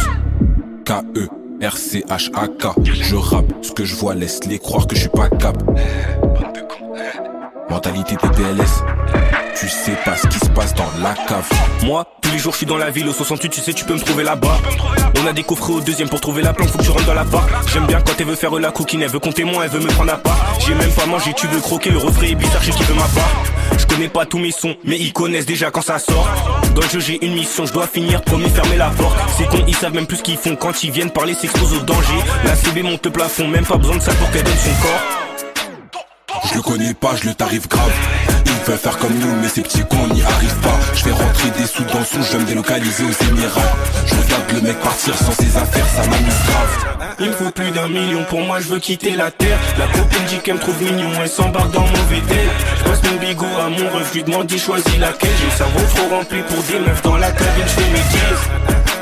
K-E-R-C-H-A-K. 0.86 2.68
Je 2.84 3.16
rappe, 3.16 3.52
ce 3.62 3.72
que 3.72 3.84
je 3.84 3.96
vois, 3.96 4.14
laisse-les 4.14 4.60
croire 4.60 4.88
que 4.88 4.96
je 4.96 5.02
suis 5.02 5.10
pas 5.10 5.28
cap. 5.28 5.58
Mentalité 7.74 8.16
TPLS. 8.16 8.84
Tu 9.60 9.68
sais 9.68 9.98
pas 10.06 10.16
ce 10.16 10.28
qui 10.28 10.38
se 10.38 10.50
passe 10.52 10.76
dans 10.76 10.88
la 11.02 11.16
cave. 11.28 11.50
Moi, 11.82 12.06
tous 12.22 12.30
les 12.30 12.38
jours, 12.38 12.52
je 12.52 12.58
suis 12.58 12.66
dans 12.68 12.78
la 12.78 12.92
ville 12.92 13.08
au 13.08 13.14
68, 13.14 13.50
tu 13.50 13.62
sais, 13.62 13.74
tu 13.74 13.84
peux 13.84 13.96
me 13.96 14.00
trouver 14.00 14.24
là-bas. 14.24 14.60
On 15.20 15.26
a 15.26 15.34
des 15.34 15.42
coffrets 15.42 15.74
au 15.74 15.82
deuxième 15.82 16.08
pour 16.08 16.22
trouver 16.22 16.44
la 16.44 16.54
planque, 16.54 16.70
faut 16.70 16.78
que 16.78 16.84
tu 16.84 16.92
rentres 16.92 17.08
dans 17.08 17.16
la 17.16 17.26
part. 17.26 17.48
J'aime 17.74 17.88
bien 17.88 18.00
quand 18.02 18.14
elle 18.20 18.28
veut 18.28 18.36
faire 18.36 18.52
la 18.52 18.70
coquine, 18.70 19.02
elle 19.02 19.10
veut 19.10 19.18
compter 19.18 19.44
moi, 19.44 19.66
elle 19.66 19.72
veut 19.72 19.80
me 19.80 19.88
prendre 19.88 20.14
à 20.14 20.18
part. 20.18 20.38
J'ai 20.60 20.76
même 20.76 20.92
pas 20.92 21.08
mangé, 21.08 21.34
tu 21.34 21.48
veux 21.48 21.60
croquer, 21.62 21.90
le 21.90 21.98
refrain 21.98 22.28
est 22.28 22.36
bizarre, 22.36 22.62
je 22.62 22.72
sais 22.72 22.78
qui 22.78 22.84
veut 22.84 22.94
ma 22.94 23.02
part. 23.02 23.44
Je 23.76 23.88
connais 23.88 24.10
pas 24.10 24.28
tous 24.28 24.38
mes 24.38 24.52
sons, 24.52 24.76
mais 24.84 25.00
ils 25.00 25.12
connaissent 25.12 25.48
déjà 25.48 25.72
quand 25.72 25.82
ça 25.82 25.98
sort. 25.98 26.62
Dans 26.76 26.82
le 26.84 26.90
jeu, 26.90 27.00
j'ai 27.00 27.26
une 27.26 27.34
mission, 27.34 27.66
je 27.66 27.74
dois 27.74 27.88
finir, 27.88 28.22
premier 28.22 28.50
fermer 28.50 28.78
la 28.78 28.92
porte. 28.92 29.18
C'est 29.36 29.48
con, 29.48 29.64
ils 29.68 29.76
savent 29.76 29.96
même 29.96 30.06
plus 30.06 30.18
ce 30.18 30.24
qu'ils 30.24 30.38
font 30.38 30.56
quand 30.56 30.84
ils 30.84 30.92
viennent 30.92 31.10
parler, 31.10 31.34
s'exposent 31.34 31.74
au 31.74 31.82
danger. 31.82 32.20
La 32.46 32.56
CB 32.56 32.84
monte 32.84 33.04
le 33.04 33.12
plafond, 33.12 33.48
même 33.48 33.66
pas 33.66 33.78
besoin 33.78 33.98
de 33.98 34.02
ça 34.04 34.14
pour 34.14 34.30
qu'elle 34.30 34.44
donne 34.44 34.58
son 34.58 34.82
corps. 34.84 35.23
Je 36.46 36.56
le 36.56 36.62
connais 36.62 36.94
pas, 36.94 37.16
je 37.16 37.28
le 37.28 37.34
tarif 37.34 37.68
grave. 37.68 37.92
Ils 38.46 38.70
veulent 38.70 38.78
faire 38.78 38.98
comme 38.98 39.14
nous, 39.14 39.36
mais 39.42 39.48
ces 39.48 39.62
petits 39.62 39.84
cons 39.90 40.08
n'y 40.14 40.22
arrivent 40.22 40.60
pas. 40.62 40.78
Je 40.94 41.06
vais 41.06 41.12
rentrer 41.12 41.50
des 41.52 41.66
sous 41.66 41.84
dans 41.84 42.00
le 42.00 42.06
son, 42.06 42.22
je 42.22 42.32
vais 42.34 42.40
me 42.40 42.46
délocaliser 42.46 43.04
aux 43.04 43.24
Émirats. 43.26 43.74
Je 44.06 44.16
regarde 44.16 44.52
le 44.54 44.62
mec 44.62 44.80
partir 44.80 45.18
sans 45.18 45.32
ses 45.32 45.58
affaires, 45.58 45.88
ça 45.96 46.02
m'amuse 46.02 46.44
grave. 46.48 47.18
Il 47.20 47.28
me 47.28 47.34
faut 47.34 47.52
plus 47.52 47.72
d'un 47.72 47.88
million, 47.88 48.24
pour 48.26 48.42
moi 48.42 48.60
je 48.60 48.68
veux 48.68 48.80
quitter 48.80 49.12
la 49.12 49.32
terre. 49.32 49.58
La 49.78 49.88
copine 49.88 50.26
dit 50.28 50.40
qu'elle 50.40 50.56
me 50.56 50.60
trouve 50.60 50.82
mignon, 50.82 51.12
elle 51.22 51.30
s'embarque 51.30 51.72
dans 51.72 51.82
mon 51.82 52.04
VTL. 52.10 52.50
Je 52.78 52.84
passe 52.84 53.12
mon 53.12 53.18
bigot 53.20 53.46
à 53.60 53.70
mon 53.70 53.90
ref, 53.98 54.10
je 54.10 54.14
lui 54.16 54.24
demande 54.24 54.48
d'y 54.48 54.58
laquelle. 55.00 55.32
J'ai 55.40 55.46
le 55.46 55.52
cerveau 55.52 55.80
trop 55.96 56.16
rempli 56.16 56.42
pour 56.44 56.64
des 56.64 56.80
meufs 56.80 57.02
dans 57.04 57.18
la 57.18 57.32
cabine, 57.32 57.66
je 57.68 57.82
mes 57.82 58.10
dièses. 58.10 58.93